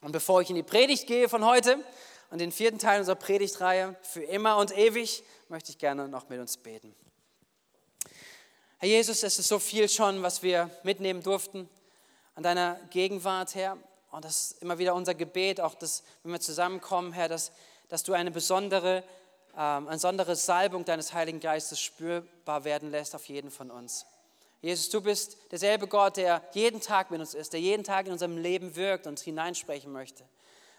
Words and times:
Und 0.00 0.12
bevor 0.12 0.40
ich 0.40 0.50
in 0.50 0.56
die 0.56 0.62
Predigt 0.62 1.06
gehe 1.06 1.28
von 1.28 1.44
heute 1.44 1.78
und 2.30 2.40
den 2.40 2.52
vierten 2.52 2.78
Teil 2.78 3.00
unserer 3.00 3.16
Predigtreihe, 3.16 3.96
für 4.02 4.22
immer 4.22 4.56
und 4.56 4.76
ewig, 4.76 5.22
möchte 5.48 5.70
ich 5.70 5.78
gerne 5.78 6.08
noch 6.08 6.28
mit 6.28 6.40
uns 6.40 6.56
beten. 6.56 6.94
Herr 8.78 8.88
Jesus, 8.88 9.22
es 9.22 9.38
ist 9.38 9.48
so 9.48 9.58
viel 9.58 9.88
schon, 9.90 10.22
was 10.22 10.42
wir 10.42 10.70
mitnehmen 10.84 11.22
durften 11.22 11.68
an 12.34 12.42
deiner 12.42 12.80
Gegenwart, 12.88 13.54
Herr. 13.54 13.76
Und 14.10 14.24
das 14.24 14.52
ist 14.52 14.62
immer 14.62 14.78
wieder 14.78 14.94
unser 14.94 15.14
Gebet, 15.14 15.60
auch 15.60 15.74
dass, 15.74 16.02
wenn 16.22 16.32
wir 16.32 16.40
zusammenkommen, 16.40 17.12
Herr, 17.12 17.28
dass, 17.28 17.52
dass 17.88 18.02
du 18.02 18.14
eine 18.14 18.30
besondere, 18.30 19.04
ähm, 19.54 19.86
eine 19.86 19.90
besondere 19.90 20.34
Salbung 20.34 20.86
deines 20.86 21.12
Heiligen 21.12 21.40
Geistes 21.40 21.78
spürbar 21.78 22.64
werden 22.64 22.90
lässt 22.90 23.14
auf 23.14 23.28
jeden 23.28 23.50
von 23.50 23.70
uns. 23.70 24.06
Jesus, 24.62 24.90
du 24.90 25.00
bist 25.00 25.38
derselbe 25.50 25.86
Gott, 25.86 26.18
der 26.18 26.42
jeden 26.52 26.80
Tag 26.80 27.10
mit 27.10 27.20
uns 27.20 27.34
ist, 27.34 27.52
der 27.52 27.60
jeden 27.60 27.82
Tag 27.82 28.06
in 28.06 28.12
unserem 28.12 28.36
Leben 28.36 28.76
wirkt 28.76 29.06
und 29.06 29.18
hineinsprechen 29.18 29.90
möchte. 29.90 30.24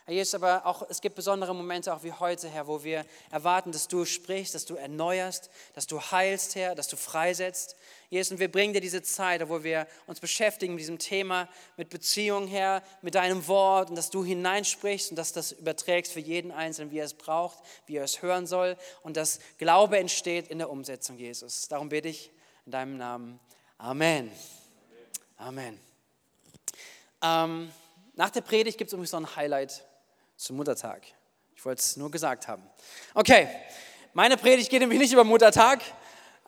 Herr 0.05 0.15
Jesus, 0.15 0.33
aber 0.33 0.65
auch, 0.65 0.87
es 0.89 0.99
gibt 0.99 1.15
besondere 1.15 1.53
Momente, 1.53 1.93
auch 1.93 2.03
wie 2.03 2.11
heute, 2.11 2.49
Herr, 2.49 2.65
wo 2.65 2.83
wir 2.83 3.05
erwarten, 3.29 3.71
dass 3.71 3.87
du 3.87 4.03
sprichst, 4.03 4.55
dass 4.55 4.65
du 4.65 4.75
erneuerst, 4.75 5.51
dass 5.73 5.85
du 5.85 6.01
heilst, 6.01 6.55
Herr, 6.55 6.73
dass 6.73 6.87
du 6.87 6.97
freisetzt. 6.97 7.75
Jesus, 8.09 8.31
und 8.31 8.39
wir 8.39 8.51
bringen 8.51 8.73
dir 8.73 8.81
diese 8.81 9.03
Zeit, 9.03 9.47
wo 9.47 9.63
wir 9.63 9.87
uns 10.07 10.19
beschäftigen 10.19 10.73
mit 10.73 10.81
diesem 10.81 10.97
Thema, 10.97 11.47
mit 11.77 11.89
Beziehung, 11.89 12.47
Herr, 12.47 12.81
mit 13.01 13.13
deinem 13.13 13.47
Wort 13.47 13.89
und 13.89 13.95
dass 13.95 14.09
du 14.09 14.25
hineinsprichst 14.25 15.11
und 15.11 15.17
dass 15.17 15.33
das 15.33 15.51
überträgst 15.51 16.11
für 16.11 16.19
jeden 16.19 16.51
Einzelnen, 16.51 16.91
wie 16.91 16.97
er 16.97 17.05
es 17.05 17.13
braucht, 17.13 17.59
wie 17.85 17.97
er 17.97 18.03
es 18.03 18.23
hören 18.23 18.47
soll 18.47 18.77
und 19.03 19.17
dass 19.17 19.39
Glaube 19.59 19.97
entsteht 19.99 20.47
in 20.47 20.57
der 20.57 20.71
Umsetzung, 20.71 21.17
Jesus. 21.17 21.67
Darum 21.67 21.89
bitte 21.89 22.09
ich 22.09 22.31
in 22.65 22.71
deinem 22.71 22.97
Namen. 22.97 23.39
Amen. 23.83 24.31
Amen. 25.37 25.79
Ähm, 27.19 27.71
nach 28.13 28.29
der 28.29 28.41
Predigt 28.41 28.77
gibt 28.77 28.89
es 28.89 28.93
übrigens 28.93 29.11
noch 29.11 29.21
ein 29.21 29.35
Highlight 29.35 29.83
zum 30.37 30.57
Muttertag. 30.57 31.01
Ich 31.55 31.65
wollte 31.65 31.79
es 31.79 31.97
nur 31.97 32.11
gesagt 32.11 32.47
haben. 32.47 32.61
Okay, 33.15 33.47
meine 34.13 34.37
Predigt 34.37 34.69
geht 34.69 34.81
nämlich 34.81 34.99
nicht 34.99 35.11
über 35.11 35.23
Muttertag, 35.23 35.81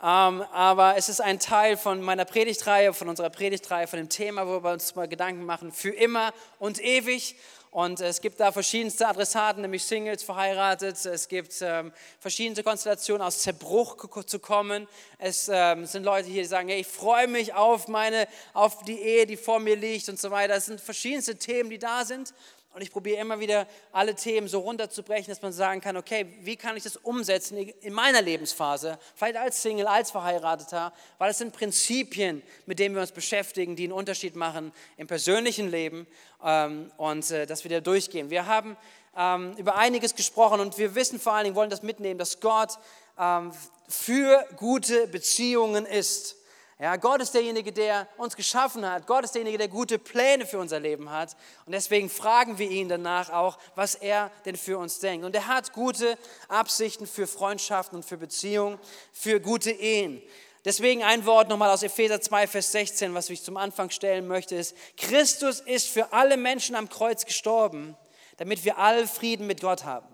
aber 0.04 0.96
es 0.98 1.08
ist 1.08 1.22
ein 1.22 1.40
Teil 1.40 1.78
von 1.78 2.02
meiner 2.02 2.26
Predigtreihe, 2.26 2.94
von 2.94 3.08
unserer 3.08 3.30
Predigtreihe, 3.30 3.88
von 3.88 4.00
dem 4.00 4.10
Thema, 4.10 4.46
wo 4.46 4.62
wir 4.62 4.72
uns 4.72 4.96
mal 4.96 5.08
Gedanken 5.08 5.46
machen, 5.46 5.72
für 5.72 5.92
immer 5.92 6.34
und 6.60 6.84
ewig. 6.84 7.38
Und 7.72 8.02
es 8.02 8.20
gibt 8.20 8.42
da 8.42 8.52
verschiedenste 8.52 9.08
Adressaten, 9.08 9.62
nämlich 9.62 9.86
Singles, 9.86 10.22
verheiratet. 10.22 11.06
Es 11.06 11.30
gibt 11.30 11.54
ähm, 11.62 11.94
verschiedene 12.20 12.62
Konstellationen, 12.64 13.26
aus 13.26 13.40
Zerbruch 13.40 13.96
zu 14.26 14.40
kommen. 14.40 14.90
Es 15.20 15.50
ähm, 15.52 15.86
sind 15.86 16.04
Leute 16.04 16.28
hier, 16.28 16.42
die 16.42 16.50
sagen, 16.50 16.68
hey, 16.68 16.82
ich 16.82 16.88
freue 16.88 17.28
mich 17.28 17.54
auf, 17.54 17.88
meine, 17.88 18.28
auf 18.52 18.84
die 18.84 19.00
Ehe, 19.00 19.26
die 19.26 19.38
vor 19.38 19.62
mir 19.62 19.78
liegt 19.78 20.10
und 20.10 20.20
so 20.20 20.32
weiter. 20.32 20.54
Es 20.56 20.66
sind 20.66 20.82
verschiedenste 20.82 21.38
Themen, 21.38 21.70
die 21.70 21.80
da 21.80 22.04
sind. 22.04 22.34
Und 22.74 22.82
ich 22.82 22.92
probiere 22.92 23.20
immer 23.20 23.40
wieder 23.40 23.68
alle 23.92 24.16
Themen 24.16 24.48
so 24.48 24.60
runterzubrechen, 24.60 25.28
dass 25.28 25.44
man 25.44 25.54
sagen 25.54 25.80
kann, 25.80 25.96
okay, 25.96 26.26
wie 26.42 26.56
kann 26.56 26.76
ich 26.76 26.84
das 26.84 26.98
umsetzen 26.98 27.58
in 27.58 27.94
meiner 27.94 28.22
Lebensphase, 28.22 28.98
vielleicht 29.16 29.38
als 29.38 29.62
Single, 29.62 29.86
als 29.86 30.10
Verheirateter, 30.10 30.92
weil 31.20 31.30
es 31.30 31.38
sind 31.38 31.54
Prinzipien, 31.54 32.42
mit 32.66 32.80
denen 32.80 32.96
wir 32.96 33.02
uns 33.02 33.12
beschäftigen, 33.12 33.76
die 33.76 33.84
einen 33.84 33.92
Unterschied 33.92 34.36
machen 34.36 34.74
im 34.98 35.06
persönlichen 35.06 35.70
Leben 35.70 36.08
ähm, 36.44 36.92
und 36.98 37.30
äh, 37.30 37.46
dass 37.46 37.64
wir 37.64 37.70
da 37.70 37.80
durchgehen. 37.80 38.32
Wir 38.32 38.48
haben 38.48 38.76
ähm, 39.16 39.54
über 39.58 39.76
einiges 39.76 40.16
gesprochen 40.16 40.60
und 40.60 40.80
wir 40.80 40.96
wissen 40.96 41.20
vor 41.20 41.34
allen 41.34 41.44
Dingen, 41.44 41.56
wollen 41.56 41.70
das 41.70 41.84
mitnehmen, 41.84 42.18
dass 42.18 42.40
Gott 42.40 42.80
ähm, 43.20 43.52
für 43.88 44.44
gute 44.58 45.08
Beziehungen 45.08 45.86
ist. 45.86 46.38
Ja, 46.84 46.98
Gott 46.98 47.22
ist 47.22 47.34
derjenige, 47.34 47.72
der 47.72 48.10
uns 48.18 48.36
geschaffen 48.36 48.86
hat. 48.86 49.08
Gott 49.08 49.24
ist 49.24 49.34
derjenige, 49.34 49.58
der 49.58 49.70
gute 49.70 49.98
Pläne 49.98 50.46
für 50.46 50.60
unser 50.60 50.82
Leben 50.82 51.10
hat. 51.10 51.34
Und 51.66 51.72
deswegen 51.72 52.10
fragen 52.10 52.58
wir 52.58 52.70
ihn 52.70 52.90
danach 52.90 53.30
auch, 53.30 53.58
was 53.76 53.96
er 53.96 54.30
denn 54.44 54.58
für 54.58 54.78
uns 54.78 55.00
denkt. 55.00 55.26
Und 55.26 55.34
er 55.34 55.48
hat 55.48 55.72
gute 55.72 56.18
Absichten 56.50 57.08
für 57.08 57.26
Freundschaften 57.26 57.96
und 57.96 58.04
für 58.04 58.18
Beziehungen, 58.18 58.78
für 59.14 59.40
gute 59.40 59.72
Ehen. 59.72 60.22
Deswegen 60.66 61.04
ein 61.04 61.26
Wort 61.26 61.48
nochmal 61.48 61.70
aus 61.70 61.84
Epheser 61.84 62.20
2, 62.20 62.48
Vers 62.48 62.74
16, 62.74 63.14
was 63.14 63.30
ich 63.30 63.44
zum 63.44 63.56
Anfang 63.56 63.90
stellen 63.90 64.28
möchte, 64.28 64.56
ist, 64.56 64.76
Christus 64.98 65.62
ist 65.62 65.88
für 65.88 66.12
alle 66.12 66.36
Menschen 66.36 66.76
am 66.76 66.90
Kreuz 66.90 67.26
gestorben, 67.26 67.96
damit 68.36 68.66
wir 68.66 68.78
alle 68.78 69.08
Frieden 69.08 69.48
mit 69.48 69.62
Gott 69.62 69.86
haben 69.86 70.13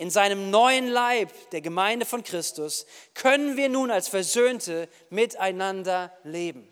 in 0.00 0.10
seinem 0.10 0.48
neuen 0.48 0.88
Leib, 0.88 1.30
der 1.50 1.60
Gemeinde 1.60 2.06
von 2.06 2.24
Christus, 2.24 2.86
können 3.12 3.58
wir 3.58 3.68
nun 3.68 3.90
als 3.90 4.08
Versöhnte 4.08 4.88
miteinander 5.10 6.10
leben. 6.24 6.66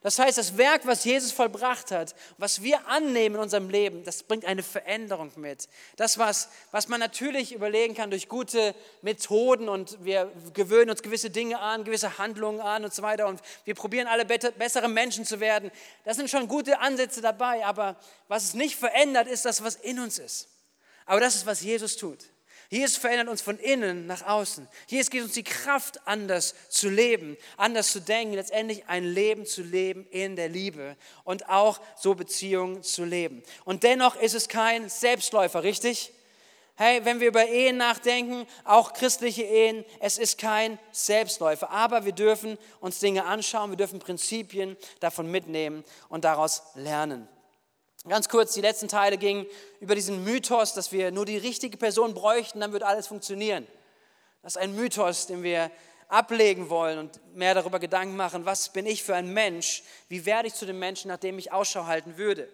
Das 0.00 0.18
heißt, 0.18 0.38
das 0.38 0.56
Werk, 0.56 0.86
was 0.86 1.04
Jesus 1.04 1.32
vollbracht 1.32 1.90
hat, 1.90 2.14
was 2.38 2.62
wir 2.62 2.88
annehmen 2.88 3.36
in 3.36 3.42
unserem 3.42 3.68
Leben, 3.68 4.04
das 4.04 4.22
bringt 4.22 4.46
eine 4.46 4.62
Veränderung 4.62 5.30
mit. 5.36 5.68
Das, 5.96 6.16
was, 6.16 6.48
was 6.70 6.88
man 6.88 6.98
natürlich 6.98 7.52
überlegen 7.52 7.94
kann 7.94 8.10
durch 8.10 8.26
gute 8.26 8.74
Methoden 9.02 9.68
und 9.68 10.02
wir 10.02 10.32
gewöhnen 10.54 10.90
uns 10.90 11.02
gewisse 11.02 11.28
Dinge 11.28 11.60
an, 11.60 11.84
gewisse 11.84 12.16
Handlungen 12.16 12.62
an 12.62 12.84
und 12.84 12.94
so 12.94 13.02
weiter 13.02 13.26
und 13.26 13.42
wir 13.66 13.74
probieren 13.74 14.06
alle 14.06 14.24
bessere 14.24 14.88
Menschen 14.88 15.26
zu 15.26 15.40
werden. 15.40 15.70
Das 16.04 16.16
sind 16.16 16.30
schon 16.30 16.48
gute 16.48 16.80
Ansätze 16.80 17.20
dabei, 17.20 17.66
aber 17.66 17.96
was 18.28 18.44
es 18.44 18.54
nicht 18.54 18.76
verändert, 18.76 19.28
ist 19.28 19.44
das, 19.44 19.62
was 19.62 19.76
in 19.76 20.00
uns 20.00 20.18
ist. 20.18 20.48
Aber 21.04 21.20
das 21.20 21.34
ist, 21.34 21.44
was 21.44 21.60
Jesus 21.60 21.98
tut. 21.98 22.32
Jesus 22.72 22.96
verändert 22.96 23.28
uns 23.28 23.42
von 23.42 23.58
innen 23.58 24.06
nach 24.06 24.26
außen. 24.26 24.66
Jesus 24.86 25.10
gibt 25.10 25.24
uns 25.24 25.34
die 25.34 25.44
Kraft, 25.44 26.00
anders 26.06 26.54
zu 26.70 26.88
leben, 26.88 27.36
anders 27.58 27.92
zu 27.92 28.00
denken, 28.00 28.32
letztendlich 28.32 28.86
ein 28.86 29.04
Leben 29.04 29.44
zu 29.44 29.60
leben 29.62 30.06
in 30.10 30.36
der 30.36 30.48
Liebe 30.48 30.96
und 31.24 31.50
auch 31.50 31.82
so 31.98 32.14
Beziehungen 32.14 32.82
zu 32.82 33.04
leben. 33.04 33.42
Und 33.66 33.82
dennoch 33.82 34.16
ist 34.16 34.34
es 34.34 34.48
kein 34.48 34.88
Selbstläufer, 34.88 35.64
richtig? 35.64 36.14
Hey, 36.76 37.04
wenn 37.04 37.20
wir 37.20 37.28
über 37.28 37.46
Ehen 37.46 37.76
nachdenken, 37.76 38.46
auch 38.64 38.94
christliche 38.94 39.42
Ehen, 39.42 39.84
es 40.00 40.16
ist 40.16 40.38
kein 40.38 40.78
Selbstläufer. 40.92 41.68
Aber 41.68 42.06
wir 42.06 42.12
dürfen 42.12 42.56
uns 42.80 43.00
Dinge 43.00 43.26
anschauen, 43.26 43.68
wir 43.68 43.76
dürfen 43.76 43.98
Prinzipien 43.98 44.78
davon 45.00 45.30
mitnehmen 45.30 45.84
und 46.08 46.24
daraus 46.24 46.62
lernen. 46.74 47.28
Ganz 48.08 48.28
kurz, 48.28 48.52
die 48.54 48.60
letzten 48.60 48.88
Teile 48.88 49.16
gingen 49.16 49.46
über 49.78 49.94
diesen 49.94 50.24
Mythos, 50.24 50.74
dass 50.74 50.90
wir 50.90 51.12
nur 51.12 51.24
die 51.24 51.36
richtige 51.36 51.76
Person 51.76 52.14
bräuchten, 52.14 52.58
dann 52.58 52.72
wird 52.72 52.82
alles 52.82 53.06
funktionieren. 53.06 53.64
Das 54.42 54.56
ist 54.56 54.62
ein 54.62 54.74
Mythos, 54.74 55.28
den 55.28 55.44
wir 55.44 55.70
ablegen 56.08 56.68
wollen 56.68 56.98
und 56.98 57.36
mehr 57.36 57.54
darüber 57.54 57.78
Gedanken 57.78 58.16
machen, 58.16 58.44
was 58.44 58.70
bin 58.70 58.86
ich 58.86 59.04
für 59.04 59.14
ein 59.14 59.32
Mensch, 59.32 59.84
wie 60.08 60.26
werde 60.26 60.48
ich 60.48 60.54
zu 60.54 60.66
dem 60.66 60.80
Menschen, 60.80 61.08
nach 61.08 61.18
dem 61.18 61.38
ich 61.38 61.52
Ausschau 61.52 61.86
halten 61.86 62.18
würde. 62.18 62.48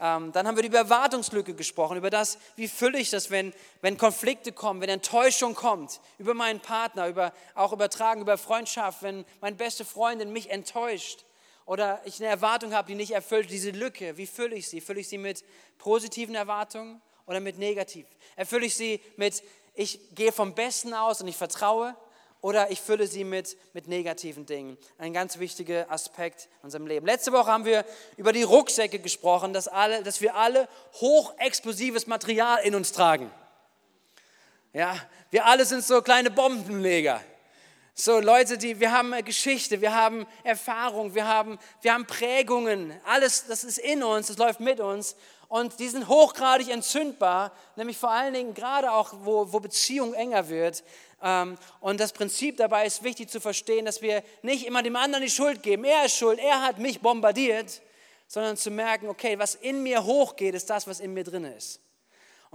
Ähm, 0.00 0.32
dann 0.32 0.46
haben 0.46 0.56
wir 0.56 0.64
über 0.64 0.78
Erwartungslücke 0.78 1.54
gesprochen, 1.54 1.98
über 1.98 2.10
das, 2.10 2.38
wie 2.56 2.66
fülle 2.66 2.98
ich 2.98 3.10
das, 3.10 3.30
wenn, 3.30 3.52
wenn 3.82 3.98
Konflikte 3.98 4.50
kommen, 4.50 4.80
wenn 4.80 4.88
Enttäuschung 4.88 5.54
kommt, 5.54 6.00
über 6.18 6.32
meinen 6.32 6.60
Partner, 6.60 7.06
über, 7.06 7.34
auch 7.54 7.74
übertragen 7.74 8.22
über 8.22 8.38
Freundschaft, 8.38 9.02
wenn 9.02 9.26
meine 9.42 9.56
beste 9.56 9.84
Freundin 9.84 10.32
mich 10.32 10.48
enttäuscht 10.48 11.26
oder 11.66 12.00
ich 12.04 12.20
eine 12.20 12.30
Erwartung 12.30 12.72
habe, 12.72 12.88
die 12.88 12.94
nicht 12.94 13.10
erfüllt, 13.10 13.50
diese 13.50 13.70
Lücke, 13.70 14.16
wie 14.16 14.26
fülle 14.26 14.54
ich 14.54 14.68
sie? 14.68 14.80
Fülle 14.80 15.00
ich 15.00 15.08
sie 15.08 15.18
mit 15.18 15.44
positiven 15.78 16.36
Erwartungen 16.36 17.02
oder 17.26 17.40
mit 17.40 17.58
negativen? 17.58 18.10
Erfülle 18.36 18.66
ich 18.66 18.76
sie 18.76 19.00
mit, 19.16 19.42
ich 19.74 20.14
gehe 20.14 20.32
vom 20.32 20.54
Besten 20.54 20.94
aus 20.94 21.20
und 21.20 21.28
ich 21.28 21.36
vertraue? 21.36 21.94
Oder 22.42 22.70
ich 22.70 22.80
fülle 22.80 23.08
sie 23.08 23.24
mit, 23.24 23.56
mit 23.72 23.88
negativen 23.88 24.46
Dingen. 24.46 24.78
Ein 24.98 25.12
ganz 25.12 25.40
wichtiger 25.40 25.90
Aspekt 25.90 26.48
in 26.60 26.66
unserem 26.66 26.86
Leben. 26.86 27.04
Letzte 27.04 27.32
Woche 27.32 27.50
haben 27.50 27.64
wir 27.64 27.84
über 28.16 28.32
die 28.32 28.44
Rucksäcke 28.44 29.00
gesprochen, 29.00 29.52
dass, 29.52 29.66
alle, 29.66 30.04
dass 30.04 30.20
wir 30.20 30.36
alle 30.36 30.68
hochexplosives 31.00 32.06
Material 32.06 32.60
in 32.62 32.76
uns 32.76 32.92
tragen. 32.92 33.32
Ja, 34.72 34.96
wir 35.30 35.46
alle 35.46 35.64
sind 35.64 35.82
so 35.82 36.02
kleine 36.02 36.30
Bombenleger. 36.30 37.20
So 37.98 38.20
Leute, 38.20 38.58
die 38.58 38.78
wir 38.78 38.92
haben 38.92 39.14
Geschichte, 39.24 39.80
wir 39.80 39.94
haben 39.94 40.26
Erfahrung, 40.44 41.14
wir 41.14 41.26
haben, 41.26 41.58
wir 41.80 41.94
haben 41.94 42.06
Prägungen, 42.06 42.92
alles, 43.06 43.46
das 43.46 43.64
ist 43.64 43.78
in 43.78 44.02
uns, 44.02 44.26
das 44.26 44.36
läuft 44.36 44.60
mit 44.60 44.80
uns 44.80 45.16
und 45.48 45.78
die 45.78 45.88
sind 45.88 46.06
hochgradig 46.06 46.68
entzündbar, 46.68 47.52
nämlich 47.74 47.96
vor 47.96 48.10
allen 48.10 48.34
Dingen 48.34 48.52
gerade 48.52 48.92
auch, 48.92 49.14
wo, 49.22 49.50
wo 49.50 49.60
Beziehung 49.60 50.12
enger 50.12 50.50
wird. 50.50 50.84
Ähm, 51.22 51.56
und 51.80 51.98
das 51.98 52.12
Prinzip 52.12 52.58
dabei 52.58 52.84
ist 52.84 53.02
wichtig 53.02 53.30
zu 53.30 53.40
verstehen, 53.40 53.86
dass 53.86 54.02
wir 54.02 54.22
nicht 54.42 54.66
immer 54.66 54.82
dem 54.82 54.96
anderen 54.96 55.24
die 55.24 55.30
Schuld 55.30 55.62
geben. 55.62 55.84
Er 55.84 56.04
ist 56.04 56.18
schuld, 56.18 56.38
er 56.38 56.60
hat 56.60 56.76
mich 56.76 57.00
bombardiert, 57.00 57.80
sondern 58.26 58.58
zu 58.58 58.70
merken, 58.70 59.08
okay, 59.08 59.38
was 59.38 59.54
in 59.54 59.82
mir 59.82 60.04
hochgeht, 60.04 60.54
ist 60.54 60.68
das, 60.68 60.86
was 60.86 61.00
in 61.00 61.14
mir 61.14 61.24
drin 61.24 61.44
ist. 61.44 61.80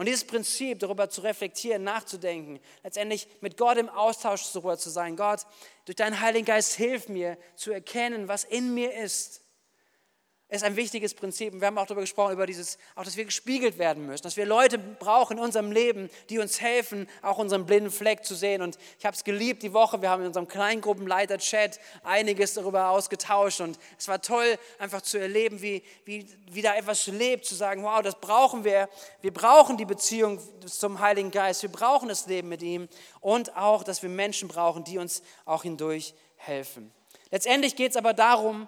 Und 0.02 0.08
dieses 0.08 0.24
Prinzip, 0.24 0.80
darüber 0.80 1.12
zu 1.12 1.22
reflektieren, 1.22 1.84
nachzudenken, 1.84 2.60
letztendlich 2.82 3.28
mit 3.40 3.56
Gott 3.56 3.78
im 3.78 3.88
Austausch 3.88 4.52
darüber 4.52 4.76
zu 4.76 4.90
sein, 4.90 5.16
Gott, 5.16 5.42
durch 5.86 5.96
deinen 5.96 6.20
Heiligen 6.20 6.48
Geist 6.48 6.74
hilf 6.74 7.08
mir 7.08 7.38
zu 7.56 7.72
erkennen, 7.72 8.28
was 8.28 8.44
in 8.44 8.74
mir 8.74 8.96
ist. 8.96 9.41
Ist 10.52 10.64
ein 10.64 10.76
wichtiges 10.76 11.14
Prinzip. 11.14 11.54
Und 11.54 11.62
wir 11.62 11.68
haben 11.68 11.78
auch 11.78 11.86
darüber 11.86 12.02
gesprochen, 12.02 12.34
über 12.34 12.46
dieses, 12.46 12.78
auch 12.96 13.06
dass 13.06 13.16
wir 13.16 13.24
gespiegelt 13.24 13.78
werden 13.78 14.06
müssen, 14.06 14.24
dass 14.24 14.36
wir 14.36 14.46
Leute 14.46 14.78
brauchen 14.78 15.38
in 15.38 15.44
unserem 15.44 15.72
Leben, 15.72 16.10
die 16.30 16.40
uns 16.40 16.60
helfen, 16.60 17.08
auch 17.22 17.38
unseren 17.38 17.66
blinden 17.66 17.90
Fleck 17.90 18.26
zu 18.26 18.36
sehen. 18.36 18.62
Und 18.62 18.78
ich 19.00 19.06
habe 19.06 19.16
es 19.16 19.24
geliebt 19.24 19.64
die 19.64 19.72
Woche. 19.72 20.02
Wir 20.02 20.10
haben 20.10 20.22
in 20.22 20.28
unserem 20.28 20.50
Kleingruppenleiter-Chat 20.50 21.80
einiges 22.04 22.54
darüber 22.54 22.90
ausgetauscht. 22.90 23.62
Und 23.62 23.80
es 23.98 24.10
war 24.10 24.22
toll, 24.22 24.58
einfach 24.78 25.02
zu 25.02 25.18
erleben, 25.18 25.62
wie, 25.62 25.84
wie, 26.04 26.28
wie 26.52 26.62
da 26.62 26.76
etwas 26.76 27.08
lebt, 27.08 27.46
zu 27.46 27.56
sagen, 27.56 27.84
wow, 27.84 28.02
das 28.02 28.20
brauchen 28.20 28.66
wir. 28.66 28.90
Wir 29.22 29.34
brauchen 29.34 29.78
die 29.78 29.86
Beziehung 29.86 30.38
zum 30.66 31.00
Heiligen 31.00 31.32
Geist. 31.32 31.62
Wir 31.62 31.72
brauchen 31.72 32.10
das 32.10 32.28
Leben 32.28 32.50
mit 32.50 32.62
ihm. 32.62 32.90
Und 33.22 33.56
auch, 33.56 33.84
dass 33.86 34.04
wir 34.04 34.10
Menschen 34.10 34.50
brauchen, 34.50 34.84
die 34.84 34.98
uns 34.98 35.24
auch 35.46 35.64
hindurch 35.64 36.14
helfen. 36.36 36.92
Letztendlich 37.30 37.78
geht 37.78 37.92
es 37.92 37.98
aber 37.98 38.14
darum, 38.14 38.68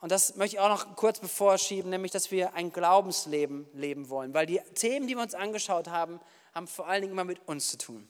und 0.00 0.10
das 0.10 0.36
möchte 0.36 0.56
ich 0.56 0.60
auch 0.60 0.68
noch 0.68 0.96
kurz 0.96 1.20
bevorschieben, 1.20 1.90
nämlich, 1.90 2.10
dass 2.10 2.30
wir 2.30 2.54
ein 2.54 2.72
Glaubensleben 2.72 3.68
leben 3.74 4.08
wollen. 4.08 4.32
Weil 4.32 4.46
die 4.46 4.60
Themen, 4.74 5.06
die 5.06 5.14
wir 5.14 5.22
uns 5.22 5.34
angeschaut 5.34 5.88
haben, 5.88 6.20
haben 6.54 6.66
vor 6.66 6.88
allen 6.88 7.02
Dingen 7.02 7.12
immer 7.12 7.24
mit 7.24 7.46
uns 7.46 7.70
zu 7.70 7.76
tun. 7.76 8.08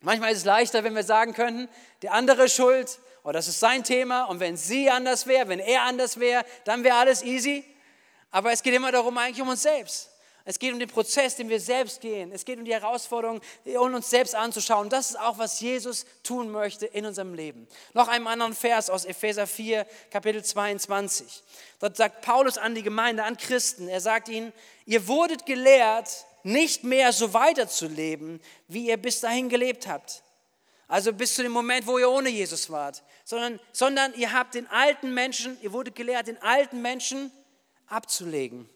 Manchmal 0.00 0.30
ist 0.30 0.38
es 0.38 0.44
leichter, 0.44 0.84
wenn 0.84 0.94
wir 0.94 1.02
sagen 1.02 1.34
könnten, 1.34 1.68
der 2.02 2.12
andere 2.12 2.44
ist 2.44 2.54
schuld 2.54 3.00
oder 3.24 3.34
das 3.34 3.48
ist 3.48 3.58
sein 3.58 3.82
Thema 3.82 4.24
und 4.24 4.38
wenn 4.38 4.56
sie 4.56 4.88
anders 4.88 5.26
wäre, 5.26 5.48
wenn 5.48 5.58
er 5.58 5.82
anders 5.82 6.20
wäre, 6.20 6.44
dann 6.64 6.84
wäre 6.84 6.96
alles 6.96 7.22
easy. 7.22 7.64
Aber 8.30 8.52
es 8.52 8.62
geht 8.62 8.74
immer 8.74 8.92
darum, 8.92 9.18
eigentlich 9.18 9.42
um 9.42 9.48
uns 9.48 9.62
selbst. 9.62 10.10
Es 10.48 10.60
geht 10.60 10.72
um 10.72 10.78
den 10.78 10.88
Prozess, 10.88 11.34
den 11.34 11.48
wir 11.48 11.58
selbst 11.58 12.00
gehen. 12.00 12.30
Es 12.30 12.44
geht 12.44 12.56
um 12.56 12.64
die 12.64 12.72
Herausforderung, 12.72 13.40
uns 13.64 14.10
selbst 14.10 14.36
anzuschauen. 14.36 14.88
Das 14.88 15.10
ist 15.10 15.18
auch, 15.18 15.38
was 15.38 15.58
Jesus 15.60 16.06
tun 16.22 16.52
möchte 16.52 16.86
in 16.86 17.04
unserem 17.04 17.34
Leben. 17.34 17.66
Noch 17.94 18.06
einen 18.06 18.28
anderen 18.28 18.54
Vers 18.54 18.88
aus 18.88 19.04
Epheser 19.04 19.48
4, 19.48 19.84
Kapitel 20.12 20.44
22. 20.44 21.42
Dort 21.80 21.96
sagt 21.96 22.22
Paulus 22.22 22.58
an 22.58 22.76
die 22.76 22.84
Gemeinde, 22.84 23.24
an 23.24 23.36
Christen, 23.36 23.88
er 23.88 24.00
sagt 24.00 24.28
ihnen, 24.28 24.52
ihr 24.86 25.08
wurdet 25.08 25.46
gelehrt, 25.46 26.24
nicht 26.44 26.84
mehr 26.84 27.12
so 27.12 27.34
weiterzuleben, 27.34 28.40
wie 28.68 28.86
ihr 28.86 28.98
bis 28.98 29.18
dahin 29.18 29.48
gelebt 29.48 29.88
habt. 29.88 30.22
Also 30.86 31.12
bis 31.12 31.34
zu 31.34 31.42
dem 31.42 31.50
Moment, 31.50 31.88
wo 31.88 31.98
ihr 31.98 32.08
ohne 32.08 32.28
Jesus 32.28 32.70
wart. 32.70 33.02
Sondern, 33.24 33.58
sondern 33.72 34.14
ihr 34.14 34.32
habt 34.32 34.54
den 34.54 34.68
alten 34.68 35.12
Menschen, 35.12 35.58
ihr 35.60 35.72
wurdet 35.72 35.96
gelehrt, 35.96 36.28
den 36.28 36.40
alten 36.40 36.82
Menschen 36.82 37.32
abzulegen 37.88 38.70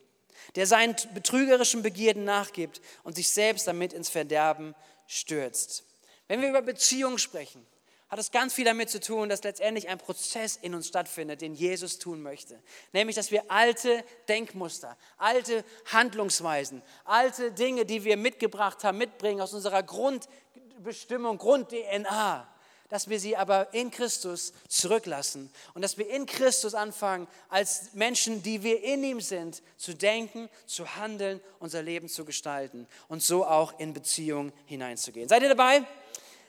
der 0.57 0.67
seinen 0.67 0.97
betrügerischen 1.15 1.83
Begierden 1.83 2.25
nachgibt 2.25 2.81
und 3.03 3.17
sich 3.17 3.31
selbst 3.33 3.67
damit 3.67 3.93
ins 3.93 4.09
Verderben 4.09 4.75
stürzt. 5.07 5.85
Wenn 6.29 6.41
wir 6.41 6.49
über 6.49 6.63
Beziehungen 6.63 7.19
sprechen, 7.19 7.67
hat 8.11 8.19
es 8.19 8.33
ganz 8.33 8.55
viel 8.55 8.65
damit 8.65 8.91
zu 8.91 8.99
tun, 8.99 9.29
dass 9.29 9.45
letztendlich 9.45 9.89
ein 9.89 9.99
Prozess 9.99 10.57
in 10.57 10.75
uns 10.75 10.89
stattfindet, 10.89 11.43
den 11.43 11.55
Jesus 11.55 12.01
tun 12.01 12.23
möchte. 12.23 12.61
Nämlich, 12.93 13.15
dass 13.15 13.31
wir 13.31 13.49
alte 13.51 14.05
Denkmuster, 14.29 14.97
alte 15.17 15.65
Handlungsweisen, 15.93 16.83
alte 17.05 17.53
Dinge, 17.53 17.87
die 17.87 18.03
wir 18.03 18.17
mitgebracht 18.17 18.83
haben, 18.83 18.99
mitbringen 18.99 19.41
aus 19.41 19.55
unserer 19.55 19.85
Grundbestimmung, 19.85 21.39
Grund-DNA, 21.39 22.49
dass 22.91 23.09
wir 23.09 23.19
sie 23.19 23.37
aber 23.37 23.73
in 23.73 23.91
Christus 23.91 24.53
zurücklassen 24.69 25.51
und 25.75 25.83
dass 25.83 25.97
wir 25.97 26.11
in 26.11 26.27
Christus 26.27 26.75
anfangen, 26.75 27.27
als 27.49 27.95
Menschen, 27.95 28.43
die 28.43 28.63
wir 28.63 28.83
in 28.83 29.03
ihm 29.03 29.21
sind, 29.21 29.63
zu 29.79 29.95
denken, 29.95 30.51
zu 30.67 30.97
handeln, 30.97 31.41
unser 31.61 31.83
Leben 31.83 32.09
zu 32.09 32.25
gestalten 32.25 32.87
und 33.09 33.23
so 33.23 33.47
auch 33.47 33.79
in 33.79 33.95
Beziehung 33.95 34.53
hineinzugehen. 34.67 35.29
Seid 35.29 35.43
ihr 35.43 35.49
dabei? 35.49 35.83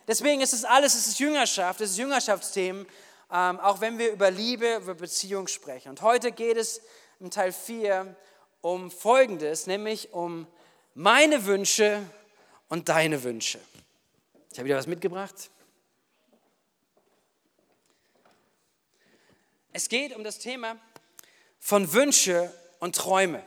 Deswegen 0.07 0.41
ist 0.41 0.53
es 0.53 0.65
alles, 0.65 0.95
es 0.95 1.07
ist 1.07 1.19
Jüngerschaft, 1.19 1.79
es 1.79 1.91
ist 1.91 1.97
Jüngerschaftsthemen, 1.97 2.85
ähm, 3.31 3.59
auch 3.59 3.79
wenn 3.79 3.97
wir 3.97 4.11
über 4.11 4.31
Liebe, 4.31 4.75
über 4.77 4.95
Beziehung 4.95 5.47
sprechen. 5.47 5.89
Und 5.89 6.01
heute 6.01 6.31
geht 6.31 6.57
es 6.57 6.81
im 7.19 7.29
Teil 7.29 7.53
4 7.53 8.15
um 8.61 8.91
Folgendes, 8.91 9.67
nämlich 9.67 10.11
um 10.11 10.47
meine 10.95 11.45
Wünsche 11.45 12.01
und 12.67 12.89
deine 12.89 13.23
Wünsche. 13.23 13.59
Ich 14.51 14.57
habe 14.57 14.65
wieder 14.65 14.77
was 14.77 14.87
mitgebracht. 14.87 15.51
Es 19.73 19.87
geht 19.87 20.15
um 20.15 20.23
das 20.23 20.37
Thema 20.37 20.75
von 21.59 21.93
Wünsche 21.93 22.53
und 22.79 22.95
Träume. 22.95 23.41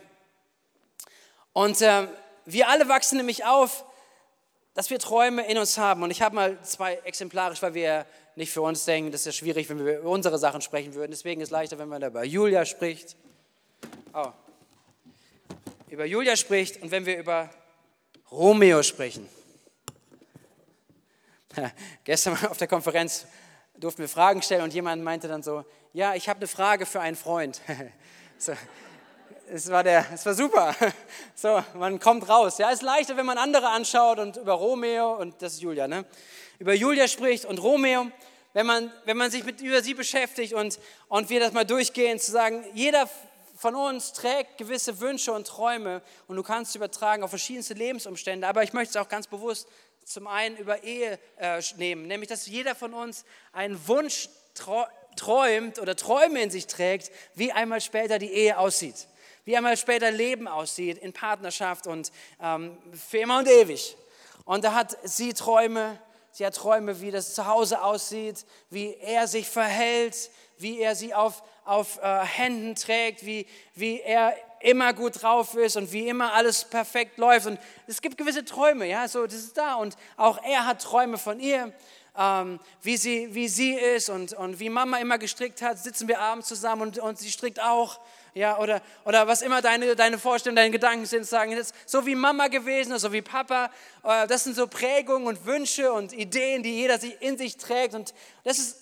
Und 1.52 1.82
äh, 1.82 2.08
wir 2.46 2.68
alle 2.68 2.88
wachsen 2.88 3.18
nämlich 3.18 3.44
auf, 3.44 3.84
dass 4.74 4.90
wir 4.90 4.98
Träume 4.98 5.46
in 5.46 5.58
uns 5.58 5.76
haben. 5.78 6.02
Und 6.02 6.10
ich 6.10 6.22
habe 6.22 6.34
mal 6.34 6.62
zwei 6.62 6.94
exemplarisch, 7.04 7.60
weil 7.62 7.74
wir 7.74 8.06
nicht 8.36 8.52
für 8.52 8.62
uns 8.62 8.84
denken, 8.84 9.12
das 9.12 9.20
ist 9.20 9.26
ja 9.26 9.32
schwierig, 9.32 9.68
wenn 9.68 9.84
wir 9.84 9.98
über 10.00 10.10
unsere 10.10 10.38
Sachen 10.38 10.60
sprechen 10.62 10.94
würden. 10.94 11.10
Deswegen 11.10 11.40
ist 11.40 11.48
es 11.48 11.52
leichter, 11.52 11.78
wenn 11.78 11.88
man 11.88 12.00
da 12.00 12.08
über 12.08 12.24
Julia 12.24 12.64
spricht. 12.64 13.16
Oh. 14.12 14.32
Über 15.88 16.06
Julia 16.06 16.36
spricht 16.36 16.82
und 16.82 16.90
wenn 16.90 17.06
wir 17.06 17.18
über 17.18 17.50
Romeo 18.30 18.82
sprechen. 18.82 19.28
Gestern 22.04 22.36
auf 22.50 22.56
der 22.56 22.68
Konferenz 22.68 23.26
durften 23.76 24.02
wir 24.02 24.08
Fragen 24.08 24.42
stellen 24.42 24.62
und 24.62 24.74
jemand 24.74 25.02
meinte 25.02 25.28
dann 25.28 25.42
so, 25.42 25.64
ja, 25.92 26.14
ich 26.14 26.28
habe 26.28 26.38
eine 26.38 26.48
Frage 26.48 26.86
für 26.86 27.00
einen 27.00 27.16
Freund. 27.16 27.60
so, 28.38 28.52
es 29.50 29.70
war, 29.70 29.82
der, 29.82 30.06
es 30.12 30.24
war 30.26 30.34
super. 30.34 30.74
So, 31.36 31.62
man 31.74 31.98
kommt 31.98 32.28
raus. 32.28 32.58
Ja, 32.58 32.68
es 32.68 32.76
ist 32.76 32.82
leichter, 32.82 33.16
wenn 33.16 33.26
man 33.26 33.38
andere 33.38 33.68
anschaut 33.68 34.18
und 34.18 34.36
über 34.36 34.52
Romeo, 34.52 35.14
und 35.16 35.42
das 35.42 35.54
ist 35.54 35.62
Julia, 35.62 35.88
ne? 35.88 36.04
über 36.58 36.72
Julia 36.72 37.08
spricht 37.08 37.44
und 37.44 37.58
Romeo, 37.58 38.06
wenn 38.52 38.66
man, 38.66 38.92
wenn 39.04 39.16
man 39.16 39.30
sich 39.30 39.44
mit 39.44 39.60
über 39.60 39.82
sie 39.82 39.94
beschäftigt 39.94 40.52
und, 40.52 40.78
und 41.08 41.28
wir 41.28 41.40
das 41.40 41.52
mal 41.52 41.64
durchgehen, 41.64 42.20
zu 42.20 42.30
sagen, 42.30 42.64
jeder 42.72 43.08
von 43.56 43.74
uns 43.74 44.12
trägt 44.12 44.58
gewisse 44.58 45.00
Wünsche 45.00 45.32
und 45.32 45.46
Träume 45.46 46.02
und 46.28 46.36
du 46.36 46.42
kannst 46.42 46.74
übertragen 46.76 47.22
auf 47.24 47.30
verschiedenste 47.30 47.74
Lebensumstände. 47.74 48.46
Aber 48.46 48.62
ich 48.62 48.72
möchte 48.72 48.96
es 48.98 49.04
auch 49.04 49.08
ganz 49.08 49.26
bewusst 49.26 49.68
zum 50.04 50.26
einen 50.26 50.56
über 50.56 50.82
Ehe 50.82 51.18
äh, 51.38 51.60
nehmen, 51.76 52.06
nämlich 52.06 52.28
dass 52.28 52.46
jeder 52.46 52.74
von 52.74 52.94
uns 52.94 53.24
einen 53.52 53.86
Wunsch 53.88 54.28
träumt 55.16 55.78
oder 55.78 55.96
Träume 55.96 56.42
in 56.42 56.50
sich 56.50 56.66
trägt, 56.66 57.10
wie 57.34 57.52
einmal 57.52 57.80
später 57.80 58.18
die 58.18 58.32
Ehe 58.32 58.58
aussieht, 58.58 59.08
wie 59.44 59.56
einmal 59.56 59.76
später 59.76 60.10
Leben 60.10 60.48
aussieht 60.48 60.98
in 60.98 61.12
Partnerschaft 61.12 61.86
und 61.86 62.12
ähm, 62.40 62.78
für 62.92 63.18
immer 63.18 63.38
und 63.38 63.48
ewig. 63.48 63.96
Und 64.44 64.64
da 64.64 64.74
hat 64.74 64.96
sie 65.02 65.32
Träume, 65.32 65.98
sie 66.30 66.44
hat 66.44 66.54
Träume, 66.54 67.00
wie 67.00 67.10
das 67.10 67.34
Zuhause 67.34 67.82
aussieht, 67.82 68.44
wie 68.70 68.94
er 68.94 69.26
sich 69.26 69.48
verhält, 69.48 70.30
wie 70.58 70.80
er 70.80 70.94
sie 70.94 71.14
auf, 71.14 71.42
auf 71.64 71.98
äh, 72.02 72.20
Händen 72.24 72.74
trägt, 72.74 73.24
wie, 73.24 73.46
wie 73.74 74.00
er 74.00 74.36
immer 74.64 74.94
gut 74.94 75.22
drauf 75.22 75.54
ist 75.54 75.76
und 75.76 75.92
wie 75.92 76.08
immer 76.08 76.32
alles 76.32 76.64
perfekt 76.64 77.18
läuft. 77.18 77.46
Und 77.46 77.58
es 77.86 78.00
gibt 78.00 78.16
gewisse 78.16 78.44
Träume, 78.44 78.86
ja, 78.86 79.06
so 79.06 79.24
das 79.24 79.34
ist 79.34 79.58
da. 79.58 79.74
Und 79.74 79.96
auch 80.16 80.42
er 80.42 80.66
hat 80.66 80.82
Träume 80.82 81.18
von 81.18 81.38
ihr, 81.38 81.72
ähm, 82.16 82.58
wie, 82.82 82.96
sie, 82.96 83.34
wie 83.34 83.46
sie 83.46 83.74
ist 83.74 84.08
und, 84.08 84.32
und 84.32 84.58
wie 84.60 84.70
Mama 84.70 84.98
immer 84.98 85.18
gestrickt 85.18 85.60
hat. 85.60 85.78
Sitzen 85.78 86.08
wir 86.08 86.18
abends 86.18 86.48
zusammen 86.48 86.82
und, 86.82 86.98
und 86.98 87.18
sie 87.18 87.30
strickt 87.30 87.60
auch. 87.60 88.00
Ja, 88.32 88.58
oder, 88.58 88.80
oder 89.04 89.28
was 89.28 89.42
immer 89.42 89.62
deine, 89.62 89.94
deine 89.94 90.18
Vorstellungen, 90.18 90.56
deine 90.56 90.70
Gedanken 90.70 91.06
sind, 91.06 91.24
sagen, 91.24 91.52
ist 91.52 91.72
so 91.86 92.04
wie 92.04 92.16
Mama 92.16 92.48
gewesen 92.48 92.92
ist, 92.92 93.02
so 93.02 93.12
wie 93.12 93.22
Papa. 93.22 93.70
Äh, 94.02 94.26
das 94.26 94.44
sind 94.44 94.56
so 94.56 94.66
Prägungen 94.66 95.26
und 95.26 95.44
Wünsche 95.44 95.92
und 95.92 96.12
Ideen, 96.12 96.62
die 96.62 96.74
jeder 96.74 96.98
in 97.20 97.36
sich 97.36 97.58
trägt. 97.58 97.94
Und 97.94 98.14
das 98.44 98.58
ist 98.58 98.78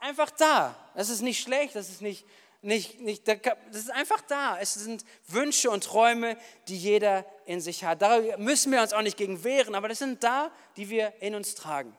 einfach 0.00 0.30
da. 0.30 0.76
Das 0.94 1.10
ist 1.10 1.20
nicht 1.20 1.42
schlecht, 1.42 1.74
das 1.74 1.90
ist 1.90 2.00
nicht, 2.00 2.24
nicht, 2.66 3.00
nicht, 3.00 3.28
das 3.28 3.36
ist 3.72 3.90
einfach 3.90 4.20
da. 4.22 4.58
Es 4.60 4.74
sind 4.74 5.04
Wünsche 5.28 5.70
und 5.70 5.84
Träume, 5.84 6.36
die 6.68 6.76
jeder 6.76 7.24
in 7.46 7.60
sich 7.60 7.84
hat. 7.84 8.02
Da 8.02 8.20
müssen 8.38 8.72
wir 8.72 8.82
uns 8.82 8.92
auch 8.92 9.02
nicht 9.02 9.16
gegen 9.16 9.44
wehren, 9.44 9.74
aber 9.74 9.88
das 9.88 10.00
sind 10.00 10.22
da, 10.22 10.50
die 10.76 10.90
wir 10.90 11.12
in 11.20 11.34
uns 11.34 11.54
tragen. 11.54 11.96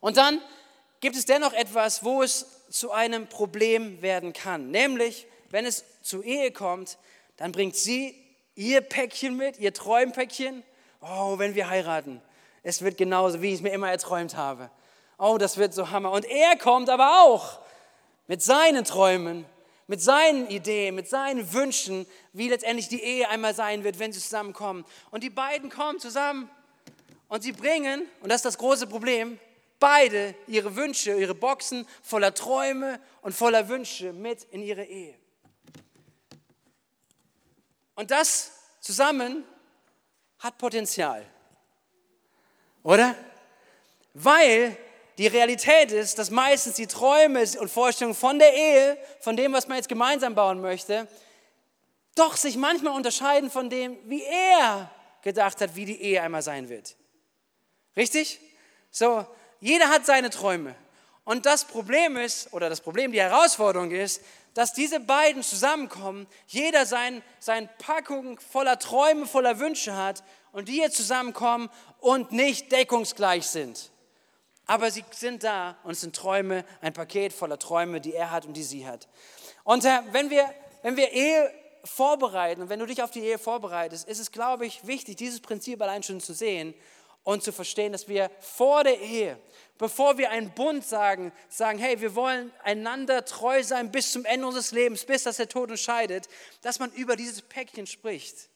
Und 0.00 0.16
dann 0.16 0.40
gibt 1.00 1.16
es 1.16 1.26
dennoch 1.26 1.52
etwas, 1.52 2.04
wo 2.04 2.22
es 2.22 2.46
zu 2.70 2.90
einem 2.90 3.28
Problem 3.28 4.02
werden 4.02 4.32
kann. 4.32 4.70
Nämlich, 4.70 5.26
wenn 5.50 5.66
es 5.66 5.84
zur 6.02 6.24
Ehe 6.24 6.52
kommt, 6.52 6.98
dann 7.36 7.52
bringt 7.52 7.76
sie 7.76 8.14
ihr 8.54 8.80
Päckchen 8.80 9.36
mit, 9.36 9.58
ihr 9.58 9.74
Träumpäckchen. 9.74 10.62
Oh, 11.00 11.38
wenn 11.38 11.54
wir 11.54 11.68
heiraten, 11.68 12.22
es 12.62 12.82
wird 12.82 12.96
genauso, 12.96 13.42
wie 13.42 13.48
ich 13.48 13.54
es 13.54 13.60
mir 13.62 13.72
immer 13.72 13.90
erträumt 13.90 14.36
habe. 14.36 14.70
Oh, 15.18 15.36
das 15.38 15.56
wird 15.56 15.74
so 15.74 15.90
Hammer. 15.90 16.12
Und 16.12 16.24
er 16.24 16.56
kommt 16.56 16.88
aber 16.88 17.22
auch 17.22 17.60
mit 18.30 18.42
seinen 18.42 18.84
Träumen, 18.84 19.44
mit 19.88 20.00
seinen 20.00 20.46
Ideen, 20.46 20.94
mit 20.94 21.08
seinen 21.08 21.52
Wünschen, 21.52 22.06
wie 22.32 22.48
letztendlich 22.48 22.86
die 22.86 23.02
Ehe 23.02 23.28
einmal 23.28 23.56
sein 23.56 23.82
wird, 23.82 23.98
wenn 23.98 24.12
sie 24.12 24.20
zusammenkommen. 24.20 24.84
Und 25.10 25.24
die 25.24 25.30
beiden 25.30 25.68
kommen 25.68 25.98
zusammen 25.98 26.48
und 27.26 27.42
sie 27.42 27.50
bringen, 27.50 28.06
und 28.20 28.28
das 28.28 28.36
ist 28.36 28.44
das 28.44 28.58
große 28.58 28.86
Problem, 28.86 29.40
beide 29.80 30.36
ihre 30.46 30.76
Wünsche, 30.76 31.18
ihre 31.18 31.34
Boxen 31.34 31.88
voller 32.04 32.32
Träume 32.32 33.00
und 33.22 33.32
voller 33.32 33.68
Wünsche 33.68 34.12
mit 34.12 34.44
in 34.52 34.62
ihre 34.62 34.84
Ehe. 34.84 35.16
Und 37.96 38.12
das 38.12 38.52
zusammen 38.78 39.42
hat 40.38 40.56
Potenzial. 40.56 41.26
Oder? 42.84 43.16
Weil 44.14 44.76
die 45.20 45.26
Realität 45.26 45.92
ist, 45.92 46.18
dass 46.18 46.30
meistens 46.30 46.76
die 46.76 46.86
Träume 46.86 47.44
und 47.58 47.70
Vorstellungen 47.70 48.16
von 48.16 48.38
der 48.38 48.54
Ehe, 48.54 48.96
von 49.20 49.36
dem, 49.36 49.52
was 49.52 49.68
man 49.68 49.76
jetzt 49.76 49.90
gemeinsam 49.90 50.34
bauen 50.34 50.62
möchte, 50.62 51.06
doch 52.14 52.38
sich 52.38 52.56
manchmal 52.56 52.94
unterscheiden 52.94 53.50
von 53.50 53.68
dem, 53.68 53.98
wie 54.06 54.22
er 54.22 54.90
gedacht 55.20 55.60
hat, 55.60 55.76
wie 55.76 55.84
die 55.84 56.00
Ehe 56.00 56.22
einmal 56.22 56.40
sein 56.40 56.70
wird. 56.70 56.96
Richtig? 57.98 58.40
So, 58.90 59.26
jeder 59.60 59.90
hat 59.90 60.06
seine 60.06 60.30
Träume. 60.30 60.74
Und 61.24 61.44
das 61.44 61.66
Problem 61.66 62.16
ist, 62.16 62.50
oder 62.54 62.70
das 62.70 62.80
Problem, 62.80 63.12
die 63.12 63.20
Herausforderung 63.20 63.90
ist, 63.90 64.22
dass 64.54 64.72
diese 64.72 65.00
beiden 65.00 65.42
zusammenkommen, 65.42 66.28
jeder 66.46 66.86
sein, 66.86 67.22
sein 67.40 67.68
Packung 67.76 68.40
voller 68.40 68.78
Träume, 68.78 69.26
voller 69.26 69.58
Wünsche 69.58 69.94
hat 69.94 70.24
und 70.52 70.68
die 70.68 70.78
jetzt 70.78 70.96
zusammenkommen 70.96 71.68
und 71.98 72.32
nicht 72.32 72.72
deckungsgleich 72.72 73.46
sind. 73.46 73.90
Aber 74.70 74.92
sie 74.92 75.04
sind 75.10 75.42
da 75.42 75.76
und 75.82 75.90
es 75.90 76.00
sind 76.00 76.14
Träume, 76.14 76.64
ein 76.80 76.92
Paket 76.92 77.32
voller 77.32 77.58
Träume, 77.58 78.00
die 78.00 78.14
er 78.14 78.30
hat 78.30 78.46
und 78.46 78.56
die 78.56 78.62
sie 78.62 78.86
hat. 78.86 79.08
Und 79.64 79.84
äh, 79.84 79.98
wenn, 80.12 80.30
wir, 80.30 80.48
wenn 80.82 80.96
wir 80.96 81.10
Ehe 81.10 81.52
vorbereiten 81.82 82.62
und 82.62 82.68
wenn 82.68 82.78
du 82.78 82.86
dich 82.86 83.02
auf 83.02 83.10
die 83.10 83.18
Ehe 83.18 83.36
vorbereitest, 83.36 84.06
ist 84.06 84.20
es, 84.20 84.30
glaube 84.30 84.66
ich, 84.66 84.86
wichtig, 84.86 85.16
dieses 85.16 85.40
Prinzip 85.40 85.82
allein 85.82 86.04
schon 86.04 86.20
zu 86.20 86.34
sehen 86.34 86.72
und 87.24 87.42
zu 87.42 87.50
verstehen, 87.50 87.90
dass 87.90 88.06
wir 88.06 88.30
vor 88.38 88.84
der 88.84 89.00
Ehe, 89.00 89.40
bevor 89.76 90.18
wir 90.18 90.30
einen 90.30 90.52
Bund 90.52 90.86
sagen, 90.86 91.32
sagen, 91.48 91.80
hey, 91.80 92.00
wir 92.00 92.14
wollen 92.14 92.52
einander 92.62 93.24
treu 93.24 93.64
sein 93.64 93.90
bis 93.90 94.12
zum 94.12 94.24
Ende 94.24 94.46
unseres 94.46 94.70
Lebens, 94.70 95.04
bis 95.04 95.24
dass 95.24 95.38
der 95.38 95.48
Tod 95.48 95.72
uns 95.72 95.80
scheidet, 95.80 96.28
dass 96.62 96.78
man 96.78 96.92
über 96.92 97.16
dieses 97.16 97.42
Päckchen 97.42 97.88
spricht. 97.88 98.48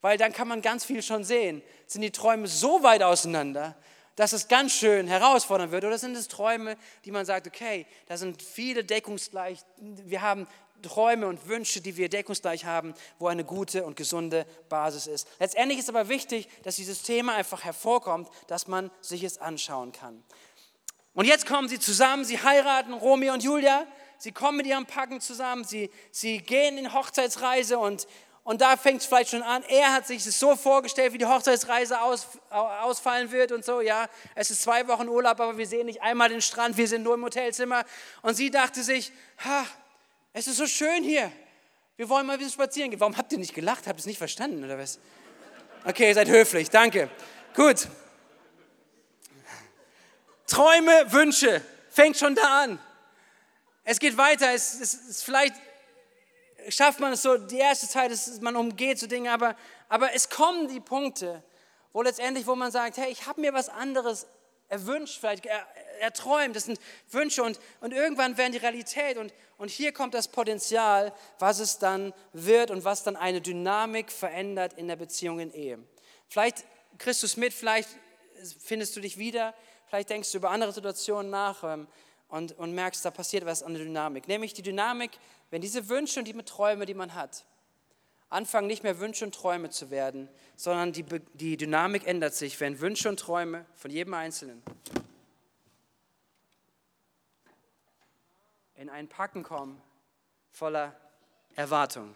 Weil 0.00 0.16
dann 0.16 0.32
kann 0.32 0.48
man 0.48 0.62
ganz 0.62 0.86
viel 0.86 1.02
schon 1.02 1.22
sehen. 1.22 1.60
Sind 1.86 2.00
die 2.00 2.12
Träume 2.12 2.46
so 2.46 2.82
weit 2.82 3.02
auseinander, 3.02 3.76
dass 4.16 4.32
es 4.32 4.48
ganz 4.48 4.72
schön 4.72 5.06
herausfordernd 5.06 5.72
wird? 5.72 5.84
Oder 5.84 5.98
sind 5.98 6.16
es 6.16 6.28
Träume, 6.28 6.76
die 7.04 7.10
man 7.10 7.26
sagt, 7.26 7.46
okay, 7.46 7.86
da 8.06 8.16
sind 8.16 8.42
viele 8.42 8.84
deckungsgleich, 8.84 9.60
wir 9.78 10.22
haben 10.22 10.46
Träume 10.82 11.26
und 11.26 11.48
Wünsche, 11.48 11.80
die 11.80 11.96
wir 11.96 12.08
deckungsgleich 12.08 12.64
haben, 12.64 12.94
wo 13.18 13.28
eine 13.28 13.44
gute 13.44 13.84
und 13.84 13.96
gesunde 13.96 14.46
Basis 14.68 15.06
ist. 15.06 15.28
Letztendlich 15.38 15.78
ist 15.78 15.88
aber 15.88 16.08
wichtig, 16.08 16.48
dass 16.62 16.76
dieses 16.76 17.02
Thema 17.02 17.34
einfach 17.34 17.64
hervorkommt, 17.64 18.28
dass 18.46 18.68
man 18.68 18.90
sich 19.00 19.24
es 19.24 19.38
anschauen 19.38 19.92
kann. 19.92 20.22
Und 21.14 21.26
jetzt 21.26 21.46
kommen 21.46 21.68
sie 21.68 21.78
zusammen, 21.78 22.24
sie 22.24 22.42
heiraten, 22.42 22.92
Romeo 22.92 23.32
und 23.32 23.42
Julia, 23.42 23.86
sie 24.18 24.32
kommen 24.32 24.58
mit 24.58 24.66
ihrem 24.66 24.84
Packen 24.84 25.20
zusammen, 25.20 25.64
sie, 25.64 25.90
sie 26.10 26.38
gehen 26.38 26.76
in 26.76 26.92
Hochzeitsreise 26.92 27.78
und, 27.78 28.06
und 28.44 28.60
da 28.60 28.76
fängt 28.76 29.00
es 29.00 29.06
vielleicht 29.06 29.30
schon 29.30 29.42
an. 29.42 29.62
Er 29.68 29.92
hat 29.94 30.06
sich 30.06 30.24
es 30.24 30.38
so 30.38 30.54
vorgestellt, 30.54 31.14
wie 31.14 31.18
die 31.18 31.24
Hochzeitsreise 31.24 32.02
aus, 32.02 32.28
ausfallen 32.50 33.32
wird 33.32 33.52
und 33.52 33.64
so. 33.64 33.80
Ja, 33.80 34.06
es 34.34 34.50
ist 34.50 34.62
zwei 34.62 34.86
Wochen 34.86 35.08
Urlaub, 35.08 35.40
aber 35.40 35.56
wir 35.56 35.66
sehen 35.66 35.86
nicht 35.86 36.02
einmal 36.02 36.28
den 36.28 36.42
Strand, 36.42 36.76
wir 36.76 36.86
sind 36.86 37.02
nur 37.02 37.14
im 37.14 37.24
Hotelzimmer. 37.24 37.84
Und 38.20 38.34
sie 38.34 38.50
dachte 38.50 38.82
sich, 38.82 39.12
ha, 39.44 39.64
es 40.34 40.46
ist 40.46 40.58
so 40.58 40.66
schön 40.66 41.02
hier. 41.02 41.32
Wir 41.96 42.06
wollen 42.10 42.26
mal 42.26 42.38
wieder 42.38 42.50
spazieren 42.50 42.90
gehen. 42.90 43.00
Warum 43.00 43.16
habt 43.16 43.32
ihr 43.32 43.38
nicht 43.38 43.54
gelacht? 43.54 43.86
Habt 43.86 43.98
ihr 43.98 44.00
es 44.00 44.06
nicht 44.06 44.18
verstanden 44.18 44.62
oder 44.62 44.78
was? 44.78 44.98
Okay, 45.86 46.12
seid 46.12 46.28
höflich, 46.28 46.68
danke. 46.68 47.08
Gut. 47.54 47.88
Träume, 50.46 51.12
Wünsche, 51.12 51.62
fängt 51.88 52.18
schon 52.18 52.34
da 52.34 52.64
an. 52.64 52.78
Es 53.84 53.98
geht 53.98 54.18
weiter, 54.18 54.52
es, 54.52 54.80
es 54.80 55.22
vielleicht 55.22 55.54
schafft 56.68 57.00
man 57.00 57.12
es 57.12 57.22
so, 57.22 57.36
die 57.36 57.58
erste 57.58 57.88
Zeit 57.88 58.10
ist, 58.10 58.42
man 58.42 58.56
umgeht 58.56 58.98
so 58.98 59.06
Dinge, 59.06 59.30
aber, 59.32 59.56
aber 59.88 60.14
es 60.14 60.28
kommen 60.28 60.68
die 60.68 60.80
Punkte, 60.80 61.42
wo 61.92 62.02
letztendlich, 62.02 62.46
wo 62.46 62.54
man 62.54 62.70
sagt, 62.70 62.96
hey, 62.96 63.10
ich 63.10 63.26
habe 63.26 63.40
mir 63.40 63.52
was 63.52 63.68
anderes 63.68 64.26
erwünscht, 64.68 65.20
vielleicht 65.20 65.46
erträumt, 66.00 66.56
das 66.56 66.64
sind 66.64 66.80
Wünsche 67.10 67.42
und, 67.42 67.60
und 67.80 67.92
irgendwann 67.92 68.36
werden 68.36 68.52
die 68.52 68.58
Realität 68.58 69.16
und, 69.16 69.32
und 69.58 69.70
hier 69.70 69.92
kommt 69.92 70.14
das 70.14 70.28
Potenzial, 70.28 71.12
was 71.38 71.60
es 71.60 71.78
dann 71.78 72.12
wird 72.32 72.70
und 72.70 72.84
was 72.84 73.02
dann 73.02 73.16
eine 73.16 73.40
Dynamik 73.40 74.10
verändert 74.10 74.72
in 74.74 74.88
der 74.88 74.96
Beziehung 74.96 75.38
in 75.38 75.52
Ehe. 75.52 75.78
Vielleicht 76.28 76.64
kriegst 76.98 77.22
du 77.22 77.26
es 77.26 77.36
mit, 77.36 77.52
vielleicht 77.52 77.88
findest 78.60 78.96
du 78.96 79.00
dich 79.00 79.18
wieder, 79.18 79.54
vielleicht 79.86 80.10
denkst 80.10 80.32
du 80.32 80.38
über 80.38 80.50
andere 80.50 80.72
Situationen 80.72 81.30
nach 81.30 81.62
ähm, 81.62 81.86
und, 82.28 82.58
und 82.58 82.74
merkst, 82.74 83.04
da 83.04 83.10
passiert 83.10 83.46
was 83.46 83.62
an 83.62 83.74
der 83.74 83.84
Dynamik. 83.84 84.26
Nämlich 84.26 84.54
die 84.54 84.62
Dynamik, 84.62 85.12
wenn 85.50 85.60
diese 85.62 85.88
Wünsche 85.88 86.20
und 86.20 86.26
die 86.26 86.34
Träume, 86.42 86.86
die 86.86 86.94
man 86.94 87.14
hat, 87.14 87.44
anfangen 88.28 88.66
nicht 88.66 88.82
mehr 88.82 88.98
Wünsche 88.98 89.24
und 89.24 89.34
Träume 89.34 89.70
zu 89.70 89.90
werden, 89.90 90.28
sondern 90.56 90.92
die, 90.92 91.04
die 91.34 91.56
Dynamik 91.56 92.06
ändert 92.06 92.34
sich, 92.34 92.58
wenn 92.60 92.80
Wünsche 92.80 93.08
und 93.08 93.20
Träume 93.20 93.66
von 93.74 93.90
jedem 93.90 94.14
Einzelnen 94.14 94.62
in 98.84 98.90
ein 98.90 99.08
Packen 99.08 99.42
kommen 99.42 99.80
voller 100.50 100.94
Erwartung. 101.54 102.14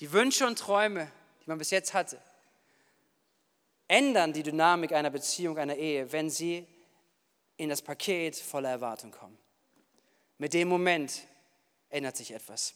Die 0.00 0.10
Wünsche 0.10 0.46
und 0.46 0.58
Träume, 0.58 1.10
die 1.40 1.48
man 1.48 1.58
bis 1.58 1.70
jetzt 1.70 1.94
hatte, 1.94 2.20
ändern 3.86 4.32
die 4.32 4.42
Dynamik 4.42 4.92
einer 4.92 5.10
Beziehung, 5.10 5.58
einer 5.58 5.76
Ehe, 5.76 6.10
wenn 6.10 6.30
sie 6.30 6.66
in 7.56 7.68
das 7.68 7.80
Paket 7.80 8.34
voller 8.34 8.70
Erwartung 8.70 9.12
kommen. 9.12 9.38
Mit 10.38 10.54
dem 10.54 10.68
Moment 10.68 11.22
ändert 11.92 12.16
sich 12.16 12.32
etwas. 12.32 12.74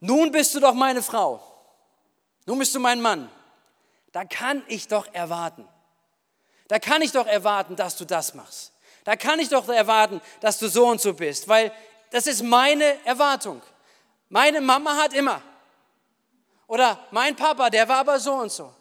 Nun 0.00 0.30
bist 0.30 0.54
du 0.54 0.60
doch 0.60 0.74
meine 0.74 1.02
Frau. 1.02 1.42
Nun 2.46 2.58
bist 2.58 2.74
du 2.74 2.80
mein 2.80 3.00
Mann. 3.00 3.30
Da 4.12 4.24
kann 4.24 4.62
ich 4.68 4.86
doch 4.86 5.12
erwarten. 5.12 5.66
Da 6.68 6.78
kann 6.78 7.02
ich 7.02 7.12
doch 7.12 7.26
erwarten, 7.26 7.74
dass 7.74 7.96
du 7.96 8.04
das 8.04 8.34
machst. 8.34 8.72
Da 9.04 9.16
kann 9.16 9.38
ich 9.38 9.48
doch 9.48 9.68
erwarten, 9.68 10.20
dass 10.40 10.58
du 10.58 10.68
so 10.68 10.86
und 10.86 11.00
so 11.00 11.14
bist, 11.14 11.48
weil 11.48 11.72
das 12.10 12.26
ist 12.26 12.42
meine 12.42 13.04
Erwartung. 13.04 13.62
Meine 14.28 14.60
Mama 14.60 14.96
hat 14.96 15.14
immer. 15.14 15.42
Oder 16.66 16.98
mein 17.10 17.36
Papa, 17.36 17.70
der 17.70 17.88
war 17.88 17.98
aber 17.98 18.18
so 18.18 18.34
und 18.34 18.52
so. 18.52 18.72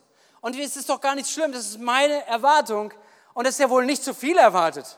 Und 0.42 0.58
es 0.58 0.76
ist 0.76 0.90
doch 0.90 1.00
gar 1.00 1.16
nicht 1.16 1.30
schlimm, 1.30 1.52
das 1.52 1.68
ist 1.68 1.80
meine 1.80 2.26
Erwartung. 2.28 2.94
Und 3.34 3.46
es 3.46 3.56
ist 3.56 3.60
ja 3.60 3.70
wohl 3.70 3.86
nicht 3.86 4.04
zu 4.04 4.14
viel 4.14 4.38
erwartet, 4.38 4.98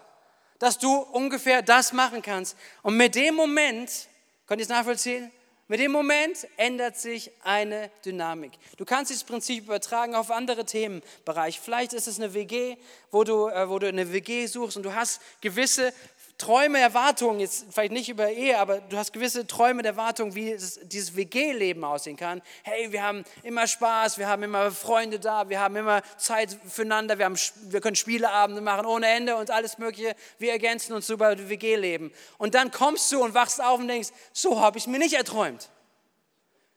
dass 0.59 0.77
du 0.77 0.97
ungefähr 0.97 1.61
das 1.61 1.93
machen 1.93 2.21
kannst. 2.21 2.55
Und 2.81 2.97
mit 2.97 3.15
dem 3.15 3.35
Moment, 3.35 4.07
könnt 4.47 4.61
ihr 4.61 4.63
es 4.63 4.69
nachvollziehen? 4.69 5.31
Mit 5.67 5.79
dem 5.79 5.91
Moment 5.91 6.47
ändert 6.57 6.95
sich 6.95 7.31
eine 7.43 7.89
Dynamik. 8.05 8.51
Du 8.77 8.85
kannst 8.85 9.09
dieses 9.09 9.23
Prinzip 9.23 9.63
übertragen 9.63 10.13
auf 10.13 10.29
andere 10.29 10.63
Themenbereiche. 10.63 11.59
Vielleicht 11.59 11.93
ist 11.93 12.07
es 12.07 12.19
eine 12.19 12.35
WG, 12.35 12.77
wo 13.09 13.23
du, 13.23 13.47
äh, 13.47 13.67
wo 13.67 13.79
du 13.79 13.87
eine 13.87 14.13
WG 14.13 14.45
suchst 14.45 14.77
und 14.77 14.83
du 14.83 14.93
hast 14.93 15.21
gewisse 15.41 15.91
Träume, 16.37 16.79
Erwartungen, 16.79 17.39
jetzt 17.39 17.65
vielleicht 17.71 17.93
nicht 17.93 18.09
über 18.09 18.29
Ehe, 18.29 18.59
aber 18.59 18.81
du 18.81 18.97
hast 18.97 19.13
gewisse 19.13 19.47
Träume 19.47 19.79
und 19.79 19.85
Erwartungen, 19.85 20.35
wie 20.35 20.51
es, 20.51 20.79
dieses 20.83 21.15
WG-Leben 21.15 21.83
aussehen 21.85 22.17
kann. 22.17 22.41
Hey, 22.63 22.91
wir 22.91 23.03
haben 23.03 23.23
immer 23.43 23.67
Spaß, 23.67 24.17
wir 24.17 24.27
haben 24.27 24.43
immer 24.43 24.69
Freunde 24.71 25.17
da, 25.17 25.47
wir 25.47 25.61
haben 25.61 25.77
immer 25.77 26.01
Zeit 26.17 26.57
füreinander, 26.67 27.17
wir, 27.17 27.25
haben, 27.25 27.37
wir 27.69 27.79
können 27.79 27.95
Spieleabende 27.95 28.61
machen 28.61 28.85
ohne 28.85 29.07
Ende 29.07 29.37
und 29.37 29.49
alles 29.49 29.77
Mögliche. 29.77 30.13
Wir 30.37 30.51
ergänzen 30.51 30.93
uns 30.93 31.09
über 31.09 31.37
WG-Leben. 31.49 32.11
Und 32.37 32.53
dann 32.53 32.69
kommst 32.69 33.09
du 33.13 33.23
und 33.23 33.33
wachst 33.33 33.63
auf 33.63 33.79
und 33.79 33.87
denkst, 33.87 34.09
so 34.33 34.59
habe 34.59 34.77
ich 34.77 34.87
mir 34.87 34.99
nicht 34.99 35.15
erträumt. 35.15 35.69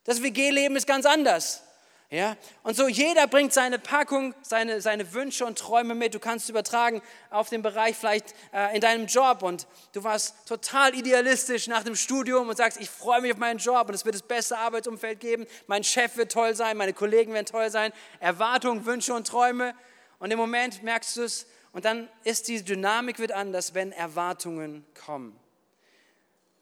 Das 0.05 0.23
WG-Leben 0.23 0.77
ist 0.77 0.87
ganz 0.87 1.05
anders. 1.05 1.65
Ja? 2.11 2.38
Und 2.62 2.75
so 2.75 2.88
jeder 2.88 3.27
bringt 3.27 3.53
seine 3.53 3.79
Packung, 3.79 4.35
seine, 4.41 4.81
seine 4.81 5.12
Wünsche 5.12 5.45
und 5.45 5.59
Träume 5.59 5.95
mit. 5.95 6.15
Du 6.15 6.19
kannst 6.19 6.49
übertragen 6.49 7.03
auf 7.29 7.50
den 7.50 7.61
Bereich 7.61 7.97
vielleicht 7.97 8.35
äh, 8.55 8.75
in 8.75 8.81
deinem 8.81 9.07
Job 9.07 9.43
und 9.43 9.67
du 9.93 10.03
warst 10.05 10.49
total 10.49 10.95
idealistisch 10.95 11.67
nach 11.67 11.85
dem 11.85 11.95
Studium 11.95 12.49
und 12.49 12.57
sagst, 12.57 12.81
ich 12.81 12.88
freue 12.88 13.21
mich 13.21 13.33
auf 13.33 13.38
meinen 13.38 13.59
Job 13.59 13.88
und 13.88 13.95
es 13.95 14.07
wird 14.07 14.15
das 14.15 14.23
beste 14.23 14.57
Arbeitsumfeld 14.57 15.21
geben. 15.21 15.47
Mein 15.67 15.85
Chef 15.85 16.17
wird 16.17 16.33
toll 16.33 16.55
sein, 16.55 16.79
meine 16.79 16.95
Kollegen 16.95 17.35
werden 17.35 17.47
toll 17.47 17.71
sein. 17.71 17.93
Erwartungen, 18.21 18.87
Wünsche 18.87 19.12
und 19.12 19.27
Träume. 19.27 19.75
Und 20.19 20.31
im 20.31 20.38
Moment 20.38 20.83
merkst 20.83 21.17
du 21.19 21.23
es 21.23 21.47
und 21.73 21.85
dann 21.85 22.09
ist 22.25 22.49
die 22.49 22.65
Dynamik 22.65 23.19
wird 23.19 23.33
anders, 23.33 23.75
wenn 23.75 23.93
Erwartungen 23.93 24.87
kommen. 25.05 25.38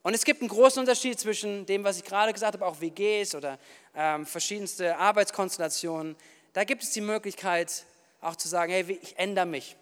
Und 0.07 0.15
es 0.15 0.25
gibt 0.25 0.41
einen 0.41 0.49
großen 0.49 0.79
Unterschied 0.79 1.19
zwischen 1.19 1.67
dem, 1.67 1.83
was 1.83 1.97
ich 1.97 2.05
gerade 2.05 2.33
gesagt 2.33 2.55
habe, 2.55 2.65
auch 2.65 2.81
WGs 2.81 3.35
oder 3.35 3.59
ähm, 3.93 4.25
verschiedenste 4.25 4.97
Arbeitskonstellationen. 4.97 6.15
Da 6.53 6.63
gibt 6.63 6.85
es 6.85 6.91
die 6.91 7.01
Möglichkeit, 7.01 7.85
auch 8.21 8.37
zu 8.37 8.47
sagen, 8.47 8.71
hey, 8.71 9.01
ich 9.03 9.19
ändere 9.19 9.47
mich, 9.47 9.75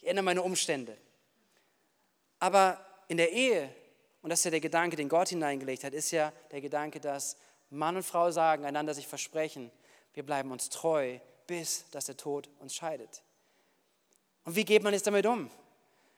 ich 0.00 0.08
ändere 0.08 0.24
meine 0.24 0.42
Umstände. 0.42 0.96
Aber 2.40 2.84
in 3.06 3.18
der 3.18 3.30
Ehe, 3.30 3.72
und 4.20 4.30
das 4.30 4.40
ist 4.40 4.46
ja 4.46 4.50
der 4.50 4.58
Gedanke, 4.58 4.96
den 4.96 5.08
Gott 5.08 5.28
hineingelegt 5.28 5.84
hat, 5.84 5.92
ist 5.92 6.10
ja 6.10 6.32
der 6.50 6.60
Gedanke, 6.60 6.98
dass 6.98 7.36
Mann 7.70 7.94
und 7.94 8.02
Frau 8.02 8.32
sagen, 8.32 8.64
einander 8.64 8.94
sich 8.94 9.06
versprechen, 9.06 9.70
wir 10.12 10.26
bleiben 10.26 10.50
uns 10.50 10.70
treu, 10.70 11.20
bis 11.46 11.84
dass 11.92 12.06
der 12.06 12.16
Tod 12.16 12.48
uns 12.58 12.74
scheidet. 12.74 13.22
Und 14.44 14.56
wie 14.56 14.64
geht 14.64 14.82
man 14.82 14.92
jetzt 14.92 15.06
damit 15.06 15.24
um? 15.24 15.48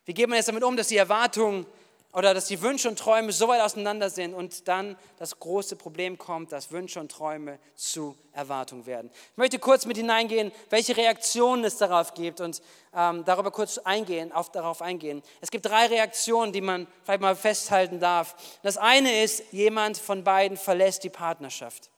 Wie 0.07 0.15
geht 0.15 0.31
man 0.31 0.37
jetzt 0.37 0.49
damit 0.49 0.65
um, 0.65 0.79
dass 0.79 0.89
die 0.89 0.97
Erwartungen 0.97 1.67
oder 2.13 2.35
dass 2.35 2.47
die 2.47 2.61
Wünsche 2.61 2.89
und 2.89 2.99
Träume 2.99 3.31
so 3.33 3.47
weit 3.49 3.61
auseinander 3.61 4.11
sind 4.11 4.35
und 4.35 4.67
dann 4.67 4.97
das 5.19 5.39
große 5.39 5.77
Problem 5.77 6.19
kommt, 6.19 6.51
dass 6.51 6.73
Wünsche 6.73 6.99
und 6.99 7.11
Träume 7.11 7.59
zu 7.77 8.17
Erwartung 8.33 8.87
werden. 8.87 9.11
Ich 9.33 9.37
möchte 9.37 9.59
kurz 9.59 9.87
mit 9.87 9.97
hineingehen, 9.97 10.51
welche 10.71 10.97
Reaktionen 10.97 11.65
es 11.65 11.77
darauf 11.77 12.15
gibt 12.15 12.41
und 12.41 12.63
ähm, 12.95 13.25
darüber 13.25 13.53
kurz 13.53 13.79
eingehen, 13.79 14.33
auf, 14.33 14.51
darauf 14.51 14.83
eingehen. 14.83 15.23
Es 15.41 15.51
gibt 15.51 15.67
drei 15.67 15.87
Reaktionen, 15.87 16.53
die 16.53 16.61
man 16.61 16.89
vielleicht 17.05 17.21
mal 17.21 17.37
festhalten 17.37 18.01
darf. 18.01 18.35
Das 18.63 18.77
eine 18.77 19.23
ist, 19.23 19.53
jemand 19.53 19.97
von 19.97 20.25
beiden 20.25 20.57
verlässt 20.57 21.05
die 21.05 21.11
Partnerschaft, 21.11 21.91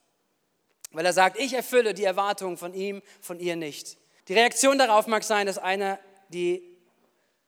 weil 0.91 1.07
er 1.07 1.15
sagt, 1.15 1.39
ich 1.39 1.55
erfülle 1.55 1.95
die 1.95 2.05
Erwartungen 2.05 2.59
von 2.59 2.75
ihm, 2.75 3.03
von 3.23 3.41
ihr 3.41 3.57
nicht. 3.57 3.97
Die 4.29 4.35
Reaktion 4.35 4.79
darauf 4.79 5.07
mag 5.07 5.25
sein, 5.25 5.47
dass 5.47 5.59
einer 5.59 5.99
die 6.29 6.72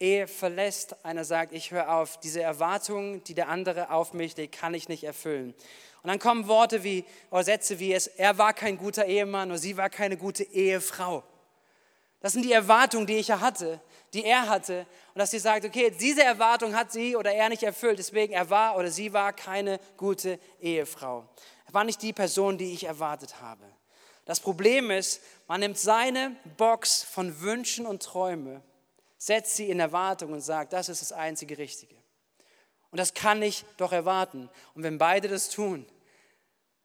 Ehe 0.04 0.28
verlässt, 0.28 0.94
einer 1.04 1.24
sagt, 1.24 1.52
ich 1.52 1.70
höre 1.70 1.90
auf, 1.90 2.20
diese 2.20 2.42
Erwartungen, 2.42 3.24
die 3.24 3.34
der 3.34 3.48
andere 3.48 3.90
auf 3.90 4.12
mich 4.12 4.36
legt, 4.36 4.58
kann 4.58 4.74
ich 4.74 4.88
nicht 4.88 5.04
erfüllen. 5.04 5.54
Und 6.02 6.08
dann 6.08 6.18
kommen 6.18 6.46
Worte 6.46 6.84
wie, 6.84 7.04
oder 7.30 7.44
Sätze 7.44 7.78
wie 7.78 7.94
es, 7.94 8.06
er 8.06 8.36
war 8.36 8.52
kein 8.52 8.76
guter 8.76 9.06
Ehemann 9.06 9.50
oder 9.50 9.58
sie 9.58 9.78
war 9.78 9.88
keine 9.88 10.18
gute 10.18 10.44
Ehefrau. 10.44 11.22
Das 12.20 12.34
sind 12.34 12.44
die 12.44 12.52
Erwartungen, 12.52 13.06
die 13.06 13.16
ich 13.16 13.28
ja 13.28 13.40
hatte, 13.40 13.80
die 14.12 14.24
er 14.24 14.48
hatte. 14.48 14.86
Und 15.14 15.18
dass 15.18 15.30
sie 15.30 15.38
sagt, 15.38 15.64
okay, 15.64 15.90
diese 15.90 16.22
Erwartung 16.22 16.76
hat 16.76 16.92
sie 16.92 17.16
oder 17.16 17.32
er 17.32 17.48
nicht 17.48 17.62
erfüllt, 17.62 17.98
deswegen 17.98 18.34
er 18.34 18.50
war 18.50 18.76
oder 18.76 18.90
sie 18.90 19.14
war 19.14 19.32
keine 19.32 19.80
gute 19.96 20.38
Ehefrau. 20.60 21.26
Er 21.66 21.74
war 21.74 21.84
nicht 21.84 22.02
die 22.02 22.12
Person, 22.12 22.58
die 22.58 22.74
ich 22.74 22.84
erwartet 22.84 23.40
habe. 23.40 23.64
Das 24.26 24.40
Problem 24.40 24.90
ist, 24.90 25.22
man 25.48 25.60
nimmt 25.60 25.78
seine 25.78 26.36
Box 26.58 27.02
von 27.02 27.40
Wünschen 27.40 27.86
und 27.86 28.02
Träumen 28.02 28.62
setzt 29.24 29.56
sie 29.56 29.70
in 29.70 29.80
Erwartung 29.80 30.34
und 30.34 30.42
sagt, 30.42 30.74
das 30.74 30.90
ist 30.90 31.00
das 31.00 31.10
einzige 31.10 31.56
Richtige. 31.56 31.96
Und 32.90 32.98
das 32.98 33.14
kann 33.14 33.40
ich 33.40 33.64
doch 33.78 33.90
erwarten. 33.90 34.50
Und 34.74 34.82
wenn 34.82 34.98
beide 34.98 35.28
das 35.28 35.48
tun, 35.48 35.86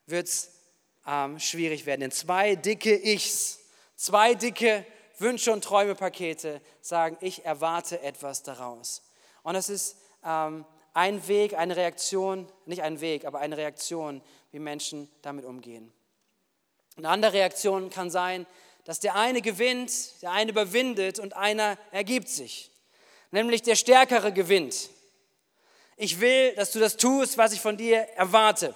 wird 0.05 0.29
es 0.29 0.51
ähm, 1.05 1.37
schwierig 1.37 1.85
werden. 1.85 1.99
Denn 1.99 2.11
zwei 2.11 2.55
dicke 2.55 2.95
Ichs, 2.95 3.59
zwei 3.97 4.35
dicke 4.35 4.85
Wünsche 5.17 5.51
und 5.51 5.65
Träume-Pakete 5.65 6.61
sagen, 6.79 7.17
ich 7.19 7.43
erwarte 7.43 8.01
etwas 8.03 8.41
daraus. 8.41 9.03
Und 9.43 9.55
das 9.55 9.67
ist 9.67 9.97
ähm, 10.23 10.63
ein 10.93 11.27
Weg, 11.27 11.55
eine 11.55 11.75
Reaktion, 11.75 12.49
nicht 12.65 12.83
ein 12.83 13.01
Weg, 13.01 13.25
aber 13.25 13.39
eine 13.39 13.57
Reaktion, 13.57 14.21
wie 14.51 14.59
Menschen 14.59 15.11
damit 15.23 15.43
umgehen. 15.43 15.91
Eine 16.95 17.09
andere 17.09 17.33
Reaktion 17.33 17.89
kann 17.89 18.09
sein, 18.09 18.47
dass 18.89 18.99
der 18.99 19.13
eine 19.13 19.43
gewinnt, 19.43 20.19
der 20.23 20.31
eine 20.31 20.49
überwindet 20.49 21.19
und 21.19 21.35
einer 21.35 21.77
ergibt 21.91 22.27
sich. 22.27 22.71
Nämlich 23.29 23.61
der 23.61 23.75
Stärkere 23.75 24.33
gewinnt. 24.33 24.89
Ich 25.95 26.19
will, 26.21 26.55
dass 26.55 26.71
du 26.71 26.79
das 26.79 26.97
tust, 26.97 27.37
was 27.37 27.53
ich 27.53 27.61
von 27.61 27.77
dir 27.77 27.99
erwarte. 28.15 28.73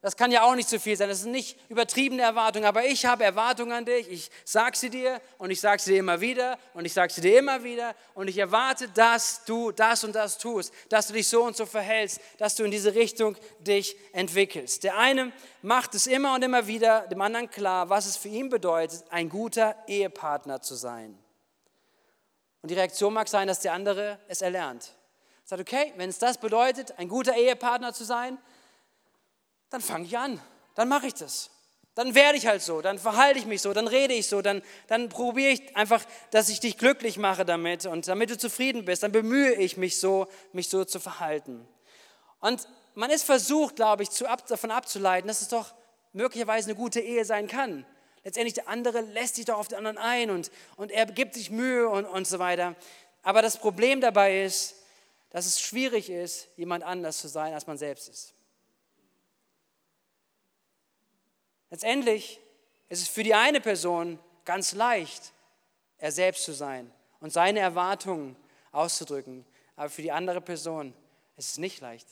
Das 0.00 0.16
kann 0.16 0.30
ja 0.30 0.44
auch 0.44 0.54
nicht 0.54 0.68
zu 0.68 0.78
viel 0.78 0.96
sein. 0.96 1.08
Das 1.08 1.20
ist 1.20 1.26
nicht 1.26 1.58
übertriebene 1.68 2.22
Erwartung, 2.22 2.64
aber 2.64 2.84
ich 2.84 3.04
habe 3.04 3.24
Erwartungen 3.24 3.72
an 3.72 3.84
dich. 3.84 4.08
Ich 4.08 4.30
sage 4.44 4.76
sie 4.76 4.90
dir 4.90 5.20
und 5.38 5.50
ich 5.50 5.60
sage 5.60 5.82
sie 5.82 5.92
dir 5.92 5.98
immer 5.98 6.20
wieder 6.20 6.56
und 6.74 6.84
ich 6.84 6.92
sage 6.92 7.12
sie 7.12 7.20
dir 7.20 7.40
immer 7.40 7.64
wieder 7.64 7.96
und 8.14 8.28
ich 8.28 8.38
erwarte, 8.38 8.88
dass 8.90 9.44
du 9.44 9.72
das 9.72 10.04
und 10.04 10.14
das 10.14 10.38
tust, 10.38 10.72
dass 10.88 11.08
du 11.08 11.14
dich 11.14 11.26
so 11.26 11.42
und 11.42 11.56
so 11.56 11.66
verhältst, 11.66 12.20
dass 12.38 12.54
du 12.54 12.62
in 12.62 12.70
diese 12.70 12.94
Richtung 12.94 13.36
dich 13.58 13.96
entwickelst. 14.12 14.84
Der 14.84 14.96
eine 14.96 15.32
macht 15.62 15.96
es 15.96 16.06
immer 16.06 16.34
und 16.34 16.44
immer 16.44 16.68
wieder 16.68 17.00
dem 17.08 17.20
anderen 17.20 17.50
klar, 17.50 17.88
was 17.88 18.06
es 18.06 18.16
für 18.16 18.28
ihn 18.28 18.50
bedeutet, 18.50 19.02
ein 19.10 19.28
guter 19.28 19.74
Ehepartner 19.88 20.62
zu 20.62 20.76
sein. 20.76 21.18
Und 22.62 22.70
die 22.70 22.74
Reaktion 22.74 23.14
mag 23.14 23.28
sein, 23.28 23.48
dass 23.48 23.60
der 23.60 23.72
andere 23.72 24.20
es 24.28 24.42
erlernt. 24.42 24.92
Sagt, 25.44 25.60
okay, 25.60 25.92
wenn 25.96 26.10
es 26.10 26.18
das 26.18 26.38
bedeutet, 26.38 26.96
ein 26.98 27.08
guter 27.08 27.34
Ehepartner 27.34 27.92
zu 27.92 28.04
sein, 28.04 28.38
dann 29.70 29.80
fange 29.80 30.06
ich 30.06 30.16
an, 30.16 30.40
dann 30.74 30.88
mache 30.88 31.06
ich 31.06 31.14
das. 31.14 31.50
Dann 31.94 32.14
werde 32.14 32.38
ich 32.38 32.46
halt 32.46 32.62
so, 32.62 32.80
dann 32.80 32.98
verhalte 32.98 33.40
ich 33.40 33.46
mich 33.46 33.60
so, 33.60 33.72
dann 33.72 33.88
rede 33.88 34.14
ich 34.14 34.28
so, 34.28 34.40
dann, 34.40 34.62
dann 34.86 35.08
probiere 35.08 35.50
ich 35.50 35.76
einfach, 35.76 36.04
dass 36.30 36.48
ich 36.48 36.60
dich 36.60 36.78
glücklich 36.78 37.18
mache 37.18 37.44
damit 37.44 37.86
und 37.86 38.06
damit 38.06 38.30
du 38.30 38.38
zufrieden 38.38 38.84
bist, 38.84 39.02
dann 39.02 39.10
bemühe 39.10 39.54
ich 39.54 39.76
mich 39.76 39.98
so, 39.98 40.28
mich 40.52 40.68
so 40.68 40.84
zu 40.84 41.00
verhalten. 41.00 41.66
Und 42.38 42.68
man 42.94 43.10
ist 43.10 43.24
versucht, 43.24 43.76
glaube 43.76 44.04
ich, 44.04 44.10
zu, 44.10 44.26
davon 44.46 44.70
abzuleiten, 44.70 45.26
dass 45.26 45.42
es 45.42 45.48
doch 45.48 45.74
möglicherweise 46.12 46.70
eine 46.70 46.78
gute 46.78 47.00
Ehe 47.00 47.24
sein 47.24 47.48
kann. 47.48 47.84
Letztendlich 48.22 48.54
der 48.54 48.68
andere 48.68 49.00
lässt 49.00 49.34
sich 49.34 49.46
doch 49.46 49.58
auf 49.58 49.66
den 49.66 49.78
anderen 49.78 49.98
ein 49.98 50.30
und, 50.30 50.52
und 50.76 50.92
er 50.92 51.06
gibt 51.06 51.34
sich 51.34 51.50
Mühe 51.50 51.88
und, 51.88 52.04
und 52.04 52.28
so 52.28 52.38
weiter. 52.38 52.76
Aber 53.22 53.42
das 53.42 53.56
Problem 53.56 54.00
dabei 54.00 54.42
ist, 54.42 54.76
dass 55.30 55.46
es 55.46 55.60
schwierig 55.60 56.10
ist, 56.10 56.48
jemand 56.56 56.84
anders 56.84 57.18
zu 57.18 57.28
sein, 57.28 57.54
als 57.54 57.66
man 57.66 57.76
selbst 57.76 58.08
ist. 58.08 58.34
Letztendlich 61.70 62.40
ist 62.88 63.02
es 63.02 63.08
für 63.08 63.22
die 63.22 63.34
eine 63.34 63.60
Person 63.60 64.18
ganz 64.44 64.72
leicht, 64.72 65.32
er 65.98 66.12
selbst 66.12 66.44
zu 66.44 66.52
sein 66.52 66.90
und 67.20 67.32
seine 67.32 67.60
Erwartungen 67.60 68.36
auszudrücken. 68.72 69.44
Aber 69.76 69.90
für 69.90 70.02
die 70.02 70.12
andere 70.12 70.40
Person 70.40 70.94
ist 71.36 71.50
es 71.50 71.58
nicht 71.58 71.80
leicht. 71.80 72.06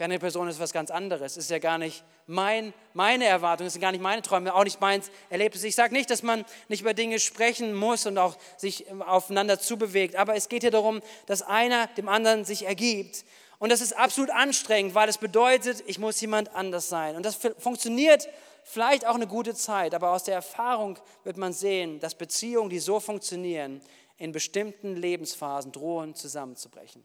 Für 0.00 0.04
eine 0.04 0.18
Person 0.18 0.48
ist 0.48 0.54
es 0.54 0.60
was 0.60 0.72
ganz 0.72 0.90
anderes. 0.90 1.32
Es 1.32 1.44
ist 1.44 1.50
ja 1.50 1.58
gar 1.58 1.76
nicht 1.76 2.04
mein, 2.26 2.72
meine 2.94 3.26
Erwartung, 3.26 3.66
es 3.66 3.74
sind 3.74 3.82
gar 3.82 3.92
nicht 3.92 4.00
meine 4.00 4.22
Träume, 4.22 4.54
auch 4.54 4.64
nicht 4.64 4.80
meins 4.80 5.10
Erlebnis. 5.28 5.62
Ich 5.64 5.74
sage 5.74 5.92
nicht, 5.92 6.08
dass 6.08 6.22
man 6.22 6.46
nicht 6.68 6.80
über 6.80 6.94
Dinge 6.94 7.18
sprechen 7.18 7.74
muss 7.74 8.06
und 8.06 8.16
auch 8.16 8.38
sich 8.56 8.86
aufeinander 9.00 9.58
zubewegt, 9.58 10.16
aber 10.16 10.36
es 10.36 10.48
geht 10.48 10.62
hier 10.62 10.70
darum, 10.70 11.02
dass 11.26 11.42
einer 11.42 11.86
dem 11.88 12.08
anderen 12.08 12.44
sich 12.44 12.66
ergibt. 12.66 13.24
Und 13.58 13.70
das 13.70 13.82
ist 13.82 13.94
absolut 13.94 14.30
anstrengend, 14.30 14.94
weil 14.94 15.08
es 15.08 15.18
bedeutet, 15.18 15.84
ich 15.86 15.98
muss 15.98 16.18
jemand 16.22 16.54
anders 16.54 16.88
sein. 16.88 17.14
Und 17.14 17.26
das 17.26 17.38
funktioniert 17.58 18.26
vielleicht 18.64 19.06
auch 19.06 19.14
eine 19.14 19.26
gute 19.26 19.54
Zeit, 19.54 19.94
aber 19.94 20.10
aus 20.10 20.24
der 20.24 20.34
Erfahrung 20.34 20.98
wird 21.24 21.36
man 21.36 21.52
sehen, 21.52 22.00
dass 22.00 22.14
Beziehungen, 22.14 22.70
die 22.70 22.78
so 22.78 23.00
funktionieren, 23.00 23.80
in 24.16 24.32
bestimmten 24.32 24.96
Lebensphasen 24.96 25.72
drohen 25.72 26.14
zusammenzubrechen. 26.14 27.04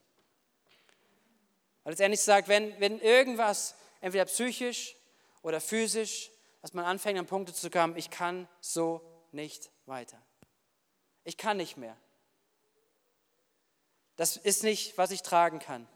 Weil 1.84 1.92
letztendlich 1.92 2.22
sagt, 2.22 2.48
wenn, 2.48 2.78
wenn 2.80 3.00
irgendwas, 3.00 3.76
entweder 4.02 4.26
psychisch 4.26 4.96
oder 5.42 5.62
physisch, 5.62 6.32
dass 6.62 6.74
man 6.74 6.86
anfängt 6.86 7.20
an 7.20 7.26
Punkte 7.28 7.54
zu 7.54 7.70
kommen, 7.70 7.96
ich 7.96 8.10
kann 8.10 8.48
so 8.60 9.02
nicht 9.32 9.70
weiter. 9.86 10.22
Ich 11.24 11.38
kann 11.38 11.58
nicht 11.58 11.78
mehr. 11.78 11.96
Das 14.16 14.38
ist 14.38 14.64
nicht, 14.64 14.98
was 14.98 15.12
ich 15.12 15.22
tragen 15.22 15.60
kann. 15.60 15.88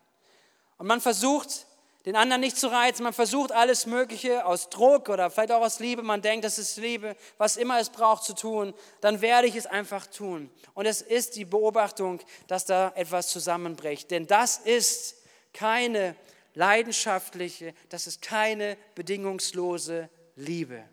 Und 0.77 0.87
man 0.87 1.01
versucht, 1.01 1.65
den 2.05 2.15
anderen 2.15 2.41
nicht 2.41 2.57
zu 2.57 2.67
reizen. 2.67 3.03
Man 3.03 3.13
versucht 3.13 3.51
alles 3.51 3.85
Mögliche 3.85 4.45
aus 4.45 4.69
Druck 4.69 5.09
oder 5.09 5.29
vielleicht 5.29 5.51
auch 5.51 5.61
aus 5.61 5.79
Liebe. 5.79 6.01
Man 6.01 6.21
denkt, 6.21 6.45
das 6.45 6.57
ist 6.57 6.77
Liebe, 6.77 7.15
was 7.37 7.57
immer 7.57 7.79
es 7.79 7.89
braucht 7.89 8.23
zu 8.23 8.33
tun. 8.33 8.73
Dann 9.01 9.21
werde 9.21 9.47
ich 9.47 9.55
es 9.55 9.65
einfach 9.65 10.07
tun. 10.07 10.49
Und 10.73 10.85
es 10.85 11.01
ist 11.01 11.35
die 11.35 11.45
Beobachtung, 11.45 12.21
dass 12.47 12.65
da 12.65 12.93
etwas 12.95 13.27
zusammenbricht. 13.27 14.11
Denn 14.11 14.27
das 14.27 14.57
ist 14.57 15.17
keine 15.53 16.15
leidenschaftliche, 16.53 17.73
das 17.89 18.07
ist 18.07 18.21
keine 18.21 18.77
bedingungslose 18.95 20.09
Liebe. 20.35 20.83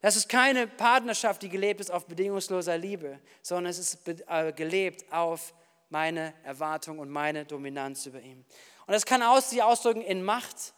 Das 0.00 0.16
ist 0.16 0.28
keine 0.28 0.66
Partnerschaft, 0.66 1.42
die 1.42 1.50
gelebt 1.50 1.80
ist 1.80 1.90
auf 1.90 2.06
bedingungsloser 2.06 2.78
Liebe, 2.78 3.18
sondern 3.42 3.70
es 3.70 3.78
ist 3.78 4.08
äh, 4.28 4.52
gelebt 4.52 5.12
auf 5.12 5.52
meine 5.90 6.32
Erwartung 6.44 7.00
und 7.00 7.10
meine 7.10 7.44
Dominanz 7.44 8.06
über 8.06 8.20
ihn. 8.20 8.46
Und 8.90 8.94
das 8.94 9.06
kann 9.06 9.22
sich 9.40 9.62
ausdrücken 9.62 10.00
in 10.00 10.24
Macht. 10.24 10.74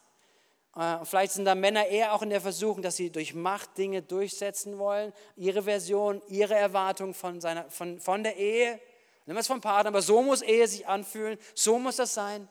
Äh, 0.76 0.98
vielleicht 1.02 1.32
sind 1.32 1.46
da 1.46 1.54
Männer 1.54 1.86
eher 1.86 2.12
auch 2.12 2.20
in 2.20 2.28
der 2.28 2.42
Versuchung, 2.42 2.82
dass 2.82 2.96
sie 2.96 3.08
durch 3.08 3.32
Macht 3.32 3.78
Dinge 3.78 4.02
durchsetzen 4.02 4.76
wollen, 4.76 5.14
ihre 5.34 5.62
Version, 5.62 6.20
ihre 6.28 6.54
Erwartung 6.54 7.14
von, 7.14 7.40
seiner, 7.40 7.70
von, 7.70 8.00
von 8.00 8.22
der 8.22 8.36
Ehe. 8.36 8.78
Wir 9.24 9.34
es 9.34 9.46
vom 9.46 9.62
Partner, 9.62 9.88
aber 9.88 10.02
so 10.02 10.20
muss 10.20 10.42
Ehe 10.42 10.68
sich 10.68 10.86
anfühlen, 10.86 11.38
so 11.54 11.78
muss 11.78 11.96
das 11.96 12.12
sein. 12.12 12.46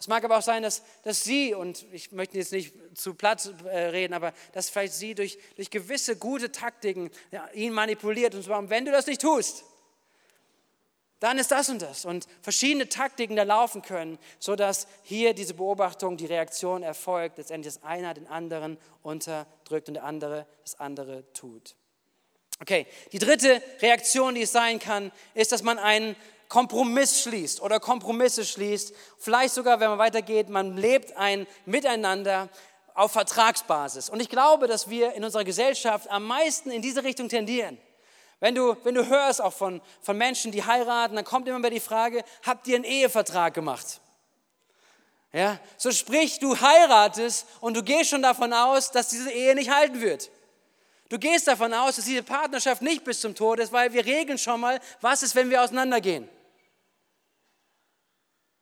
Es 0.00 0.08
mag 0.08 0.24
aber 0.24 0.38
auch 0.38 0.42
sein, 0.42 0.64
dass, 0.64 0.82
dass 1.04 1.22
sie, 1.22 1.54
und 1.54 1.86
ich 1.92 2.10
möchte 2.10 2.36
jetzt 2.36 2.50
nicht 2.50 2.74
zu 2.98 3.14
platt 3.14 3.54
äh, 3.64 3.78
reden, 3.90 4.14
aber 4.14 4.32
dass 4.50 4.68
vielleicht 4.68 4.94
sie 4.94 5.14
durch, 5.14 5.38
durch 5.54 5.70
gewisse 5.70 6.16
gute 6.16 6.50
Taktiken 6.50 7.12
ja, 7.30 7.48
ihn 7.54 7.72
manipuliert 7.72 8.34
und 8.34 8.42
zwar, 8.42 8.68
wenn 8.68 8.84
du 8.84 8.90
das 8.90 9.06
nicht 9.06 9.20
tust, 9.20 9.62
dann 11.22 11.38
ist 11.38 11.52
das 11.52 11.68
und 11.68 11.80
das. 11.80 12.04
Und 12.04 12.26
verschiedene 12.40 12.88
Taktiken 12.88 13.36
da 13.36 13.44
laufen 13.44 13.80
können, 13.82 14.18
sodass 14.40 14.88
hier 15.02 15.34
diese 15.34 15.54
Beobachtung, 15.54 16.16
die 16.16 16.26
Reaktion 16.26 16.82
erfolgt, 16.82 17.38
letztendlich 17.38 17.74
dass 17.74 17.84
einer 17.84 18.12
den 18.12 18.26
anderen 18.26 18.76
unterdrückt 19.02 19.86
und 19.86 19.94
der 19.94 20.04
andere 20.04 20.46
das 20.62 20.80
andere 20.80 21.24
tut. 21.32 21.76
Okay, 22.60 22.86
die 23.12 23.20
dritte 23.20 23.62
Reaktion, 23.80 24.34
die 24.34 24.42
es 24.42 24.52
sein 24.52 24.80
kann, 24.80 25.12
ist, 25.34 25.52
dass 25.52 25.62
man 25.62 25.78
einen 25.78 26.16
Kompromiss 26.48 27.22
schließt 27.22 27.62
oder 27.62 27.78
Kompromisse 27.78 28.44
schließt. 28.44 28.92
Vielleicht 29.16 29.54
sogar, 29.54 29.78
wenn 29.78 29.90
man 29.90 29.98
weitergeht, 29.98 30.48
man 30.48 30.76
lebt 30.76 31.16
ein 31.16 31.46
Miteinander 31.66 32.48
auf 32.94 33.12
Vertragsbasis. 33.12 34.10
Und 34.10 34.20
ich 34.20 34.28
glaube, 34.28 34.66
dass 34.66 34.90
wir 34.90 35.12
in 35.14 35.24
unserer 35.24 35.44
Gesellschaft 35.44 36.10
am 36.10 36.24
meisten 36.24 36.70
in 36.70 36.82
diese 36.82 37.04
Richtung 37.04 37.28
tendieren. 37.28 37.78
Wenn 38.42 38.56
du, 38.56 38.76
wenn 38.82 38.96
du 38.96 39.06
hörst 39.06 39.40
auch 39.40 39.52
von, 39.52 39.80
von 40.00 40.18
Menschen, 40.18 40.50
die 40.50 40.64
heiraten, 40.64 41.14
dann 41.14 41.24
kommt 41.24 41.46
immer 41.46 41.58
wieder 41.58 41.70
die 41.70 41.78
Frage, 41.78 42.24
habt 42.44 42.66
ihr 42.66 42.74
einen 42.74 42.82
Ehevertrag 42.82 43.54
gemacht? 43.54 44.00
Ja, 45.32 45.60
so 45.76 45.92
sprich, 45.92 46.40
du 46.40 46.60
heiratest 46.60 47.46
und 47.60 47.76
du 47.76 47.84
gehst 47.84 48.10
schon 48.10 48.20
davon 48.20 48.52
aus, 48.52 48.90
dass 48.90 49.10
diese 49.10 49.30
Ehe 49.30 49.54
nicht 49.54 49.70
halten 49.70 50.00
wird. 50.00 50.28
Du 51.08 51.20
gehst 51.20 51.46
davon 51.46 51.72
aus, 51.72 51.94
dass 51.94 52.04
diese 52.04 52.24
Partnerschaft 52.24 52.82
nicht 52.82 53.04
bis 53.04 53.20
zum 53.20 53.36
Tod 53.36 53.60
ist, 53.60 53.72
weil 53.72 53.92
wir 53.92 54.04
regeln 54.04 54.38
schon 54.38 54.58
mal, 54.58 54.80
was 55.00 55.22
ist, 55.22 55.36
wenn 55.36 55.48
wir 55.48 55.62
auseinandergehen. 55.62 56.28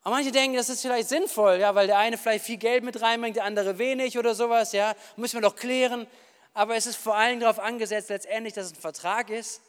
Aber 0.02 0.16
manche 0.16 0.30
denken, 0.30 0.58
das 0.58 0.68
ist 0.68 0.82
vielleicht 0.82 1.08
sinnvoll, 1.08 1.56
ja, 1.56 1.74
weil 1.74 1.86
der 1.86 1.96
eine 1.96 2.18
vielleicht 2.18 2.44
viel 2.44 2.58
Geld 2.58 2.84
mit 2.84 3.00
reinbringt, 3.00 3.36
der 3.36 3.44
andere 3.44 3.78
wenig 3.78 4.18
oder 4.18 4.34
sowas, 4.34 4.72
ja, 4.72 4.94
müssen 5.16 5.38
wir 5.38 5.48
doch 5.48 5.56
klären. 5.56 6.06
Aber 6.52 6.76
es 6.76 6.84
ist 6.84 6.96
vor 6.96 7.16
allem 7.16 7.40
darauf 7.40 7.58
angesetzt, 7.58 8.10
letztendlich, 8.10 8.52
dass 8.52 8.66
es 8.66 8.72
ein 8.74 8.80
Vertrag 8.82 9.30
ist 9.30 9.62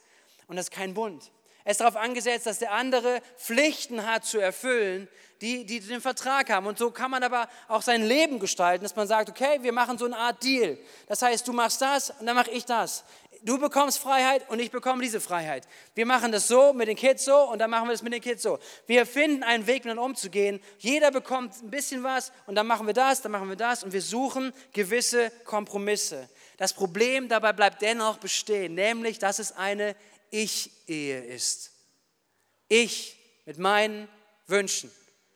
und 0.52 0.58
das 0.58 0.66
ist 0.66 0.72
kein 0.72 0.94
Bund. 0.94 1.32
Es 1.64 1.74
ist 1.74 1.82
darauf 1.82 1.96
angesetzt, 1.96 2.46
dass 2.46 2.60
der 2.60 2.74
andere 2.74 3.22
Pflichten 3.38 4.06
hat 4.06 4.26
zu 4.26 4.38
erfüllen, 4.40 5.08
die, 5.42 5.66
die 5.66 5.80
den 5.80 6.02
Vertrag 6.02 6.50
haben. 6.50 6.68
Und 6.68 6.78
so 6.78 6.92
kann 6.92 7.10
man 7.10 7.24
aber 7.24 7.48
auch 7.70 7.82
sein 7.82 8.04
Leben 8.04 8.40
gestalten, 8.40 8.84
dass 8.84 8.98
man 8.98 9.08
sagt, 9.08 9.30
okay, 9.30 9.60
wir 9.62 9.72
machen 9.72 9.98
so 9.98 10.06
eine 10.06 10.18
Art 10.18 10.44
Deal. 10.44 10.78
Das 11.08 11.22
heißt, 11.22 11.48
du 11.48 11.54
machst 11.54 11.82
das 11.82 12.10
und 12.20 12.26
dann 12.26 12.36
mache 12.36 12.52
ich 12.52 12.66
das. 12.66 13.06
Du 13.44 13.58
bekommst 13.58 13.98
Freiheit 13.98 14.48
und 14.50 14.60
ich 14.60 14.70
bekomme 14.70 15.02
diese 15.02 15.22
Freiheit. 15.22 15.68
Wir 15.96 16.06
machen 16.06 16.34
das 16.34 16.48
so 16.50 16.74
mit 16.74 16.88
den 16.88 16.98
Kids 16.98 17.26
so 17.26 17.50
und 17.50 17.60
dann 17.60 17.72
machen 17.72 17.88
wir 17.88 17.94
das 17.94 18.04
mit 18.04 18.14
den 18.14 18.22
Kids 18.22 18.44
so. 18.44 18.60
Wir 18.86 19.06
finden 19.08 19.42
einen 19.42 19.66
Weg, 19.66 19.78
miteinander 19.78 20.04
umzugehen. 20.04 20.60
Jeder 20.78 21.10
bekommt 21.10 21.56
ein 21.64 21.72
bisschen 21.72 22.04
was 22.04 22.32
und 22.46 22.56
dann 22.56 22.68
machen 22.68 22.86
wir 22.86 22.94
das, 22.94 23.22
dann 23.22 23.32
machen 23.32 23.50
wir 23.50 23.56
das 23.56 23.84
und 23.84 23.94
wir 23.94 24.02
suchen 24.02 24.54
gewisse 24.74 25.32
Kompromisse. 25.46 26.30
Das 26.58 26.74
Problem 26.74 27.30
dabei 27.30 27.54
bleibt 27.54 27.82
dennoch 27.82 28.18
bestehen, 28.18 28.76
nämlich, 28.76 29.18
dass 29.18 29.40
es 29.40 29.54
eine 29.54 29.96
ich-Ehe 30.32 31.24
ist. 31.24 31.72
Ich 32.68 33.18
mit 33.46 33.60
meinen 33.60 34.08
Wünschen. 34.48 34.92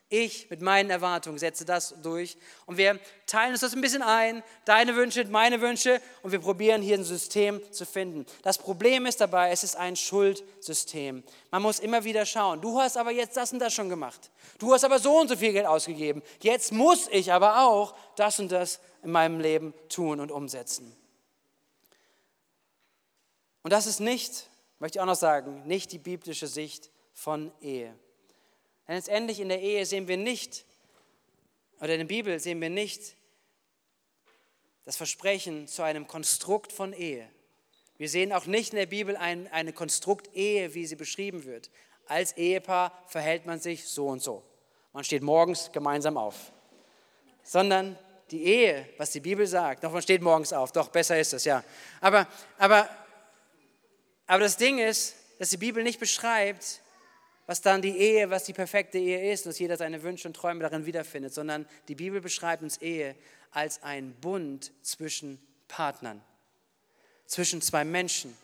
Ich 0.08 0.50
mit 0.52 0.62
meinen 0.62 0.92
Erwartungen 0.92 1.40
setze 1.40 1.66
das 1.66 1.96
durch. 2.04 2.38
Und 2.68 2.78
wir 2.78 3.00
teilen 3.26 3.52
uns 3.52 3.62
das 3.62 3.74
ein 3.74 3.82
bisschen 3.82 4.04
ein, 4.04 4.44
deine 4.64 4.96
Wünsche, 4.96 5.26
meine 5.26 5.60
Wünsche, 5.62 6.00
und 6.22 6.32
wir 6.32 6.40
probieren 6.40 6.82
hier 6.82 6.98
ein 6.98 7.04
System 7.04 7.60
zu 7.74 7.86
finden. 7.86 8.26
Das 8.44 8.58
Problem 8.58 9.08
ist 9.08 9.20
dabei, 9.20 9.52
es 9.52 9.64
ist 9.64 9.76
ein 9.76 9.96
Schuldsystem. 9.96 11.24
Man 11.50 11.62
muss 11.62 11.80
immer 11.80 12.04
wieder 12.04 12.26
schauen, 12.26 12.62
du 12.62 12.80
hast 12.80 12.98
aber 12.98 13.12
jetzt 13.12 13.36
das 13.36 13.52
und 13.52 13.60
das 13.60 13.74
schon 13.74 13.90
gemacht. 13.90 14.30
Du 14.60 14.74
hast 14.74 14.86
aber 14.86 15.00
so 15.00 15.20
und 15.20 15.28
so 15.28 15.36
viel 15.36 15.54
Geld 15.54 15.66
ausgegeben. 15.66 16.22
Jetzt 16.40 16.72
muss 16.72 17.08
ich 17.12 17.34
aber 17.34 17.66
auch 17.66 17.96
das 18.16 18.40
und 18.40 18.52
das 18.52 18.80
in 19.04 19.12
meinem 19.12 19.40
Leben 19.40 19.74
tun 19.90 20.20
und 20.20 20.32
umsetzen. 20.32 20.96
Und 23.64 23.74
das 23.74 23.88
ist 23.88 24.00
nicht 24.00 24.48
möchte 24.86 25.00
ich 25.00 25.02
auch 25.02 25.08
noch 25.08 25.16
sagen, 25.16 25.64
nicht 25.66 25.92
die 25.94 25.98
biblische 25.98 26.46
Sicht 26.46 26.92
von 27.12 27.52
Ehe. 27.60 27.92
Denn 28.88 28.94
letztendlich 28.94 29.40
in 29.40 29.50
der 29.50 29.60
Ehe 29.60 29.84
sehen 29.84 30.08
wir 30.08 30.16
nicht, 30.16 30.64
oder 31.82 31.94
in 31.94 32.02
der 32.02 32.06
Bibel 32.06 32.40
sehen 32.40 32.62
wir 32.62 32.70
nicht 32.70 33.16
das 34.84 34.96
Versprechen 34.96 35.68
zu 35.68 35.82
einem 35.82 36.06
Konstrukt 36.06 36.72
von 36.72 36.94
Ehe. 36.94 37.28
Wir 37.98 38.10
sehen 38.10 38.32
auch 38.32 38.46
nicht 38.46 38.74
in 38.74 38.78
der 38.78 38.86
Bibel 38.86 39.18
ein, 39.18 39.52
eine 39.52 39.74
Konstrukt-Ehe, 39.74 40.76
wie 40.76 40.86
sie 40.86 40.96
beschrieben 40.96 41.46
wird. 41.46 41.72
Als 42.06 42.38
Ehepaar 42.38 42.92
verhält 43.08 43.48
man 43.48 43.60
sich 43.60 43.88
so 43.88 44.10
und 44.10 44.22
so. 44.22 44.44
Man 44.94 45.04
steht 45.04 45.24
morgens 45.24 45.72
gemeinsam 45.72 46.16
auf. 46.16 46.52
Sondern 47.42 47.98
die 48.30 48.44
Ehe, 48.44 48.88
was 49.00 49.10
die 49.10 49.20
Bibel 49.20 49.48
sagt, 49.48 49.84
doch 49.84 49.92
man 49.92 50.04
steht 50.04 50.22
morgens 50.22 50.54
auf, 50.54 50.72
doch 50.72 50.90
besser 50.90 51.20
ist 51.20 51.34
es, 51.34 51.44
ja. 51.44 51.64
Aber, 52.02 52.28
aber 52.60 52.88
aber 54.28 54.40
das 54.40 54.58
Ding 54.58 54.80
ist, 54.80 55.16
dass 55.40 55.50
die 55.50 55.58
Bibel 55.58 55.84
nicht 55.84 56.00
beschreibt, 56.00 56.82
was 57.46 57.62
dann 57.62 57.82
die 57.82 57.98
Ehe, 57.98 58.30
was 58.30 58.46
die 58.46 58.54
perfekte 58.54 58.98
Ehe 58.98 59.32
ist, 59.32 59.46
dass 59.46 59.60
jeder 59.60 59.78
seine 59.78 60.02
Wünsche 60.02 60.28
und 60.28 60.36
Träume 60.36 60.62
darin 60.62 60.86
wiederfindet, 60.86 61.34
sondern 61.34 61.68
die 61.88 61.96
Bibel 61.96 62.22
beschreibt 62.22 62.64
uns 62.64 62.78
Ehe 62.78 63.16
als 63.52 63.84
ein 63.84 64.14
Bund 64.16 64.72
zwischen 64.82 65.40
Partnern, 65.68 66.22
zwischen 67.26 67.62
zwei 67.62 67.86
Menschen. 67.86 68.36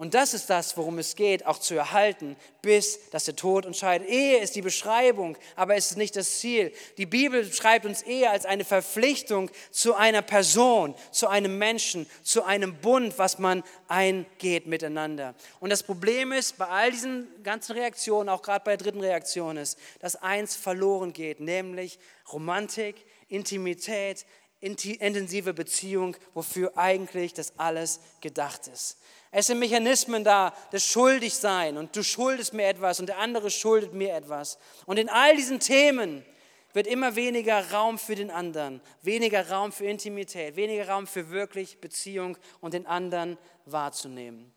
Und 0.00 0.14
das 0.14 0.32
ist 0.32 0.48
das, 0.48 0.78
worum 0.78 0.98
es 0.98 1.14
geht, 1.14 1.44
auch 1.44 1.58
zu 1.58 1.74
erhalten, 1.74 2.34
bis 2.62 3.10
dass 3.10 3.26
der 3.26 3.36
Tod 3.36 3.66
entscheidet. 3.66 4.08
Ehe 4.08 4.38
ist 4.38 4.56
die 4.56 4.62
Beschreibung, 4.62 5.36
aber 5.56 5.76
es 5.76 5.90
ist 5.90 5.98
nicht 5.98 6.16
das 6.16 6.38
Ziel. 6.38 6.72
Die 6.96 7.04
Bibel 7.04 7.44
beschreibt 7.44 7.84
uns 7.84 8.00
Ehe 8.00 8.30
als 8.30 8.46
eine 8.46 8.64
Verpflichtung 8.64 9.50
zu 9.70 9.94
einer 9.94 10.22
Person, 10.22 10.94
zu 11.10 11.28
einem 11.28 11.58
Menschen, 11.58 12.08
zu 12.22 12.44
einem 12.44 12.76
Bund, 12.76 13.18
was 13.18 13.38
man 13.38 13.62
eingeht 13.88 14.66
miteinander. 14.66 15.34
Und 15.60 15.68
das 15.68 15.82
Problem 15.82 16.32
ist, 16.32 16.56
bei 16.56 16.68
all 16.68 16.92
diesen 16.92 17.28
ganzen 17.42 17.72
Reaktionen, 17.72 18.30
auch 18.30 18.40
gerade 18.40 18.64
bei 18.64 18.78
der 18.78 18.86
dritten 18.86 19.02
Reaktion 19.02 19.58
ist, 19.58 19.78
dass 19.98 20.16
eins 20.16 20.56
verloren 20.56 21.12
geht, 21.12 21.40
nämlich 21.40 21.98
Romantik, 22.32 23.04
Intimität, 23.28 24.24
intensive 24.60 25.54
Beziehung, 25.54 26.16
wofür 26.34 26.76
eigentlich 26.76 27.32
das 27.32 27.58
alles 27.58 28.00
gedacht 28.20 28.68
ist. 28.68 28.98
Es 29.30 29.46
sind 29.46 29.58
Mechanismen 29.58 30.24
da, 30.24 30.52
das 30.70 30.84
Schuldigsein 30.84 31.76
und 31.76 31.94
du 31.94 32.02
schuldest 32.02 32.52
mir 32.52 32.66
etwas 32.66 33.00
und 33.00 33.06
der 33.06 33.18
andere 33.18 33.50
schuldet 33.50 33.94
mir 33.94 34.14
etwas. 34.14 34.58
Und 34.86 34.98
in 34.98 35.08
all 35.08 35.36
diesen 35.36 35.60
Themen 35.60 36.24
wird 36.72 36.86
immer 36.86 37.16
weniger 37.16 37.70
Raum 37.70 37.98
für 37.98 38.14
den 38.14 38.30
anderen, 38.30 38.80
weniger 39.02 39.50
Raum 39.50 39.72
für 39.72 39.86
Intimität, 39.86 40.56
weniger 40.56 40.88
Raum 40.88 41.06
für 41.06 41.30
wirklich 41.30 41.80
Beziehung 41.80 42.36
und 42.60 42.74
den 42.74 42.86
anderen 42.86 43.38
wahrzunehmen. 43.66 44.52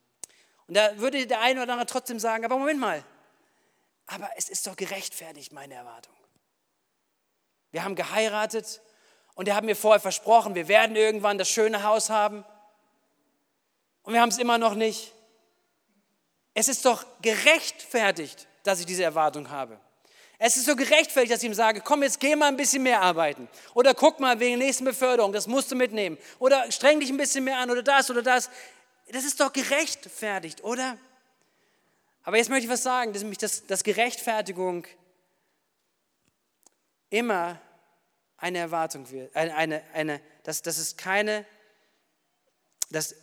Und 0.68 0.78
da 0.78 0.98
würde 0.98 1.26
der 1.28 1.42
eine 1.42 1.62
oder 1.62 1.74
andere 1.74 1.88
trotzdem 1.88 2.20
sagen, 2.20 2.46
aber 2.46 2.58
Moment 2.58 2.80
mal, 2.80 3.04
aber 4.08 4.30
es 4.38 4.50
ist 4.50 4.68
doch 4.68 4.76
gerechtfertigt, 4.76 5.54
meine 5.54 5.76
Erwartung. 5.76 6.16
Wir 7.72 7.84
haben 7.84 7.96
geheiratet 7.96 8.82
und 9.36 9.48
er 9.48 9.56
hat 9.56 9.63
mir 9.63 9.76
vorher 9.76 10.00
versprochen, 10.00 10.56
wir 10.56 10.67
werden 10.67 10.96
irgendwann 10.96 11.38
das 11.38 11.50
schöne 11.50 11.84
Haus 11.84 12.10
haben 12.10 12.46
und 14.04 14.13
wir 14.13 14.22
haben 14.22 14.30
es 14.30 14.38
immer 14.38 14.58
noch 14.58 14.76
nicht. 14.76 15.13
Es 16.54 16.67
ist 16.67 16.86
doch 16.86 17.06
gerechtfertigt, 17.22 18.48
dass 18.63 18.80
ich 18.80 18.86
diese 18.86 19.04
Erwartung 19.04 19.50
habe. 19.50 19.80
Es 20.38 20.58
ist 20.58 20.65
so 20.65 20.76
gerechtfertigt, 20.76 21.32
dass 21.34 21.41
ich 21.41 21.48
ihm 21.48 21.54
sage, 21.54 21.82
komm, 21.82 22.04
jetzt 22.04 22.19
geh 22.19 22.36
mal 22.36 22.48
ein 22.48 22.58
bisschen 22.58 22.84
mehr 22.84 23.02
arbeiten. 23.02 23.48
Oder 23.74 23.93
guck 23.93 24.19
mal 24.19 24.39
wegen 24.39 24.60
der 24.60 24.67
nächsten 24.67 24.84
Beförderung, 24.84 25.32
das 25.32 25.48
musst 25.48 25.72
du 25.72 25.76
mitnehmen. 25.76 26.17
Oder 26.39 26.69
streng 26.72 27.00
dich 27.00 27.10
ein 27.10 27.17
bisschen 27.17 27.46
mehr 27.46 27.58
an 27.58 27.72
oder 27.72 27.82
das 27.82 28.12
oder 28.12 28.22
das. 28.22 28.50
Das 29.12 29.24
ist 29.24 29.39
doch 29.39 29.54
gerechtfertigt, 29.54 30.63
oder? 30.63 30.98
Aber 32.24 32.38
jetzt 32.38 32.50
möchte 32.50 32.65
ich 32.65 32.72
was 32.72 32.84
sagen, 32.84 33.13
dass, 33.13 33.24
dass, 33.38 33.65
dass 33.67 33.84
Gerechtfertigung 33.84 34.86
immer 37.10 37.60
eine 38.44 38.58
Erwartung 38.58 39.10
wird. 39.10 39.34
Eine, 39.36 39.56
eine, 39.56 39.84
eine, 39.94 40.22
dass, 40.44 40.62
dass 40.62 40.78
es 40.78 40.98
keine, 40.98 41.46
dass 42.92 43.16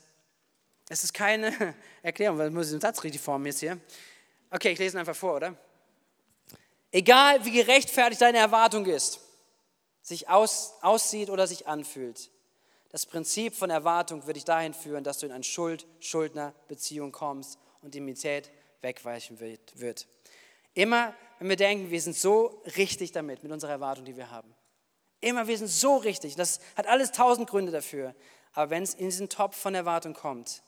es 0.88 1.04
ist 1.04 1.12
keine 1.12 1.74
Erklärung, 2.02 2.38
weil 2.38 2.48
ich 2.48 2.54
muss 2.54 2.70
den 2.70 2.80
Satz 2.80 3.04
richtig 3.04 3.20
formen 3.20 3.44
jetzt 3.44 3.60
hier. 3.60 3.78
Okay, 4.50 4.70
ich 4.72 4.78
lese 4.78 4.96
ihn 4.96 5.00
einfach 5.00 5.14
vor, 5.14 5.36
oder? 5.36 5.56
Egal 6.90 7.44
wie 7.44 7.52
gerechtfertigt 7.52 8.22
deine 8.22 8.38
Erwartung 8.38 8.86
ist, 8.86 9.20
sich 10.00 10.28
aus, 10.28 10.72
aussieht 10.80 11.28
oder 11.28 11.46
sich 11.46 11.66
anfühlt, 11.68 12.30
das 12.88 13.04
Prinzip 13.04 13.54
von 13.54 13.68
Erwartung 13.68 14.26
wird 14.26 14.36
dich 14.36 14.46
dahin 14.46 14.72
führen, 14.72 15.04
dass 15.04 15.18
du 15.18 15.26
in 15.26 15.32
eine 15.32 15.44
Schuld-Schuldner-Beziehung 15.44 17.12
kommst 17.12 17.58
und 17.82 17.94
Immunität 17.94 18.50
wegweichen 18.80 19.38
wird. 19.38 20.08
Immer, 20.72 21.14
wenn 21.38 21.50
wir 21.50 21.56
denken, 21.56 21.90
wir 21.90 22.00
sind 22.00 22.16
so 22.16 22.62
richtig 22.76 23.12
damit, 23.12 23.42
mit 23.42 23.52
unserer 23.52 23.72
Erwartung, 23.72 24.06
die 24.06 24.16
wir 24.16 24.30
haben. 24.30 24.52
Immer, 25.20 25.46
wir 25.46 25.58
sind 25.58 25.68
so 25.68 25.96
richtig. 25.96 26.36
Das 26.36 26.60
hat 26.76 26.86
alles 26.86 27.12
tausend 27.12 27.48
Gründe 27.48 27.72
dafür. 27.72 28.14
Aber 28.52 28.70
wenn 28.70 28.82
es 28.82 28.94
in 28.94 29.06
diesen 29.06 29.28
Topf 29.28 29.56
von 29.56 29.74
Erwartung 29.74 30.14
kommt, 30.14 30.62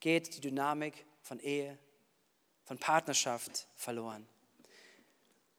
geht 0.00 0.34
die 0.34 0.40
Dynamik 0.40 1.06
von 1.22 1.40
Ehe, 1.40 1.78
von 2.64 2.78
Partnerschaft 2.78 3.66
verloren. 3.76 4.26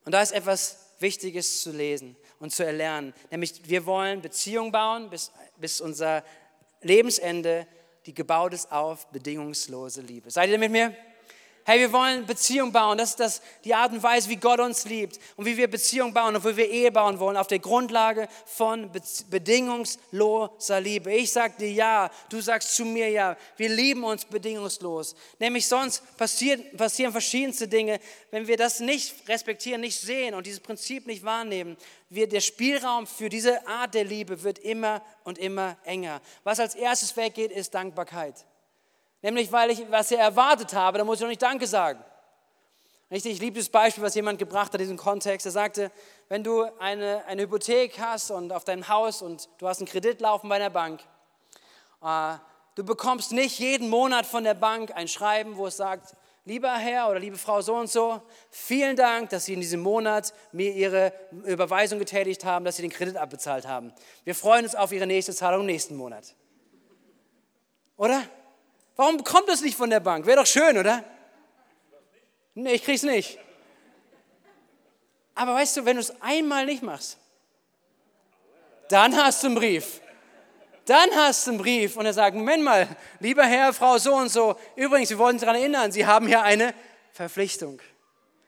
Und 0.06 0.12
da 0.14 0.22
ist 0.22 0.32
etwas 0.32 0.88
Wichtiges 1.00 1.62
zu 1.62 1.72
lesen 1.72 2.16
und 2.40 2.52
zu 2.52 2.66
erlernen. 2.66 3.14
Nämlich, 3.30 3.68
wir 3.68 3.86
wollen 3.86 4.22
Beziehungen 4.22 4.72
bauen 4.72 5.10
bis, 5.10 5.32
bis 5.58 5.82
unser 5.82 6.24
Lebensende, 6.82 7.68
die 8.06 8.14
gebaut 8.14 8.54
ist 8.54 8.72
auf 8.72 9.08
bedingungslose 9.08 10.02
Liebe. 10.02 10.32
Seid 10.32 10.50
ihr 10.50 10.58
mit 10.58 10.72
mir? 10.72 10.96
Hey, 11.70 11.82
wir 11.82 11.92
wollen 11.92 12.26
Beziehung 12.26 12.72
bauen. 12.72 12.98
Das 12.98 13.10
ist 13.10 13.20
das, 13.20 13.42
die 13.66 13.76
Art 13.76 13.92
und 13.92 14.02
Weise, 14.02 14.30
wie 14.30 14.38
Gott 14.38 14.62
uns 14.62 14.86
liebt 14.86 15.20
und 15.36 15.46
wie 15.46 15.58
wir 15.58 15.70
Beziehung 15.70 16.14
bauen 16.14 16.34
und 16.34 16.46
wie 16.46 16.56
wir 16.56 16.70
Ehe 16.70 16.94
bauen 16.94 17.20
wollen, 17.20 17.36
auf 17.36 17.48
der 17.48 17.60
Grundlage 17.60 18.30
von 18.46 18.90
bedingungsloser 19.30 20.80
Liebe. 20.80 21.12
Ich 21.12 21.34
sage 21.34 21.56
dir 21.60 21.70
ja, 21.70 22.10
du 22.30 22.40
sagst 22.40 22.74
zu 22.74 22.86
mir 22.86 23.10
ja. 23.10 23.36
Wir 23.58 23.68
lieben 23.68 24.06
uns 24.06 24.24
bedingungslos. 24.24 25.14
Nämlich 25.40 25.68
sonst 25.68 26.16
passiert, 26.16 26.78
passieren 26.78 27.12
verschiedenste 27.12 27.68
Dinge, 27.68 28.00
wenn 28.32 28.48
wir 28.48 28.56
das 28.56 28.80
nicht 28.80 29.28
respektieren, 29.28 29.82
nicht 29.82 30.00
sehen 30.00 30.36
und 30.36 30.46
dieses 30.46 30.62
Prinzip 30.62 31.06
nicht 31.06 31.26
wahrnehmen. 31.26 31.76
Wir, 32.10 32.30
der 32.30 32.40
Spielraum 32.40 33.06
für 33.06 33.28
diese 33.28 33.68
Art 33.68 33.94
der 33.94 34.06
Liebe 34.06 34.42
wird 34.42 34.60
immer 34.60 35.02
und 35.26 35.38
immer 35.38 35.76
enger. 35.84 36.22
Was 36.46 36.62
als 36.62 36.76
erstes 36.76 37.18
weggeht, 37.18 37.52
ist 37.52 37.74
Dankbarkeit. 37.74 38.46
Nämlich, 39.22 39.52
weil 39.52 39.72
ich 39.72 39.90
was 39.90 40.12
er 40.12 40.20
erwartet 40.20 40.74
habe, 40.74 40.98
da 40.98 41.04
muss 41.04 41.18
ich 41.18 41.22
noch 41.22 41.30
nicht 41.30 41.42
Danke 41.42 41.68
sagen. 41.68 42.04
Richtig, 43.10 43.34
ich 43.34 43.40
liebe 43.40 43.58
das 43.58 43.70
Beispiel, 43.70 44.04
was 44.04 44.16
jemand 44.16 44.38
gebracht 44.38 44.74
hat 44.74 44.76
in 44.76 44.80
diesem 44.80 44.98
Kontext. 44.98 45.46
Er 45.46 45.52
sagte, 45.54 45.92
wenn 46.28 46.44
du 46.44 46.66
eine, 46.78 47.24
eine 47.26 47.44
Hypothek 47.44 48.00
hast 48.00 48.32
und 48.32 48.52
auf 48.52 48.66
deinem 48.66 48.90
Haus 48.90 49.22
und 49.22 49.48
du 49.60 49.68
hast 49.68 49.80
einen 49.80 49.88
Kredit 49.88 50.20
laufen 50.20 50.50
bei 50.50 50.60
der 50.60 50.70
Bank, 50.70 51.00
äh, 52.04 52.34
du 52.76 52.84
bekommst 52.84 53.32
nicht 53.32 53.60
jeden 53.60 53.90
Monat 53.90 54.26
von 54.26 54.44
der 54.44 54.56
Bank 54.56 54.92
ein 54.94 55.08
Schreiben, 55.08 55.56
wo 55.56 55.68
es 55.68 55.78
sagt, 55.78 56.18
lieber 56.44 56.74
Herr 56.74 57.10
oder 57.10 57.20
liebe 57.20 57.38
Frau 57.38 57.62
so 57.62 57.76
und 57.76 57.90
so, 57.90 58.22
vielen 58.50 58.98
Dank, 58.98 59.30
dass 59.30 59.46
Sie 59.46 59.54
in 59.54 59.62
diesem 59.62 59.80
Monat 59.80 60.34
mir 60.52 60.74
Ihre 60.74 61.14
Überweisung 61.46 62.00
getätigt 62.00 62.44
haben, 62.44 62.66
dass 62.66 62.76
Sie 62.76 62.82
den 62.82 62.92
Kredit 62.92 63.16
abbezahlt 63.16 63.66
haben. 63.66 63.94
Wir 64.26 64.36
freuen 64.36 64.66
uns 64.66 64.76
auf 64.76 64.92
Ihre 64.92 65.08
nächste 65.08 65.34
Zahlung 65.34 65.66
nächsten 65.66 65.96
Monat. 65.96 66.36
Oder? 67.96 68.22
Warum 68.98 69.18
bekommt 69.18 69.48
das 69.48 69.62
nicht 69.62 69.78
von 69.78 69.90
der 69.90 70.00
Bank? 70.02 70.26
Wäre 70.26 70.40
doch 70.40 70.48
schön, 70.48 70.78
oder? 70.78 71.04
Nee, 72.56 72.74
ich 72.74 72.84
krieg's 72.84 73.04
nicht. 73.04 73.40
Aber 75.36 75.54
weißt 75.54 75.78
du, 75.78 75.86
wenn 75.86 75.98
du 75.98 76.02
es 76.02 76.20
einmal 76.20 76.66
nicht 76.66 76.82
machst, 76.82 77.18
dann 78.90 79.16
hast 79.16 79.44
du 79.44 79.48
einen 79.48 79.56
Brief. 79.56 80.02
Dann 80.86 81.12
hast 81.16 81.46
du 81.46 81.52
einen 81.52 81.60
Brief 81.60 81.96
und 81.96 82.08
er 82.08 82.14
sagt, 82.14 82.36
Moment 82.36 82.64
mal, 82.64 82.88
lieber 83.20 83.46
Herr, 83.46 83.72
Frau 83.72 84.00
so 84.00 84.16
und 84.16 84.30
so, 84.30 84.58
übrigens, 84.76 85.10
wir 85.12 85.20
wollen 85.20 85.38
Sie 85.38 85.46
daran 85.46 85.62
erinnern, 85.62 85.92
Sie 85.92 86.06
haben 86.06 86.26
hier 86.26 86.42
eine 86.42 86.74
Verpflichtung. 87.14 87.80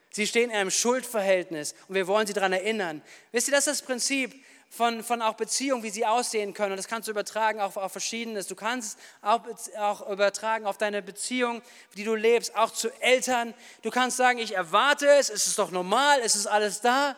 Sie 0.09 0.25
stehen 0.25 0.49
in 0.49 0.55
einem 0.55 0.71
Schuldverhältnis 0.71 1.75
und 1.87 1.95
wir 1.95 2.07
wollen 2.07 2.25
Sie 2.25 2.33
daran 2.33 2.53
erinnern. 2.53 3.03
Wisst 3.31 3.49
ihr, 3.49 3.51
das 3.51 3.67
ist 3.67 3.81
das 3.81 3.85
Prinzip 3.85 4.33
von, 4.69 5.03
von 5.03 5.21
auch 5.21 5.33
Beziehungen, 5.33 5.83
wie 5.83 5.89
sie 5.89 6.05
aussehen 6.05 6.53
können. 6.53 6.71
Und 6.71 6.77
das 6.77 6.87
kannst 6.87 7.07
du 7.07 7.11
übertragen 7.11 7.59
auf, 7.59 7.75
auf 7.75 7.91
Verschiedenes. 7.91 8.47
Du 8.47 8.55
kannst 8.55 8.99
auch, 9.21 9.41
auch 9.77 10.09
übertragen 10.09 10.65
auf 10.65 10.77
deine 10.77 11.01
Beziehung, 11.01 11.61
die 11.97 12.03
du 12.03 12.15
lebst, 12.15 12.55
auch 12.55 12.71
zu 12.71 12.89
Eltern. 13.01 13.53
Du 13.81 13.89
kannst 13.89 14.17
sagen, 14.17 14.39
ich 14.39 14.55
erwarte 14.55 15.07
es, 15.07 15.29
es 15.29 15.47
ist 15.47 15.59
doch 15.59 15.71
normal, 15.71 16.19
es 16.23 16.35
ist 16.35 16.47
alles 16.47 16.81
da. 16.81 17.15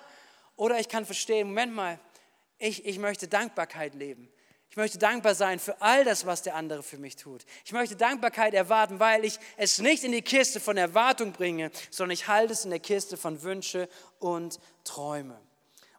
Oder 0.55 0.79
ich 0.79 0.87
kann 0.87 1.05
verstehen, 1.05 1.49
Moment 1.49 1.73
mal, 1.73 1.99
ich, 2.57 2.85
ich 2.85 2.99
möchte 2.99 3.27
Dankbarkeit 3.27 3.95
leben. 3.95 4.31
Ich 4.69 4.77
möchte 4.77 4.97
dankbar 4.97 5.35
sein 5.35 5.59
für 5.59 5.81
all 5.81 6.05
das, 6.05 6.25
was 6.25 6.43
der 6.43 6.55
andere 6.55 6.81
für 6.81 6.97
mich 6.97 7.17
tut. 7.17 7.43
Ich 7.65 7.73
möchte 7.73 7.97
Dankbarkeit 7.97 8.53
erwarten, 8.53 9.01
weil 9.01 9.25
ich 9.25 9.37
es 9.57 9.79
nicht 9.79 10.05
in 10.05 10.13
die 10.13 10.21
Kiste 10.21 10.61
von 10.61 10.77
Erwartung 10.77 11.33
bringe, 11.33 11.71
sondern 11.89 12.13
ich 12.13 12.27
halte 12.27 12.53
es 12.53 12.63
in 12.63 12.69
der 12.69 12.79
Kiste 12.79 13.17
von 13.17 13.41
Wünsche 13.43 13.89
und 14.19 14.59
Träume. 14.85 15.37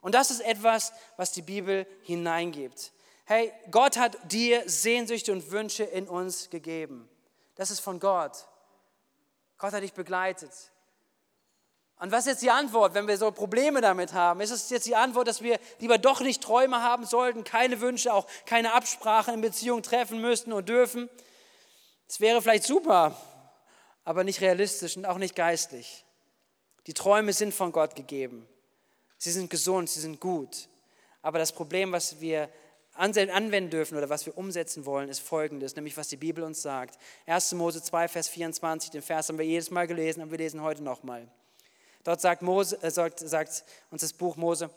Und 0.02 0.14
das 0.14 0.30
ist 0.30 0.40
etwas, 0.40 0.92
was 1.16 1.32
die 1.32 1.42
Bibel 1.42 1.86
hineingibt. 2.02 2.92
Hey, 3.24 3.52
Gott 3.70 3.96
hat 3.96 4.18
dir 4.30 4.62
Sehnsüchte 4.68 5.32
und 5.32 5.50
Wünsche 5.50 5.84
in 5.84 6.06
uns 6.08 6.50
gegeben. 6.50 7.08
Das 7.54 7.70
ist 7.70 7.80
von 7.80 7.98
Gott. 8.00 8.46
Gott 9.58 9.72
hat 9.72 9.82
dich 9.82 9.92
begleitet. 9.94 10.50
Und 12.00 12.10
was 12.10 12.26
ist 12.26 12.32
jetzt 12.32 12.42
die 12.42 12.50
Antwort, 12.50 12.94
wenn 12.94 13.06
wir 13.06 13.16
so 13.16 13.30
Probleme 13.30 13.80
damit 13.80 14.12
haben? 14.12 14.40
Ist 14.40 14.50
es 14.50 14.70
jetzt 14.70 14.86
die 14.86 14.96
Antwort, 14.96 15.28
dass 15.28 15.40
wir 15.40 15.60
lieber 15.78 15.98
doch 15.98 16.20
nicht 16.20 16.42
Träume 16.42 16.82
haben 16.82 17.06
sollten, 17.06 17.44
keine 17.44 17.80
Wünsche, 17.80 18.12
auch 18.12 18.26
keine 18.44 18.72
Absprachen 18.72 19.34
in 19.34 19.40
Beziehung 19.40 19.84
treffen 19.84 20.20
müssten 20.20 20.52
und 20.52 20.68
dürfen? 20.68 21.08
Es 22.08 22.18
wäre 22.18 22.42
vielleicht 22.42 22.64
super, 22.64 23.16
aber 24.02 24.24
nicht 24.24 24.40
realistisch 24.40 24.96
und 24.96 25.06
auch 25.06 25.18
nicht 25.18 25.36
geistlich. 25.36 26.04
Die 26.88 26.94
Träume 26.94 27.32
sind 27.32 27.54
von 27.54 27.70
Gott 27.70 27.94
gegeben. 27.94 28.48
Sie 29.22 29.30
sind 29.30 29.50
gesund, 29.50 29.88
sie 29.88 30.00
sind 30.00 30.18
gut. 30.18 30.68
Aber 31.22 31.38
das 31.38 31.52
Problem, 31.52 31.92
was 31.92 32.20
wir 32.20 32.48
anwenden 32.94 33.70
dürfen 33.70 33.96
oder 33.96 34.08
was 34.08 34.26
wir 34.26 34.36
umsetzen 34.36 34.84
wollen, 34.84 35.08
ist 35.08 35.20
folgendes, 35.20 35.76
nämlich 35.76 35.96
was 35.96 36.08
die 36.08 36.16
Bibel 36.16 36.42
uns 36.42 36.60
sagt. 36.60 36.98
1. 37.26 37.52
Mose 37.52 37.80
2, 37.80 38.08
Vers 38.08 38.26
24, 38.26 38.90
den 38.90 39.00
Vers 39.00 39.28
haben 39.28 39.38
wir 39.38 39.46
jedes 39.46 39.70
Mal 39.70 39.86
gelesen, 39.86 40.22
aber 40.22 40.32
wir 40.32 40.38
lesen 40.38 40.60
heute 40.60 40.82
nochmal. 40.82 41.28
Dort 42.02 42.20
sagt, 42.20 42.42
Mose, 42.42 42.82
äh, 42.82 42.90
sagt, 42.90 43.20
sagt 43.20 43.64
uns 43.92 44.00
das 44.00 44.12
Buch 44.12 44.34
Mose 44.34 44.70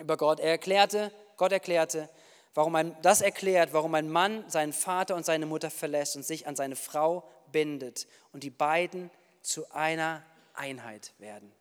über 0.00 0.16
Gott. 0.16 0.40
Er 0.40 0.52
erklärte, 0.52 1.12
Gott 1.36 1.52
erklärte, 1.52 2.08
warum 2.54 2.76
ein, 2.76 2.96
das 3.02 3.20
erklärt, 3.20 3.74
warum 3.74 3.94
ein 3.94 4.08
Mann 4.08 4.48
seinen 4.48 4.72
Vater 4.72 5.14
und 5.14 5.26
seine 5.26 5.44
Mutter 5.44 5.70
verlässt 5.70 6.16
und 6.16 6.24
sich 6.24 6.46
an 6.46 6.56
seine 6.56 6.76
Frau 6.76 7.22
bindet 7.52 8.06
und 8.32 8.44
die 8.44 8.50
beiden 8.50 9.10
zu 9.42 9.70
einer 9.72 10.24
Einheit 10.54 11.12
werden. 11.18 11.52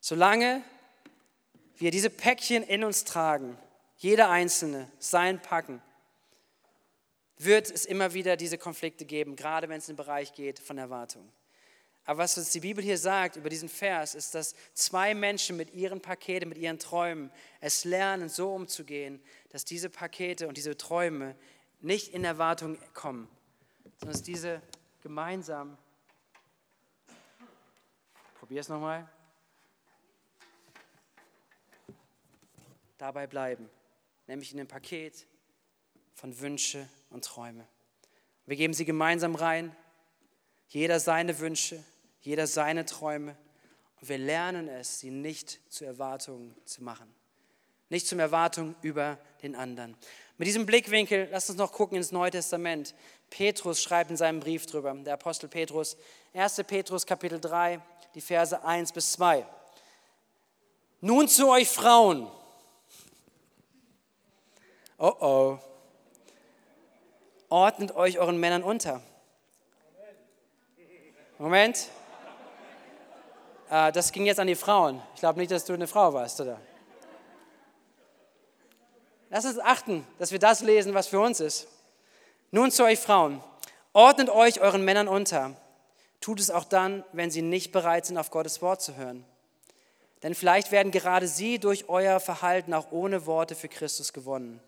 Solange 0.00 0.62
wir 1.78 1.90
diese 1.90 2.10
Päckchen 2.10 2.62
in 2.62 2.84
uns 2.84 3.04
tragen, 3.04 3.56
jeder 3.96 4.30
einzelne 4.30 4.90
sein 4.98 5.40
Packen, 5.40 5.80
wird 7.38 7.70
es 7.70 7.84
immer 7.84 8.14
wieder 8.14 8.36
diese 8.36 8.58
Konflikte 8.58 9.04
geben, 9.04 9.36
gerade 9.36 9.68
wenn 9.68 9.78
es 9.78 9.88
in 9.88 9.94
den 9.94 10.04
Bereich 10.04 10.32
geht 10.32 10.58
von 10.58 10.78
Erwartung. 10.78 11.30
Aber 12.04 12.18
was 12.18 12.36
uns 12.36 12.50
die 12.50 12.60
Bibel 12.60 12.82
hier 12.82 12.98
sagt 12.98 13.36
über 13.36 13.48
diesen 13.48 13.68
Vers, 13.68 14.14
ist, 14.14 14.34
dass 14.34 14.54
zwei 14.74 15.14
Menschen 15.14 15.56
mit 15.56 15.72
ihren 15.72 16.00
Paketen, 16.00 16.48
mit 16.48 16.58
ihren 16.58 16.78
Träumen 16.78 17.30
es 17.60 17.84
lernen, 17.84 18.28
so 18.28 18.52
umzugehen, 18.52 19.22
dass 19.50 19.64
diese 19.64 19.88
Pakete 19.88 20.48
und 20.48 20.56
diese 20.56 20.76
Träume 20.76 21.36
nicht 21.80 22.08
in 22.08 22.24
Erwartung 22.24 22.78
kommen, 22.92 23.28
sondern 23.98 24.14
dass 24.14 24.22
diese 24.22 24.60
gemeinsam, 25.02 25.78
probier 28.40 28.60
es 28.60 28.68
nochmal, 28.68 29.08
dabei 33.02 33.26
bleiben, 33.26 33.68
nämlich 34.28 34.52
in 34.52 34.58
dem 34.58 34.68
Paket 34.68 35.26
von 36.14 36.38
Wünsche 36.40 36.88
und 37.10 37.24
Träume. 37.24 37.66
Wir 38.46 38.56
geben 38.56 38.74
sie 38.74 38.84
gemeinsam 38.84 39.34
rein, 39.34 39.74
jeder 40.68 41.00
seine 41.00 41.38
Wünsche, 41.40 41.82
jeder 42.20 42.46
seine 42.46 42.86
Träume 42.86 43.36
und 44.00 44.08
wir 44.08 44.18
lernen 44.18 44.68
es, 44.68 45.00
sie 45.00 45.10
nicht 45.10 45.60
zu 45.68 45.84
Erwartungen 45.84 46.54
zu 46.64 46.82
machen. 46.84 47.12
Nicht 47.88 48.06
zum 48.06 48.20
Erwartung 48.20 48.76
über 48.82 49.18
den 49.42 49.56
anderen. 49.56 49.96
Mit 50.38 50.46
diesem 50.46 50.64
Blickwinkel, 50.64 51.28
lasst 51.30 51.50
uns 51.50 51.58
noch 51.58 51.72
gucken 51.72 51.96
ins 51.96 52.12
Neue 52.12 52.30
Testament. 52.30 52.94
Petrus 53.30 53.82
schreibt 53.82 54.10
in 54.10 54.16
seinem 54.16 54.40
Brief 54.40 54.66
drüber, 54.66 54.94
der 54.94 55.14
Apostel 55.14 55.48
Petrus, 55.48 55.96
1. 56.34 56.62
Petrus 56.66 57.04
Kapitel 57.04 57.40
3, 57.40 57.80
die 58.14 58.20
Verse 58.20 58.64
1 58.64 58.92
bis 58.92 59.12
2. 59.12 59.46
Nun 61.00 61.28
zu 61.28 61.48
euch 61.48 61.68
Frauen, 61.68 62.30
Oh 65.04 65.16
oh. 65.18 65.58
Ordnet 67.48 67.96
euch 67.96 68.20
euren 68.20 68.38
Männern 68.38 68.62
unter. 68.62 69.02
Moment. 71.38 71.88
Äh, 73.68 73.90
das 73.90 74.12
ging 74.12 74.26
jetzt 74.26 74.38
an 74.38 74.46
die 74.46 74.54
Frauen. 74.54 75.02
Ich 75.14 75.18
glaube 75.18 75.40
nicht, 75.40 75.50
dass 75.50 75.64
du 75.64 75.72
eine 75.72 75.88
Frau 75.88 76.14
warst, 76.14 76.40
oder? 76.40 76.60
Lass 79.28 79.44
uns 79.44 79.58
achten, 79.58 80.06
dass 80.20 80.30
wir 80.30 80.38
das 80.38 80.60
lesen, 80.60 80.94
was 80.94 81.08
für 81.08 81.18
uns 81.18 81.40
ist. 81.40 81.66
Nun 82.52 82.70
zu 82.70 82.84
euch 82.84 83.00
Frauen. 83.00 83.42
Ordnet 83.92 84.30
euch 84.30 84.60
euren 84.60 84.84
Männern 84.84 85.08
unter. 85.08 85.56
Tut 86.20 86.38
es 86.38 86.52
auch 86.52 86.64
dann, 86.64 87.02
wenn 87.12 87.32
sie 87.32 87.42
nicht 87.42 87.72
bereit 87.72 88.06
sind, 88.06 88.18
auf 88.18 88.30
Gottes 88.30 88.62
Wort 88.62 88.80
zu 88.80 88.94
hören. 88.94 89.24
Denn 90.22 90.36
vielleicht 90.36 90.70
werden 90.70 90.92
gerade 90.92 91.26
sie 91.26 91.58
durch 91.58 91.88
euer 91.88 92.20
Verhalten 92.20 92.72
auch 92.72 92.92
ohne 92.92 93.26
Worte 93.26 93.56
für 93.56 93.68
Christus 93.68 94.12
gewonnen 94.12 94.62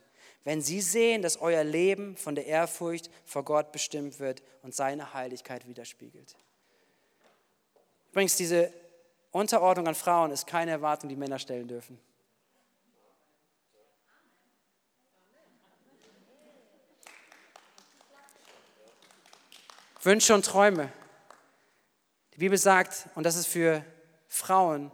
wenn 0.44 0.60
sie 0.60 0.82
sehen, 0.82 1.22
dass 1.22 1.40
euer 1.40 1.64
Leben 1.64 2.16
von 2.16 2.34
der 2.34 2.46
Ehrfurcht 2.46 3.10
vor 3.24 3.44
Gott 3.44 3.72
bestimmt 3.72 4.20
wird 4.20 4.42
und 4.62 4.74
seine 4.74 5.14
Heiligkeit 5.14 5.66
widerspiegelt. 5.66 6.36
Übrigens, 8.12 8.36
diese 8.36 8.72
Unterordnung 9.32 9.88
an 9.88 9.94
Frauen 9.94 10.30
ist 10.30 10.46
keine 10.46 10.70
Erwartung, 10.70 11.08
die 11.08 11.16
Männer 11.16 11.38
stellen 11.38 11.66
dürfen. 11.66 11.98
Wünsche 20.02 20.34
und 20.34 20.44
Träume. 20.44 20.92
Die 22.34 22.38
Bibel 22.38 22.58
sagt, 22.58 23.08
und 23.14 23.24
das 23.24 23.36
ist 23.36 23.46
für 23.46 23.82
Frauen 24.28 24.92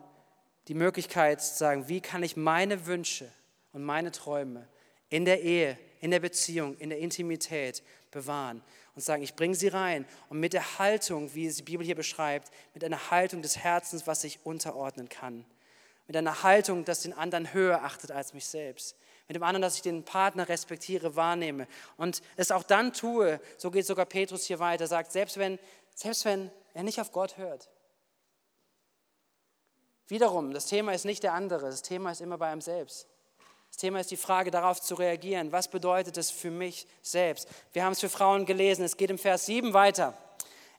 die 0.69 0.75
Möglichkeit 0.75 1.43
zu 1.43 1.57
sagen, 1.57 1.89
wie 1.89 2.01
kann 2.01 2.23
ich 2.23 2.37
meine 2.37 2.87
Wünsche 2.87 3.33
und 3.73 3.83
meine 3.83 4.13
Träume 4.13 4.69
in 5.11 5.25
der 5.25 5.43
Ehe, 5.43 5.77
in 6.01 6.11
der 6.11 6.21
Beziehung, 6.21 6.77
in 6.79 6.89
der 6.89 6.99
Intimität 6.99 7.83
bewahren 8.11 8.63
und 8.95 9.03
sagen, 9.03 9.23
ich 9.23 9.35
bringe 9.35 9.55
sie 9.55 9.69
rein 9.69 10.07
und 10.29 10.41
mit 10.41 10.53
der 10.53 10.79
Haltung, 10.79 11.35
wie 11.35 11.47
es 11.47 11.57
die 11.57 11.63
Bibel 11.63 11.85
hier 11.85 11.95
beschreibt, 11.95 12.51
mit 12.75 12.83
einer 12.85 13.11
Haltung 13.11 13.43
des 13.43 13.59
Herzens, 13.59 14.07
was 14.07 14.23
sich 14.23 14.41
unterordnen 14.45 15.09
kann. 15.09 15.45
Mit 16.07 16.17
einer 16.17 16.43
Haltung, 16.43 16.85
dass 16.85 17.03
den 17.03 17.13
anderen 17.13 17.53
höher 17.53 17.85
achtet 17.85 18.11
als 18.11 18.35
mich 18.35 18.47
selbst. 18.47 18.97
Mit 19.29 19.37
dem 19.37 19.43
anderen, 19.45 19.63
dass 19.63 19.77
ich 19.77 19.83
den 19.83 20.05
Partner 20.05 20.49
respektiere, 20.49 21.15
wahrnehme 21.15 21.69
und 21.97 22.21
es 22.37 22.51
auch 22.51 22.65
dann 22.65 22.93
tue, 22.93 23.41
so 23.59 23.71
geht 23.71 23.87
sogar 23.87 24.07
Petrus 24.07 24.47
hier 24.47 24.59
weiter, 24.59 24.87
sagt, 24.89 25.13
selbst 25.13 25.37
wenn, 25.37 25.59
selbst 25.95 26.25
wenn 26.25 26.51
er 26.75 26.83
nicht 26.83 27.01
auf 27.01 27.13
Gott 27.13 27.37
hört. 27.37 27.69
Wiederum, 30.09 30.53
das 30.53 30.67
Thema 30.67 30.93
ist 30.93 31.05
nicht 31.05 31.23
der 31.23 31.35
andere, 31.35 31.67
das 31.67 31.83
Thema 31.83 32.11
ist 32.11 32.21
immer 32.21 32.39
bei 32.39 32.49
einem 32.49 32.61
selbst. 32.61 33.07
Das 33.71 33.77
Thema 33.77 34.01
ist 34.01 34.11
die 34.11 34.17
Frage, 34.17 34.51
darauf 34.51 34.81
zu 34.81 34.97
reagieren. 34.97 35.53
Was 35.53 35.69
bedeutet 35.69 36.17
es 36.19 36.31
für 36.31 36.51
mich 36.51 36.87
selbst? 37.03 37.49
Wir 37.73 37.85
haben 37.85 37.93
es 37.93 38.01
für 38.01 38.11
Frauen 38.11 38.45
gelesen. 38.45 38.85
Es 38.85 38.97
geht 38.97 39.11
im 39.11 39.19
Vers 39.19 39.47
7 39.47 39.73
weiter. 39.73 40.15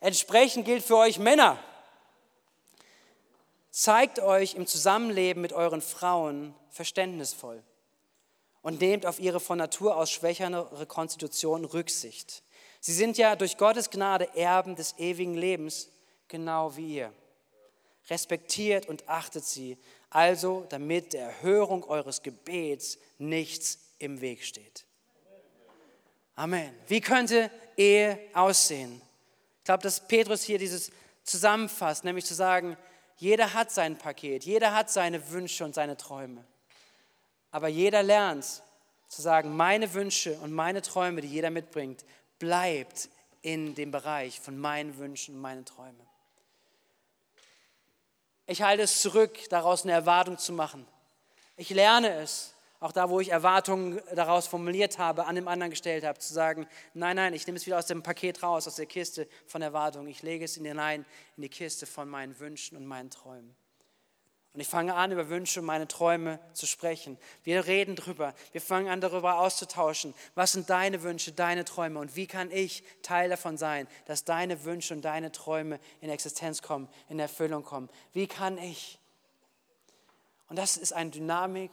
Entsprechend 0.02 0.66
gilt 0.66 0.84
für 0.84 0.98
euch 0.98 1.18
Männer. 1.18 1.58
Zeigt 3.72 4.20
euch 4.20 4.56
im 4.56 4.68
Zusammenleben 4.68 5.42
mit 5.42 5.54
euren 5.54 5.82
Frauen 5.82 6.54
verständnisvoll 6.70 7.64
und 8.62 8.82
nehmt 8.82 9.06
auf 9.06 9.20
ihre 9.20 9.40
von 9.40 9.58
Natur 9.58 9.96
aus 9.96 10.12
schwächere 10.12 10.86
Konstitution 10.86 11.64
Rücksicht. 11.64 12.44
Sie 12.82 12.94
sind 12.94 13.18
ja 13.18 13.36
durch 13.36 13.58
Gottes 13.58 13.90
Gnade 13.90 14.36
Erben 14.36 14.76
des 14.76 14.98
ewigen 14.98 15.36
Lebens, 15.36 15.90
genau 16.28 16.76
wie 16.76 16.96
ihr. 16.96 17.14
Respektiert 18.10 18.88
und 18.88 19.08
achtet 19.08 19.46
sie, 19.46 19.78
also 20.12 20.66
damit 20.70 21.14
der 21.14 21.28
Erhörung 21.28 21.84
eures 21.86 22.22
Gebets 22.22 23.00
nichts 23.18 23.80
im 23.98 24.22
Weg 24.22 24.44
steht. 24.44 24.86
Amen. 26.36 26.74
Wie 26.88 27.02
könnte 27.02 27.50
Ehe 27.78 28.20
aussehen? 28.34 29.02
Ich 29.60 29.64
glaube, 29.64 29.84
dass 29.84 30.06
Petrus 30.08 30.44
hier 30.44 30.60
dieses 30.60 30.92
zusammenfasst, 31.24 32.04
nämlich 32.04 32.26
zu 32.26 32.34
sagen, 32.34 32.78
jeder 33.18 33.54
hat 33.54 33.72
sein 33.72 33.98
Paket, 33.98 34.44
jeder 34.44 34.74
hat 34.74 34.90
seine 34.90 35.32
Wünsche 35.32 35.64
und 35.64 35.76
seine 35.76 35.96
Träume. 35.96 36.44
Aber 37.52 37.68
jeder 37.68 38.04
lernt 38.04 38.64
zu 39.08 39.22
sagen, 39.22 39.56
meine 39.56 39.94
Wünsche 39.94 40.34
und 40.40 40.52
meine 40.52 40.82
Träume, 40.82 41.22
die 41.22 41.28
jeder 41.28 41.52
mitbringt, 41.52 42.04
bleibt 42.40 43.10
in 43.42 43.76
dem 43.76 43.92
Bereich 43.92 44.40
von 44.40 44.58
meinen 44.58 44.98
Wünschen 44.98 45.36
und 45.36 45.42
meinen 45.42 45.66
Träumen. 45.66 46.11
Ich 48.48 48.62
halte 48.62 48.84
es 48.84 49.02
zurück, 49.02 49.38
daraus 49.50 49.84
eine 49.84 49.94
Erwartung 49.94 50.38
zu 50.38 50.54
machen. 50.54 50.86
Ich 51.58 51.70
lerne 51.70 52.14
es, 52.16 52.54
auch 52.80 52.92
da, 52.92 53.10
wo 53.10 53.20
ich 53.20 53.30
Erwartungen 53.30 54.02
daraus 54.16 54.48
formuliert 54.48 54.98
habe, 54.98 55.28
an 55.28 55.36
dem 55.36 55.48
anderen 55.48 55.70
gestellt 55.70 56.04
habe, 56.04 56.18
zu 56.18 56.34
sagen, 56.34 56.68
nein, 56.96 57.16
nein, 57.16 57.34
ich 57.34 57.46
nehme 57.46 57.58
es 57.58 57.66
wieder 57.68 57.78
aus 57.78 57.86
dem 57.86 58.02
Paket 58.02 58.42
raus, 58.42 58.68
aus 58.68 58.76
der 58.76 58.88
Kiste 58.88 59.28
von 59.46 59.62
Erwartungen. 59.62 60.08
Ich 60.08 60.24
lege 60.24 60.46
es 60.46 60.56
hinein 60.56 61.06
in 61.38 61.44
die 61.44 61.50
Kiste 61.50 61.86
von 61.86 62.10
meinen 62.10 62.40
Wünschen 62.40 62.76
und 62.76 62.88
meinen 62.88 63.12
Träumen. 63.12 63.56
Und 64.54 64.60
ich 64.60 64.68
fange 64.68 64.96
an, 64.96 65.14
über 65.14 65.30
Wünsche 65.30 65.62
und 65.62 65.66
meine 65.66 65.88
Träume 65.88 66.38
zu 66.54 66.66
sprechen. 66.66 67.18
Wir 67.44 67.68
reden 67.68 67.96
drüber. 67.96 68.34
Wir 68.52 68.60
fangen 68.60 68.90
an, 68.90 69.00
darüber 69.00 69.40
auszutauschen. 69.40 70.14
Was 70.36 70.52
sind 70.52 70.70
deine 70.70 71.04
Wünsche, 71.04 71.32
deine 71.32 71.64
Träume 71.64 72.00
und 72.00 72.18
wie 72.18 72.28
kann 72.28 72.52
ich 72.52 72.84
Teil 73.02 73.30
davon 73.30 73.58
sein, 73.58 73.88
dass 74.06 74.26
deine 74.26 74.66
Wünsche 74.66 74.94
und 74.94 75.04
deine 75.04 75.32
Träume 75.32 75.80
in 76.02 76.10
Existenz 76.10 76.62
kommen, 76.62 76.90
in 77.08 77.18
Erfüllung 77.20 77.64
kommen? 77.64 77.90
Wie 78.12 78.28
kann 78.28 78.58
ich? 78.58 79.00
Und 80.50 80.58
das 80.58 80.76
ist 80.76 80.92
eine 80.92 81.12
Dynamik, 81.12 81.72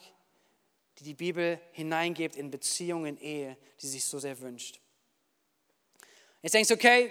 die 0.98 1.04
die 1.04 1.14
Bibel 1.14 1.60
hineingibt 1.72 2.36
in 2.36 2.50
Beziehungen, 2.52 3.16
in 3.16 3.18
Ehe, 3.18 3.56
die 3.82 3.88
sich 3.88 4.04
so 4.04 4.20
sehr 4.20 4.38
wünscht. 4.38 4.80
Jetzt 6.42 6.54
denkst 6.54 6.68
du, 6.68 6.74
okay, 6.74 7.10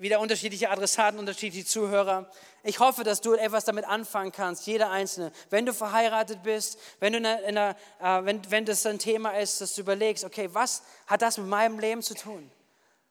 wieder 0.00 0.18
unterschiedliche 0.18 0.70
Adressaten, 0.70 1.18
unterschiedliche 1.18 1.66
Zuhörer. 1.66 2.30
Ich 2.62 2.80
hoffe, 2.80 3.04
dass 3.04 3.20
du 3.20 3.34
etwas 3.34 3.66
damit 3.66 3.84
anfangen 3.84 4.32
kannst, 4.32 4.66
jeder 4.66 4.90
Einzelne. 4.90 5.30
Wenn 5.50 5.66
du 5.66 5.74
verheiratet 5.74 6.42
bist, 6.42 6.78
wenn, 7.00 7.12
du 7.12 7.18
in 7.18 7.26
einer, 7.26 7.42
in 7.44 7.58
einer, 7.58 7.76
äh, 8.00 8.24
wenn, 8.24 8.50
wenn 8.50 8.64
das 8.64 8.84
ein 8.86 8.98
Thema 8.98 9.38
ist, 9.38 9.60
dass 9.60 9.74
du 9.74 9.82
überlegst, 9.82 10.24
okay, 10.24 10.48
was 10.52 10.82
hat 11.06 11.20
das 11.20 11.36
mit 11.36 11.48
meinem 11.48 11.78
Leben 11.78 12.02
zu 12.02 12.14
tun? 12.14 12.50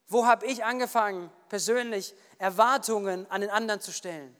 Wo 0.07 0.25
habe 0.25 0.47
ich 0.47 0.63
angefangen, 0.63 1.29
persönlich 1.47 2.15
Erwartungen 2.39 3.27
an 3.29 3.41
den 3.41 3.51
anderen 3.51 3.81
zu 3.81 3.91
stellen? 3.91 4.35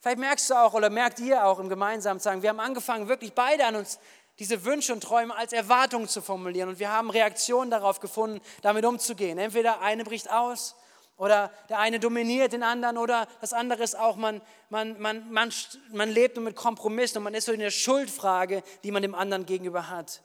Vielleicht 0.00 0.18
merkst 0.18 0.50
du 0.50 0.54
auch 0.54 0.74
oder 0.74 0.90
merkt 0.90 1.18
ihr 1.20 1.46
auch 1.46 1.58
im 1.58 1.70
Gemeinsamen 1.70 2.20
sagen, 2.20 2.42
wir 2.42 2.50
haben 2.50 2.60
angefangen, 2.60 3.08
wirklich 3.08 3.32
beide 3.32 3.64
an 3.64 3.76
uns 3.76 3.98
diese 4.38 4.66
Wünsche 4.66 4.92
und 4.92 5.02
Träume 5.02 5.34
als 5.34 5.54
Erwartungen 5.54 6.08
zu 6.08 6.20
formulieren 6.20 6.68
und 6.68 6.78
wir 6.78 6.90
haben 6.90 7.08
Reaktionen 7.08 7.70
darauf 7.70 8.00
gefunden, 8.00 8.42
damit 8.60 8.84
umzugehen. 8.84 9.38
Entweder 9.38 9.80
eine 9.80 10.04
bricht 10.04 10.30
aus 10.30 10.74
oder 11.16 11.52
der 11.68 11.78
eine 11.78 12.00
dominiert 12.00 12.52
den 12.52 12.62
anderen 12.62 12.98
oder 12.98 13.28
das 13.40 13.52
andere 13.52 13.82
ist 13.82 13.96
auch, 13.98 14.16
man, 14.16 14.40
man, 14.68 15.00
man, 15.00 15.30
man, 15.32 15.52
man 15.92 16.10
lebt 16.10 16.36
nur 16.36 16.44
mit 16.44 16.56
Kompromissen 16.56 17.18
und 17.18 17.24
man 17.24 17.34
ist 17.34 17.44
so 17.44 17.52
in 17.52 17.60
der 17.60 17.70
Schuldfrage, 17.70 18.62
die 18.82 18.90
man 18.90 19.02
dem 19.02 19.14
anderen 19.14 19.46
gegenüber 19.46 19.88
hat. 19.88 20.22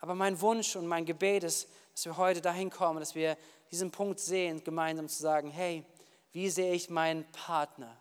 Aber 0.00 0.14
mein 0.14 0.40
Wunsch 0.40 0.74
und 0.76 0.86
mein 0.86 1.04
Gebet 1.04 1.44
ist, 1.44 1.68
dass 1.92 2.04
wir 2.04 2.16
heute 2.16 2.40
dahin 2.40 2.70
kommen, 2.70 2.98
dass 2.98 3.14
wir 3.14 3.36
diesen 3.70 3.90
Punkt 3.90 4.18
sehen, 4.18 4.62
gemeinsam 4.64 5.08
zu 5.08 5.22
sagen, 5.22 5.50
hey, 5.50 5.84
wie 6.32 6.50
sehe 6.50 6.72
ich 6.72 6.90
meinen 6.90 7.24
Partner? 7.30 7.96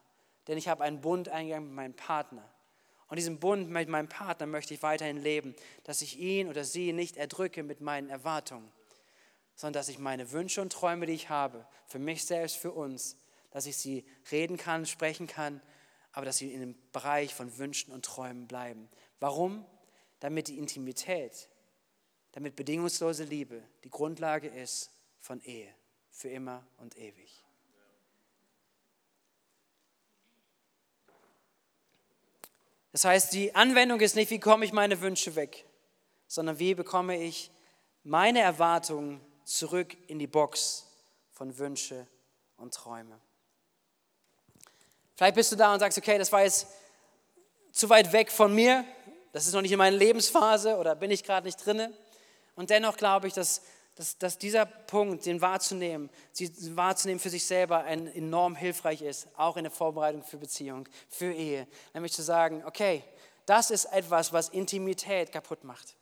Denn 0.48 0.58
ich 0.58 0.67
habe 0.67 0.84
einen 0.84 1.02
Bund 1.02 1.30
eingegangen 1.30 1.67
mit 1.67 1.76
meinem 1.76 1.93
Partner. 1.93 2.43
Und 3.08 3.17
diesen 3.17 3.39
Bund 3.39 3.69
mit 3.69 3.89
meinem 3.89 4.10
Partner 4.10 4.48
möchte 4.48 4.74
ich 4.74 4.82
weiterhin 4.82 5.17
leben, 5.17 5.56
dass 5.84 6.02
ich 6.02 6.17
ihn 6.17 6.50
oder 6.50 6.63
sie 6.63 6.93
nicht 6.93 7.15
erdrücke 7.15 7.62
mit 7.62 7.80
meinen 7.80 8.10
Erwartungen 8.10 8.72
sondern 9.56 9.74
dass 9.74 9.89
ich 9.89 10.00
meine 10.00 10.32
Wünsche 10.32 10.62
und 10.62 10.72
Träume, 10.72 11.06
die 11.06 11.13
ich 11.13 11.30
habe, 11.30 11.66
für 11.86 12.00
mich 12.00 12.26
selbst, 12.26 12.58
für 12.58 12.72
uns, 12.72 13.18
dass 13.52 13.66
ich 13.66 13.78
sie 13.78 14.06
reden 14.32 14.58
kann, 14.58 14.86
sprechen 14.86 15.28
kann, 15.28 15.62
aber 16.12 16.26
dass 16.26 16.38
sie 16.38 16.54
in 16.54 16.60
dem 16.60 16.76
Bereich 16.92 17.34
von 17.34 17.58
Wünschen 17.58 17.94
und 17.94 18.06
Träumen 18.06 18.48
bleiben. 18.48 18.89
Warum? 19.20 19.66
Damit 20.20 20.48
die 20.48 20.58
Intimität, 20.58 21.50
damit 22.32 22.56
bedingungslose 22.56 23.26
Liebe 23.26 23.62
die 23.84 23.89
Grundlage 23.89 24.48
ist 24.48 24.92
von 25.20 25.42
Ehe, 25.42 25.74
für 26.10 26.30
immer 26.30 26.66
und 26.78 26.98
ewig. 26.98 27.44
Das 32.92 33.06
heißt, 33.06 33.34
die 33.34 33.56
Anwendung 33.56 34.00
ist 34.02 34.16
nicht, 34.16 34.30
wie 34.30 34.39
komme 34.39 34.66
ich 34.66 34.72
meine 34.72 35.02
Wünsche 35.02 35.36
weg, 35.36 35.66
sondern 36.28 36.60
wie 36.60 36.76
bekomme 36.76 37.22
ich 37.22 37.52
meine 38.04 38.39
Erwartungen 38.39 39.20
zurück 39.45 39.95
in 40.08 40.19
die 40.19 40.27
Box 40.27 40.86
von 41.32 41.58
Wünsche 41.58 42.08
und 42.58 42.73
Träume. 42.73 43.19
Vielleicht 45.15 45.36
bist 45.36 45.51
du 45.51 45.56
da 45.56 45.73
und 45.73 45.79
sagst, 45.79 45.97
okay, 45.97 46.17
das 46.17 46.32
war 46.32 46.43
jetzt 46.43 46.67
zu 47.71 47.89
weit 47.89 48.12
weg 48.13 48.32
von 48.32 48.53
mir, 48.53 48.86
das 49.32 49.47
ist 49.47 49.53
noch 49.53 49.62
nicht 49.62 49.71
in 49.71 49.77
meiner 49.77 49.97
Lebensphase 49.97 50.77
oder 50.77 50.95
bin 50.95 51.12
ich 51.12 51.23
gerade 51.23 51.45
nicht 51.47 51.63
drinne. 51.65 51.91
Und 52.56 52.69
dennoch 52.69 52.97
glaube 52.97 53.27
ich, 53.27 53.34
dass, 53.34 53.63
dass, 53.95 54.17
dass 54.17 54.38
dieser 54.38 54.65
Punkt, 54.65 55.25
den 55.25 55.41
wahrzunehmen, 55.41 56.10
sie 56.32 56.51
wahrzunehmen 56.75 57.19
für 57.19 57.32
sich 57.32 57.45
selber, 57.45 57.84
ein 57.84 58.08
enorm 58.08 58.56
hilfreich 58.56 59.01
ist, 59.01 59.27
auch 59.36 59.58
in 59.58 59.63
der 59.63 59.71
Vorbereitung 59.71 60.23
für 60.23 60.38
Beziehung, 60.38 60.88
für 61.10 61.34
Ehe. 61.34 61.67
Nämlich 61.93 62.13
zu 62.13 62.21
sagen, 62.21 62.63
okay, 62.65 63.03
das 63.45 63.71
ist 63.71 63.86
etwas, 63.86 64.34
was 64.34 64.49
Intimität 64.49 65.32
kaputt 65.32 65.63
macht. 65.63 65.95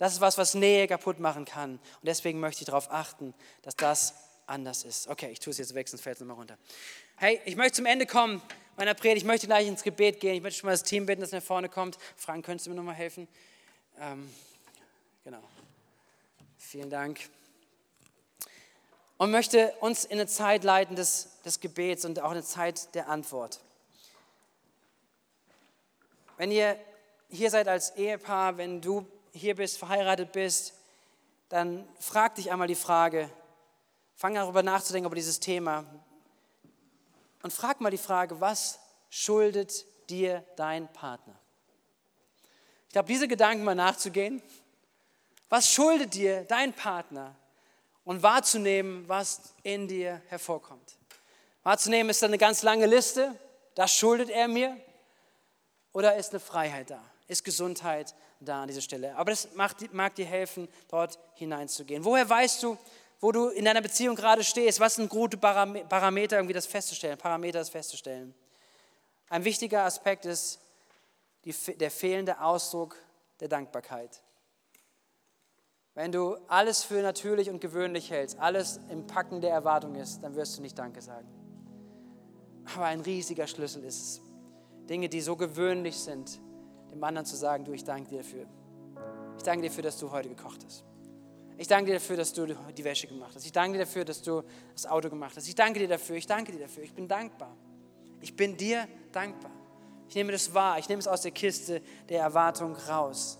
Das 0.00 0.14
ist 0.14 0.22
was, 0.22 0.38
was 0.38 0.54
Nähe 0.54 0.88
kaputt 0.88 1.20
machen 1.20 1.44
kann. 1.44 1.72
Und 1.72 2.04
deswegen 2.04 2.40
möchte 2.40 2.62
ich 2.62 2.64
darauf 2.64 2.90
achten, 2.90 3.34
dass 3.60 3.76
das 3.76 4.14
anders 4.46 4.82
ist. 4.84 5.08
Okay, 5.08 5.28
ich 5.30 5.40
tue 5.40 5.50
es 5.50 5.58
jetzt 5.58 5.74
weg, 5.74 5.90
sonst 5.90 6.00
fällt 6.00 6.16
es 6.16 6.20
nochmal 6.20 6.38
runter. 6.38 6.56
Hey, 7.16 7.38
ich 7.44 7.54
möchte 7.54 7.74
zum 7.74 7.84
Ende 7.84 8.06
kommen 8.06 8.40
meiner 8.78 8.94
Predigt. 8.94 9.18
Ich 9.18 9.26
möchte 9.26 9.46
gleich 9.46 9.68
ins 9.68 9.82
Gebet 9.82 10.18
gehen. 10.18 10.36
Ich 10.36 10.40
möchte 10.40 10.58
schon 10.58 10.68
mal 10.68 10.72
das 10.72 10.84
Team 10.84 11.04
bitten, 11.04 11.20
das 11.20 11.32
nach 11.32 11.42
vorne 11.42 11.68
kommt. 11.68 11.98
Frank, 12.16 12.46
könntest 12.46 12.66
du 12.66 12.70
mir 12.70 12.76
nochmal 12.76 12.94
helfen? 12.94 13.28
Ähm, 14.00 14.32
genau. 15.22 15.42
Vielen 16.56 16.88
Dank. 16.88 17.20
Und 19.18 19.30
möchte 19.30 19.74
uns 19.80 20.06
in 20.06 20.12
eine 20.12 20.26
Zeit 20.26 20.64
leiten 20.64 20.96
des, 20.96 21.28
des 21.44 21.60
Gebets 21.60 22.06
und 22.06 22.20
auch 22.20 22.30
eine 22.30 22.42
Zeit 22.42 22.94
der 22.94 23.10
Antwort. 23.10 23.60
Wenn 26.38 26.50
ihr 26.50 26.78
hier 27.28 27.50
seid 27.50 27.68
als 27.68 27.94
Ehepaar, 27.96 28.56
wenn 28.56 28.80
du 28.80 29.06
hier 29.32 29.56
bist, 29.56 29.78
verheiratet 29.78 30.32
bist, 30.32 30.74
dann 31.48 31.86
frag 31.98 32.36
dich 32.36 32.50
einmal 32.50 32.68
die 32.68 32.74
Frage, 32.74 33.30
fang 34.14 34.34
darüber 34.34 34.62
nachzudenken 34.62 35.06
über 35.06 35.16
dieses 35.16 35.40
Thema. 35.40 35.84
Und 37.42 37.52
frag 37.52 37.80
mal 37.80 37.90
die 37.90 37.98
Frage, 37.98 38.40
was 38.40 38.78
schuldet 39.08 39.84
dir 40.08 40.44
dein 40.56 40.92
Partner? 40.92 41.34
Ich 42.86 42.92
glaube, 42.92 43.08
diese 43.08 43.28
Gedanken 43.28 43.64
mal 43.64 43.74
nachzugehen, 43.74 44.42
was 45.48 45.70
schuldet 45.72 46.14
dir 46.14 46.44
dein 46.44 46.72
Partner? 46.72 47.34
Und 48.04 48.22
wahrzunehmen, 48.22 49.08
was 49.08 49.54
in 49.62 49.86
dir 49.86 50.22
hervorkommt. 50.28 50.96
Wahrzunehmen 51.62 52.10
ist 52.10 52.22
da 52.22 52.26
eine 52.26 52.38
ganz 52.38 52.62
lange 52.62 52.86
Liste, 52.86 53.38
das 53.74 53.94
schuldet 53.94 54.30
er 54.30 54.48
mir? 54.48 54.76
Oder 55.92 56.16
ist 56.16 56.30
eine 56.30 56.40
Freiheit 56.40 56.90
da, 56.90 57.02
ist 57.28 57.44
Gesundheit 57.44 58.14
da 58.40 58.62
an 58.62 58.68
dieser 58.68 58.80
Stelle. 58.80 59.14
Aber 59.16 59.30
das 59.30 59.48
mag 59.54 60.14
dir 60.14 60.26
helfen, 60.26 60.68
dort 60.88 61.18
hineinzugehen. 61.34 62.04
Woher 62.04 62.28
weißt 62.28 62.62
du, 62.62 62.78
wo 63.20 63.32
du 63.32 63.48
in 63.48 63.64
deiner 63.66 63.82
Beziehung 63.82 64.16
gerade 64.16 64.42
stehst? 64.42 64.80
Was 64.80 64.94
sind 64.94 65.10
gute 65.10 65.36
Parameter, 65.36 66.36
irgendwie 66.36 66.54
das 66.54 66.66
festzustellen? 66.66 67.18
Parameter, 67.18 67.58
das 67.58 67.70
festzustellen. 67.70 68.34
Ein 69.28 69.44
wichtiger 69.44 69.84
Aspekt 69.84 70.24
ist 70.24 70.60
die, 71.44 71.54
der 71.76 71.90
fehlende 71.90 72.40
Ausdruck 72.40 72.96
der 73.40 73.48
Dankbarkeit. 73.48 74.22
Wenn 75.94 76.12
du 76.12 76.36
alles 76.48 76.82
für 76.82 77.02
natürlich 77.02 77.50
und 77.50 77.60
gewöhnlich 77.60 78.10
hältst, 78.10 78.38
alles 78.38 78.80
im 78.88 79.06
Packen 79.06 79.40
der 79.40 79.50
Erwartung 79.50 79.96
ist, 79.96 80.22
dann 80.22 80.34
wirst 80.34 80.56
du 80.56 80.62
nicht 80.62 80.78
Danke 80.78 81.02
sagen. 81.02 81.28
Aber 82.74 82.86
ein 82.86 83.00
riesiger 83.00 83.46
Schlüssel 83.46 83.84
ist 83.84 84.00
es. 84.00 84.20
Dinge, 84.88 85.08
die 85.08 85.20
so 85.20 85.36
gewöhnlich 85.36 85.98
sind, 85.98 86.40
dem 86.92 87.02
anderen 87.04 87.26
zu 87.26 87.36
sagen, 87.36 87.64
du, 87.64 87.72
ich 87.72 87.84
danke 87.84 88.10
dir 88.10 88.18
dafür. 88.18 88.46
Ich 89.36 89.42
danke 89.42 89.62
dir 89.62 89.68
dafür, 89.68 89.84
dass 89.84 89.98
du 89.98 90.10
heute 90.10 90.28
gekocht 90.28 90.64
hast. 90.64 90.84
Ich 91.56 91.68
danke 91.68 91.86
dir 91.86 91.98
dafür, 91.98 92.16
dass 92.16 92.32
du 92.32 92.46
die 92.46 92.84
Wäsche 92.84 93.06
gemacht 93.06 93.32
hast. 93.34 93.44
Ich 93.44 93.52
danke 93.52 93.76
dir 93.76 93.84
dafür, 93.84 94.04
dass 94.04 94.22
du 94.22 94.42
das 94.72 94.86
Auto 94.86 95.10
gemacht 95.10 95.36
hast. 95.36 95.46
Ich 95.46 95.54
danke 95.54 95.78
dir 95.78 95.88
dafür, 95.88 96.16
ich 96.16 96.26
danke 96.26 96.52
dir 96.52 96.60
dafür. 96.60 96.84
Ich 96.84 96.94
bin 96.94 97.06
dankbar. 97.06 97.54
Ich 98.20 98.34
bin 98.34 98.56
dir 98.56 98.88
dankbar. 99.12 99.50
Ich 100.08 100.14
nehme 100.14 100.32
das 100.32 100.52
wahr. 100.54 100.78
Ich 100.78 100.88
nehme 100.88 101.00
es 101.00 101.06
aus 101.06 101.20
der 101.20 101.32
Kiste 101.32 101.82
der 102.08 102.22
Erwartung 102.22 102.74
raus. 102.88 103.38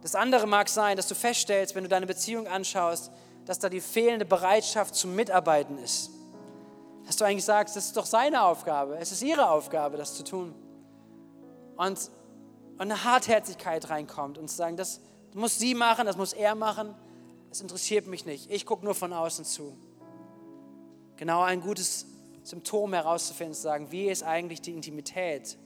Das 0.00 0.14
andere 0.14 0.46
mag 0.46 0.68
sein, 0.68 0.96
dass 0.96 1.08
du 1.08 1.14
feststellst, 1.14 1.74
wenn 1.74 1.84
du 1.84 1.88
deine 1.88 2.06
Beziehung 2.06 2.46
anschaust, 2.46 3.10
dass 3.44 3.58
da 3.58 3.68
die 3.68 3.80
fehlende 3.80 4.24
Bereitschaft 4.24 4.94
zum 4.94 5.14
Mitarbeiten 5.14 5.78
ist. 5.78 6.10
Dass 7.06 7.16
du 7.16 7.24
eigentlich 7.24 7.44
sagst, 7.44 7.76
das 7.76 7.86
ist 7.86 7.96
doch 7.96 8.06
seine 8.06 8.42
Aufgabe, 8.42 8.96
es 8.98 9.12
ist 9.12 9.22
ihre 9.22 9.50
Aufgabe, 9.50 9.96
das 9.96 10.14
zu 10.14 10.24
tun. 10.24 10.54
Und, 11.76 12.10
eine 12.78 13.04
Hartherzigkeit 13.04 13.88
reinkommt 13.90 14.38
und 14.38 14.48
zu 14.48 14.56
sagen, 14.56 14.76
das 14.76 15.00
muss 15.32 15.58
sie 15.58 15.74
machen, 15.74 16.06
das 16.06 16.16
muss 16.16 16.32
er 16.32 16.54
machen, 16.54 16.94
das 17.50 17.60
interessiert 17.60 18.06
mich 18.06 18.26
nicht. 18.26 18.50
Ich 18.50 18.66
gucke 18.66 18.84
nur 18.84 18.94
von 18.94 19.12
außen 19.12 19.44
zu. 19.44 19.76
Genau 21.16 21.42
ein 21.42 21.60
gutes 21.60 22.06
Symptom 22.42 22.92
herauszufinden, 22.92 23.54
zu 23.54 23.62
sagen, 23.62 23.90
wie 23.90 24.06
ist 24.06 24.22
eigentlich 24.22 24.60
die 24.60 24.72
Intimität? 24.72 25.56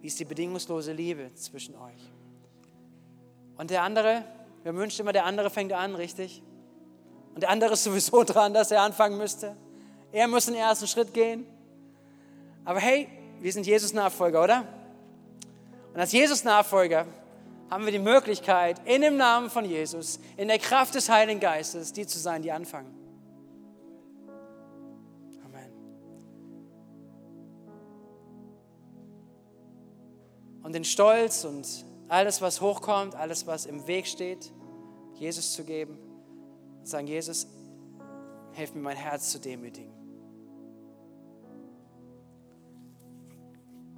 Wie 0.00 0.06
ist 0.06 0.18
die 0.18 0.24
bedingungslose 0.24 0.92
Liebe 0.92 1.32
zwischen 1.34 1.74
euch? 1.76 2.12
Und 3.56 3.70
der 3.70 3.82
andere, 3.82 4.24
wir 4.62 4.74
wünschen 4.74 5.02
immer, 5.02 5.12
der 5.12 5.24
andere 5.24 5.50
fängt 5.50 5.72
an, 5.72 5.94
richtig? 5.94 6.42
Und 7.34 7.42
der 7.42 7.50
andere 7.50 7.74
ist 7.74 7.84
sowieso 7.84 8.24
dran, 8.26 8.54
dass 8.54 8.70
er 8.70 8.82
anfangen 8.82 9.16
müsste. 9.16 9.56
Er 10.12 10.26
muss 10.26 10.46
den 10.46 10.54
ersten 10.54 10.86
Schritt 10.86 11.14
gehen. 11.14 11.46
Aber 12.64 12.80
hey, 12.80 13.08
wir 13.40 13.52
sind 13.52 13.66
Jesus-Nachfolger, 13.66 14.42
oder? 14.42 14.77
Und 15.92 16.00
als 16.00 16.12
Jesus-Nachfolger 16.12 17.06
haben 17.70 17.84
wir 17.84 17.92
die 17.92 17.98
Möglichkeit, 17.98 18.80
in 18.86 19.02
dem 19.02 19.16
Namen 19.16 19.50
von 19.50 19.64
Jesus, 19.64 20.20
in 20.36 20.48
der 20.48 20.58
Kraft 20.58 20.94
des 20.94 21.08
Heiligen 21.08 21.40
Geistes, 21.40 21.92
die 21.92 22.06
zu 22.06 22.18
sein, 22.18 22.42
die 22.42 22.52
anfangen. 22.52 22.94
Amen. 25.44 25.72
Und 30.62 30.72
den 30.72 30.84
Stolz 30.84 31.44
und 31.44 31.66
alles, 32.08 32.40
was 32.40 32.60
hochkommt, 32.60 33.14
alles, 33.14 33.46
was 33.46 33.66
im 33.66 33.86
Weg 33.86 34.06
steht, 34.06 34.52
Jesus 35.14 35.52
zu 35.52 35.64
geben 35.64 35.98
sagen, 36.88 37.06
Jesus, 37.06 37.46
hilf 38.52 38.74
mir 38.74 38.80
mein 38.80 38.96
Herz 38.96 39.30
zu 39.30 39.38
demütigen. 39.38 39.97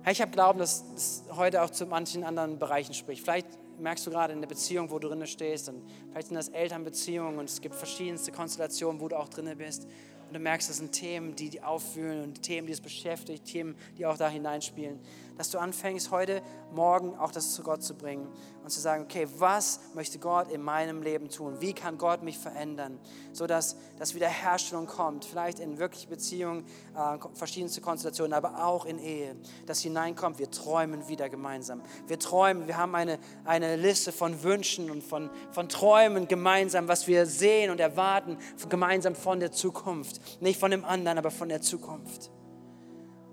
Ich 0.08 0.20
habe 0.22 0.30
Glauben, 0.30 0.58
dass 0.58 0.82
es 0.96 1.24
heute 1.36 1.60
auch 1.62 1.68
zu 1.68 1.84
manchen 1.84 2.24
anderen 2.24 2.58
Bereichen 2.58 2.94
spricht. 2.94 3.22
Vielleicht 3.22 3.46
merkst 3.78 4.06
du 4.06 4.10
gerade 4.10 4.32
in 4.32 4.40
der 4.40 4.48
Beziehung, 4.48 4.90
wo 4.90 4.98
du 4.98 5.08
drin 5.08 5.26
stehst, 5.26 5.68
und 5.68 5.82
vielleicht 6.10 6.28
sind 6.28 6.36
das 6.36 6.48
Elternbeziehungen 6.48 7.38
und 7.38 7.50
es 7.50 7.60
gibt 7.60 7.74
verschiedenste 7.74 8.32
Konstellationen, 8.32 9.00
wo 9.00 9.08
du 9.08 9.18
auch 9.18 9.28
drin 9.28 9.52
bist. 9.58 9.86
Und 10.26 10.34
du 10.34 10.40
merkst, 10.40 10.70
das 10.70 10.78
sind 10.78 10.92
Themen, 10.92 11.36
die 11.36 11.50
die 11.50 11.62
aufwühlen 11.62 12.22
und 12.22 12.42
Themen, 12.42 12.66
die 12.66 12.72
es 12.72 12.80
beschäftigt, 12.80 13.44
Themen, 13.44 13.76
die 13.98 14.06
auch 14.06 14.16
da 14.16 14.28
hineinspielen. 14.28 15.00
Dass 15.40 15.48
du 15.48 15.58
anfängst, 15.58 16.10
heute, 16.10 16.42
morgen 16.70 17.16
auch 17.16 17.32
das 17.32 17.54
zu 17.54 17.62
Gott 17.62 17.82
zu 17.82 17.94
bringen 17.94 18.30
und 18.62 18.68
zu 18.68 18.78
sagen, 18.78 19.04
okay, 19.04 19.26
was 19.38 19.80
möchte 19.94 20.18
Gott 20.18 20.52
in 20.52 20.60
meinem 20.60 21.00
Leben 21.00 21.30
tun? 21.30 21.62
Wie 21.62 21.72
kann 21.72 21.96
Gott 21.96 22.22
mich 22.22 22.36
verändern? 22.36 23.00
Sodass 23.32 23.76
dass 23.98 24.14
Wiederherstellung 24.14 24.86
kommt, 24.86 25.24
vielleicht 25.24 25.58
in 25.58 25.78
wirkliche 25.78 26.08
Beziehungen, 26.08 26.66
äh, 26.94 27.16
verschiedenste 27.32 27.80
Konstellationen, 27.80 28.34
aber 28.34 28.66
auch 28.66 28.84
in 28.84 28.98
Ehe. 28.98 29.34
Dass 29.64 29.80
hineinkommt, 29.80 30.38
wir 30.38 30.50
träumen 30.50 31.08
wieder 31.08 31.30
gemeinsam. 31.30 31.80
Wir 32.06 32.18
träumen, 32.18 32.66
wir 32.66 32.76
haben 32.76 32.94
eine, 32.94 33.18
eine 33.46 33.76
Liste 33.76 34.12
von 34.12 34.42
Wünschen 34.42 34.90
und 34.90 35.02
von, 35.02 35.30
von 35.52 35.70
Träumen 35.70 36.28
gemeinsam, 36.28 36.86
was 36.86 37.06
wir 37.06 37.24
sehen 37.24 37.70
und 37.70 37.80
erwarten, 37.80 38.36
gemeinsam 38.68 39.14
von 39.14 39.40
der 39.40 39.52
Zukunft. 39.52 40.42
Nicht 40.42 40.60
von 40.60 40.70
dem 40.70 40.84
anderen, 40.84 41.16
aber 41.16 41.30
von 41.30 41.48
der 41.48 41.62
Zukunft. 41.62 42.30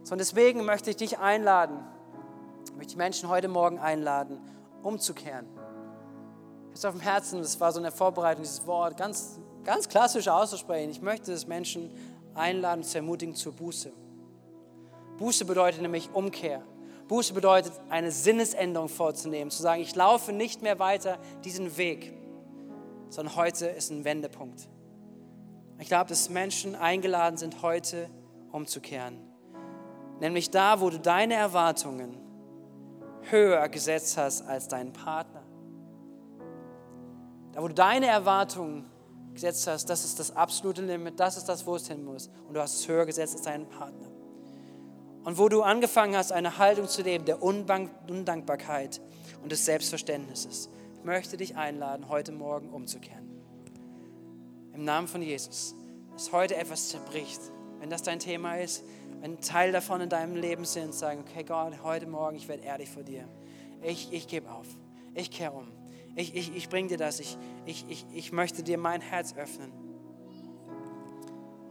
So, 0.08 0.14
und 0.14 0.20
deswegen 0.20 0.64
möchte 0.64 0.89
ich 0.89 0.95
dich 0.95 1.20
einladen, 1.20 1.80
möchte 2.78 2.91
ich 2.91 2.97
Menschen 2.97 3.28
heute 3.28 3.47
Morgen 3.47 3.80
einladen, 3.80 4.39
umzukehren. 4.84 5.47
Ich 6.73 6.86
auf 6.86 6.93
dem 6.93 7.01
Herzen, 7.01 7.39
das 7.39 7.59
war 7.59 7.71
so 7.71 7.80
eine 7.80 7.91
Vorbereitung, 7.91 8.43
dieses 8.43 8.67
Wort 8.67 8.97
ganz, 8.97 9.39
ganz 9.63 9.89
klassisch 9.89 10.28
auszusprechen. 10.28 10.91
Ich 10.91 11.01
möchte 11.01 11.34
es 11.34 11.47
Menschen 11.47 11.91
einladen, 12.36 12.84
zu 12.84 12.99
ermutigen 12.99 13.34
zur 13.34 13.53
Buße. 13.53 13.91
Buße 15.17 15.45
bedeutet 15.45 15.82
nämlich 15.82 16.11
Umkehr. 16.13 16.61
Buße 17.07 17.34
bedeutet, 17.34 17.73
eine 17.89 18.11
Sinnesänderung 18.11 18.89
vorzunehmen, 18.89 19.49
zu 19.49 19.63
sagen, 19.63 19.82
ich 19.82 19.95
laufe 19.95 20.32
nicht 20.32 20.61
mehr 20.61 20.78
weiter 20.78 21.17
diesen 21.43 21.78
Weg, 21.78 22.13
sondern 23.09 23.36
heute 23.38 23.65
ist 23.65 23.89
ein 23.89 24.05
Wendepunkt. 24.05 24.67
Ich 25.80 25.88
glaube, 25.88 26.09
dass 26.09 26.30
Menschen 26.30 26.75
eingeladen 26.75 27.38
sind, 27.38 27.63
heute 27.63 28.07
umzukehren. 28.51 29.17
Nämlich 30.19 30.51
da, 30.51 30.80
wo 30.80 30.91
du 30.91 30.99
deine 30.99 31.34
Erwartungen 31.34 32.26
höher 33.32 33.67
gesetzt 33.69 34.17
hast 34.17 34.43
als 34.43 34.67
deinen 34.67 34.93
Partner. 34.93 35.43
Da, 37.53 37.61
wo 37.61 37.67
du 37.67 37.73
deine 37.73 38.07
Erwartungen 38.07 38.86
gesetzt 39.34 39.67
hast, 39.67 39.89
das 39.89 40.05
ist 40.05 40.19
das 40.19 40.36
absolute 40.36 40.82
Limit, 40.82 41.19
das 41.19 41.38
ist 41.38 41.45
das, 41.45 41.65
wo 41.65 41.75
es 41.75 41.88
hin 41.88 42.03
muss. 42.03 42.30
Und 42.47 42.53
du 42.53 42.61
hast 42.61 42.75
es 42.75 42.88
höher 42.88 43.05
gesetzt 43.05 43.36
als 43.36 43.43
deinen 43.43 43.67
Partner. 43.67 44.07
Und 45.23 45.38
wo 45.38 45.49
du 45.49 45.61
angefangen 45.61 46.15
hast, 46.15 46.32
eine 46.32 46.57
Haltung 46.57 46.88
zu 46.88 47.01
leben 47.01 47.25
der 47.25 47.43
Undankbarkeit 47.43 49.01
und 49.41 49.51
des 49.51 49.65
Selbstverständnisses. 49.65 50.69
Ich 50.99 51.03
möchte 51.03 51.38
dich 51.38 51.55
einladen, 51.55 52.09
heute 52.09 52.32
Morgen 52.32 52.69
umzukehren 52.69 53.28
im 54.78 54.86
Namen 54.86 55.07
von 55.07 55.23
Jesus, 55.23 55.75
dass 56.13 56.32
heute 56.32 56.55
etwas 56.55 56.89
zerbricht. 56.89 57.41
Wenn 57.80 57.89
das 57.89 58.03
dein 58.03 58.19
Thema 58.19 58.57
ist, 58.57 58.84
wenn 59.22 59.39
Teil 59.41 59.72
davon 59.72 60.01
in 60.01 60.09
deinem 60.09 60.36
Leben 60.36 60.65
sind, 60.65 60.93
sagen, 60.93 61.24
okay 61.28 61.43
Gott, 61.43 61.74
heute 61.84 62.07
Morgen, 62.07 62.36
ich 62.36 62.47
werde 62.47 62.63
ehrlich 62.63 62.89
vor 62.89 63.03
dir. 63.03 63.28
Ich, 63.82 64.11
ich 64.11 64.28
gebe 64.28 64.51
auf. 64.51 64.68
Ich 65.13 65.32
kehre 65.32 65.53
um. 65.53 65.68
Ich, 66.15 66.36
ich, 66.36 66.55
ich 66.55 66.70
bringe 66.70 66.89
dir 66.89 66.97
das. 66.97 67.20
Ich, 67.20 67.38
ich, 67.65 67.86
ich, 67.89 68.05
ich 68.13 68.32
möchte 68.32 68.63
dir 68.63 68.78
mein 68.78 69.01
Herz 69.01 69.36
öffnen. 69.36 69.72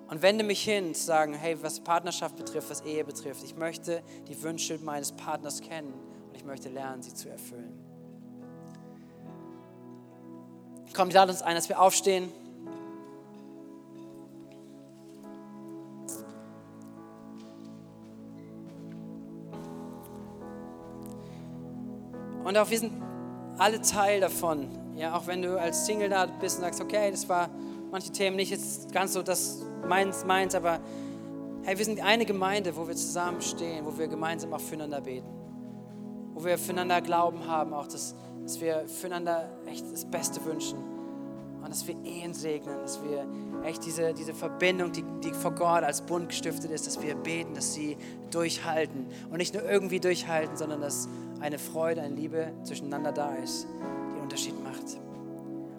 Und 0.08 0.22
wende 0.22 0.44
mich 0.44 0.62
hin, 0.62 0.94
zu 0.94 1.04
sagen, 1.04 1.34
hey, 1.34 1.60
was 1.62 1.80
Partnerschaft 1.80 2.36
betrifft, 2.36 2.70
was 2.70 2.80
Ehe 2.82 3.04
betrifft, 3.04 3.42
ich 3.42 3.56
möchte 3.56 4.02
die 4.28 4.40
Wünsche 4.42 4.78
meines 4.78 5.12
Partners 5.12 5.60
kennen 5.60 5.92
und 6.28 6.36
ich 6.36 6.44
möchte 6.44 6.68
lernen, 6.68 7.02
sie 7.02 7.12
zu 7.12 7.28
erfüllen. 7.28 7.76
Komm, 10.94 11.10
lade 11.10 11.32
uns 11.32 11.42
ein, 11.42 11.56
dass 11.56 11.68
wir 11.68 11.80
aufstehen. 11.80 12.32
Und 22.46 22.56
auch 22.58 22.70
wir 22.70 22.78
sind 22.78 22.92
alle 23.58 23.82
Teil 23.82 24.20
davon. 24.20 24.68
Ja, 24.94 25.16
auch 25.16 25.26
wenn 25.26 25.42
du 25.42 25.58
als 25.58 25.84
Single 25.84 26.08
da 26.08 26.26
bist 26.26 26.58
und 26.58 26.62
sagst, 26.62 26.80
okay, 26.80 27.10
das 27.10 27.28
war 27.28 27.50
manche 27.90 28.12
Themen 28.12 28.36
nicht 28.36 28.52
jetzt 28.52 28.92
ganz 28.92 29.14
so 29.14 29.22
das 29.22 29.64
meins, 29.84 30.24
meins, 30.24 30.54
aber 30.54 30.78
hey, 31.64 31.76
wir 31.76 31.84
sind 31.84 32.00
eine 32.00 32.24
Gemeinde, 32.24 32.76
wo 32.76 32.86
wir 32.86 32.94
zusammenstehen, 32.94 33.84
wo 33.84 33.98
wir 33.98 34.06
gemeinsam 34.06 34.52
auch 34.52 34.60
füreinander 34.60 35.00
beten. 35.00 35.26
Wo 36.34 36.44
wir 36.44 36.56
füreinander 36.56 37.00
Glauben 37.00 37.48
haben, 37.48 37.74
auch 37.74 37.88
dass, 37.88 38.14
dass 38.44 38.60
wir 38.60 38.86
füreinander 38.86 39.50
echt 39.66 39.84
das 39.92 40.04
Beste 40.04 40.44
wünschen. 40.44 40.78
Und 41.60 41.68
dass 41.68 41.84
wir 41.88 41.96
Ehen 42.04 42.32
segnen, 42.32 42.76
dass 42.80 43.02
wir 43.02 43.26
echt 43.64 43.84
diese, 43.84 44.14
diese 44.14 44.34
Verbindung, 44.34 44.92
die, 44.92 45.02
die 45.24 45.32
vor 45.32 45.50
Gott 45.50 45.82
als 45.82 46.00
Bund 46.00 46.28
gestiftet 46.28 46.70
ist, 46.70 46.86
dass 46.86 47.02
wir 47.02 47.16
beten, 47.16 47.54
dass 47.54 47.74
sie 47.74 47.96
durchhalten. 48.30 49.06
Und 49.32 49.38
nicht 49.38 49.52
nur 49.52 49.64
irgendwie 49.64 49.98
durchhalten, 49.98 50.56
sondern 50.56 50.80
dass 50.80 51.08
eine 51.40 51.58
Freude, 51.58 52.02
eine 52.02 52.14
Liebe 52.14 52.52
zwischeneinander 52.64 53.12
da 53.12 53.34
ist, 53.34 53.66
die 53.66 54.12
einen 54.14 54.22
Unterschied 54.22 54.62
macht. 54.62 54.98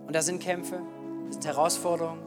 Und 0.05 0.16
da 0.16 0.22
sind 0.22 0.41
Kämpfe, 0.41 0.82
das 1.26 1.36
sind 1.36 1.45
Herausforderungen. 1.45 2.22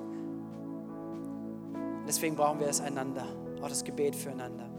Deswegen 2.07 2.37
brauchen 2.37 2.61
wir 2.61 2.67
es 2.67 2.81
einander, 2.81 3.25
auch 3.63 3.69
das 3.69 3.85
Gebet 3.85 4.17
füreinander. 4.17 4.71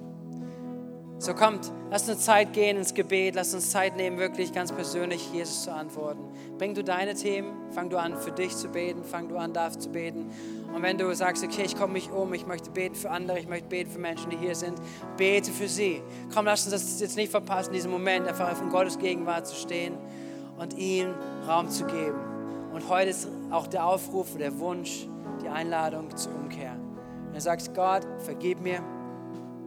So 1.21 1.35
kommt, 1.35 1.71
lass 1.91 2.09
uns 2.09 2.25
Zeit 2.25 2.51
gehen 2.51 2.77
ins 2.77 2.95
Gebet, 2.95 3.35
lass 3.35 3.53
uns 3.53 3.69
Zeit 3.69 3.95
nehmen, 3.95 4.17
wirklich 4.17 4.53
ganz 4.53 4.71
persönlich 4.71 5.31
Jesus 5.31 5.65
zu 5.65 5.71
antworten. 5.71 6.23
Bring 6.57 6.73
du 6.73 6.83
deine 6.83 7.13
Themen, 7.13 7.53
fang 7.69 7.91
du 7.91 7.97
an 7.97 8.17
für 8.17 8.31
dich 8.31 8.55
zu 8.57 8.69
beten, 8.69 9.03
fang 9.03 9.29
du 9.29 9.37
an 9.37 9.53
darf 9.53 9.77
zu 9.77 9.89
beten. 9.89 10.31
Und 10.73 10.83
wenn 10.83 10.97
du 10.97 11.13
sagst, 11.13 11.43
okay, 11.43 11.63
ich 11.65 11.75
komme 11.75 11.93
mich 11.93 12.11
um, 12.11 12.33
ich 12.33 12.47
möchte 12.47 12.69
beten 12.69 12.95
für 12.95 13.09
andere, 13.09 13.39
ich 13.39 13.47
möchte 13.47 13.67
beten 13.67 13.91
für 13.91 13.99
Menschen, 13.99 14.29
die 14.29 14.37
hier 14.37 14.55
sind, 14.55 14.79
bete 15.17 15.51
für 15.51 15.67
sie. 15.67 16.01
Komm, 16.33 16.45
lass 16.45 16.63
uns 16.63 16.71
das 16.71 16.99
jetzt 16.99 17.17
nicht 17.17 17.29
verpassen, 17.29 17.73
diesen 17.73 17.91
Moment 17.91 18.27
einfach 18.27 18.61
in 18.61 18.69
Gottes 18.69 18.97
Gegenwart 18.97 19.47
zu 19.47 19.55
stehen 19.55 19.97
und 20.57 20.77
ihm 20.77 21.13
Raum 21.47 21.69
zu 21.69 21.85
geben. 21.85 22.19
Und 22.73 22.87
heute 22.87 23.09
ist 23.09 23.27
auch 23.49 23.67
der 23.67 23.85
Aufruf, 23.85 24.37
der 24.37 24.57
Wunsch, 24.59 25.07
die 25.43 25.49
Einladung 25.49 26.15
zur 26.15 26.33
Umkehr. 26.35 26.77
Wenn 27.25 27.33
du 27.33 27.41
sagst, 27.41 27.73
Gott, 27.73 28.07
vergib 28.19 28.61
mir, 28.61 28.81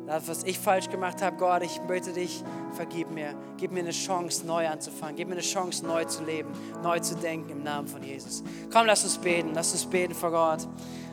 das, 0.07 0.29
was 0.29 0.45
ich 0.45 0.59
falsch 0.59 0.91
gemacht 0.91 1.23
habe, 1.23 1.37
Gott, 1.37 1.63
ich 1.63 1.81
bitte 1.83 2.13
dich, 2.13 2.43
vergib 2.75 3.11
mir. 3.11 3.35
Gib 3.57 3.73
mir 3.73 3.81
eine 3.81 3.91
Chance, 3.91 4.47
neu 4.47 4.69
anzufangen. 4.69 5.17
Gib 5.17 5.29
mir 5.29 5.35
eine 5.35 5.43
Chance, 5.43 5.87
neu 5.87 6.05
zu 6.05 6.23
leben, 6.25 6.51
neu 6.83 7.01
zu 7.01 7.15
denken 7.17 7.51
im 7.51 7.63
Namen 7.63 7.89
von 7.89 8.03
Jesus. 8.03 8.43
Komm, 8.73 8.87
lass 8.87 9.05
uns 9.05 9.17
beten. 9.17 9.53
Lass 9.55 9.73
uns 9.73 9.87
beten 9.87 10.15
vor 10.15 10.31
Gott. 10.31 10.69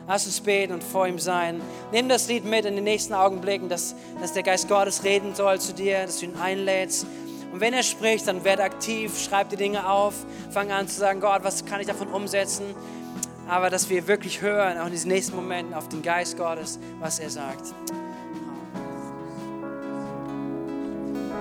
Lass 0.06 0.26
uns 0.26 0.40
beten 0.40 0.74
und 0.74 0.84
vor 0.84 1.06
ihm 1.06 1.18
sein. 1.18 1.62
Nimm 1.90 2.08
das 2.08 2.28
Lied 2.28 2.44
mit 2.44 2.64
in 2.64 2.74
den 2.74 2.84
nächsten 2.84 3.14
Augenblicken, 3.14 3.68
dass, 3.68 3.94
dass 4.20 4.32
der 4.32 4.42
Geist 4.42 4.68
Gottes 4.68 5.04
reden 5.04 5.34
soll 5.34 5.60
zu 5.60 5.72
dir, 5.72 6.04
dass 6.04 6.18
du 6.18 6.26
ihn 6.26 6.36
einlädst. 6.36 7.06
Und 7.52 7.60
wenn 7.60 7.72
er 7.72 7.82
spricht, 7.82 8.26
dann 8.26 8.44
werd 8.44 8.60
aktiv, 8.60 9.18
schreib 9.18 9.50
die 9.50 9.56
Dinge 9.56 9.88
auf, 9.88 10.14
fang 10.50 10.70
an 10.70 10.88
zu 10.88 10.98
sagen, 10.98 11.20
Gott, 11.20 11.44
was 11.44 11.64
kann 11.64 11.80
ich 11.80 11.86
davon 11.86 12.08
umsetzen? 12.08 12.64
Aber 13.48 13.70
dass 13.70 13.90
wir 13.90 14.06
wirklich 14.06 14.40
hören, 14.40 14.78
auch 14.78 14.86
in 14.86 14.92
diesen 14.92 15.08
nächsten 15.08 15.36
Momenten, 15.36 15.74
auf 15.74 15.88
den 15.88 16.02
Geist 16.02 16.36
Gottes, 16.36 16.78
was 17.00 17.18
er 17.18 17.30
sagt. 17.30 17.74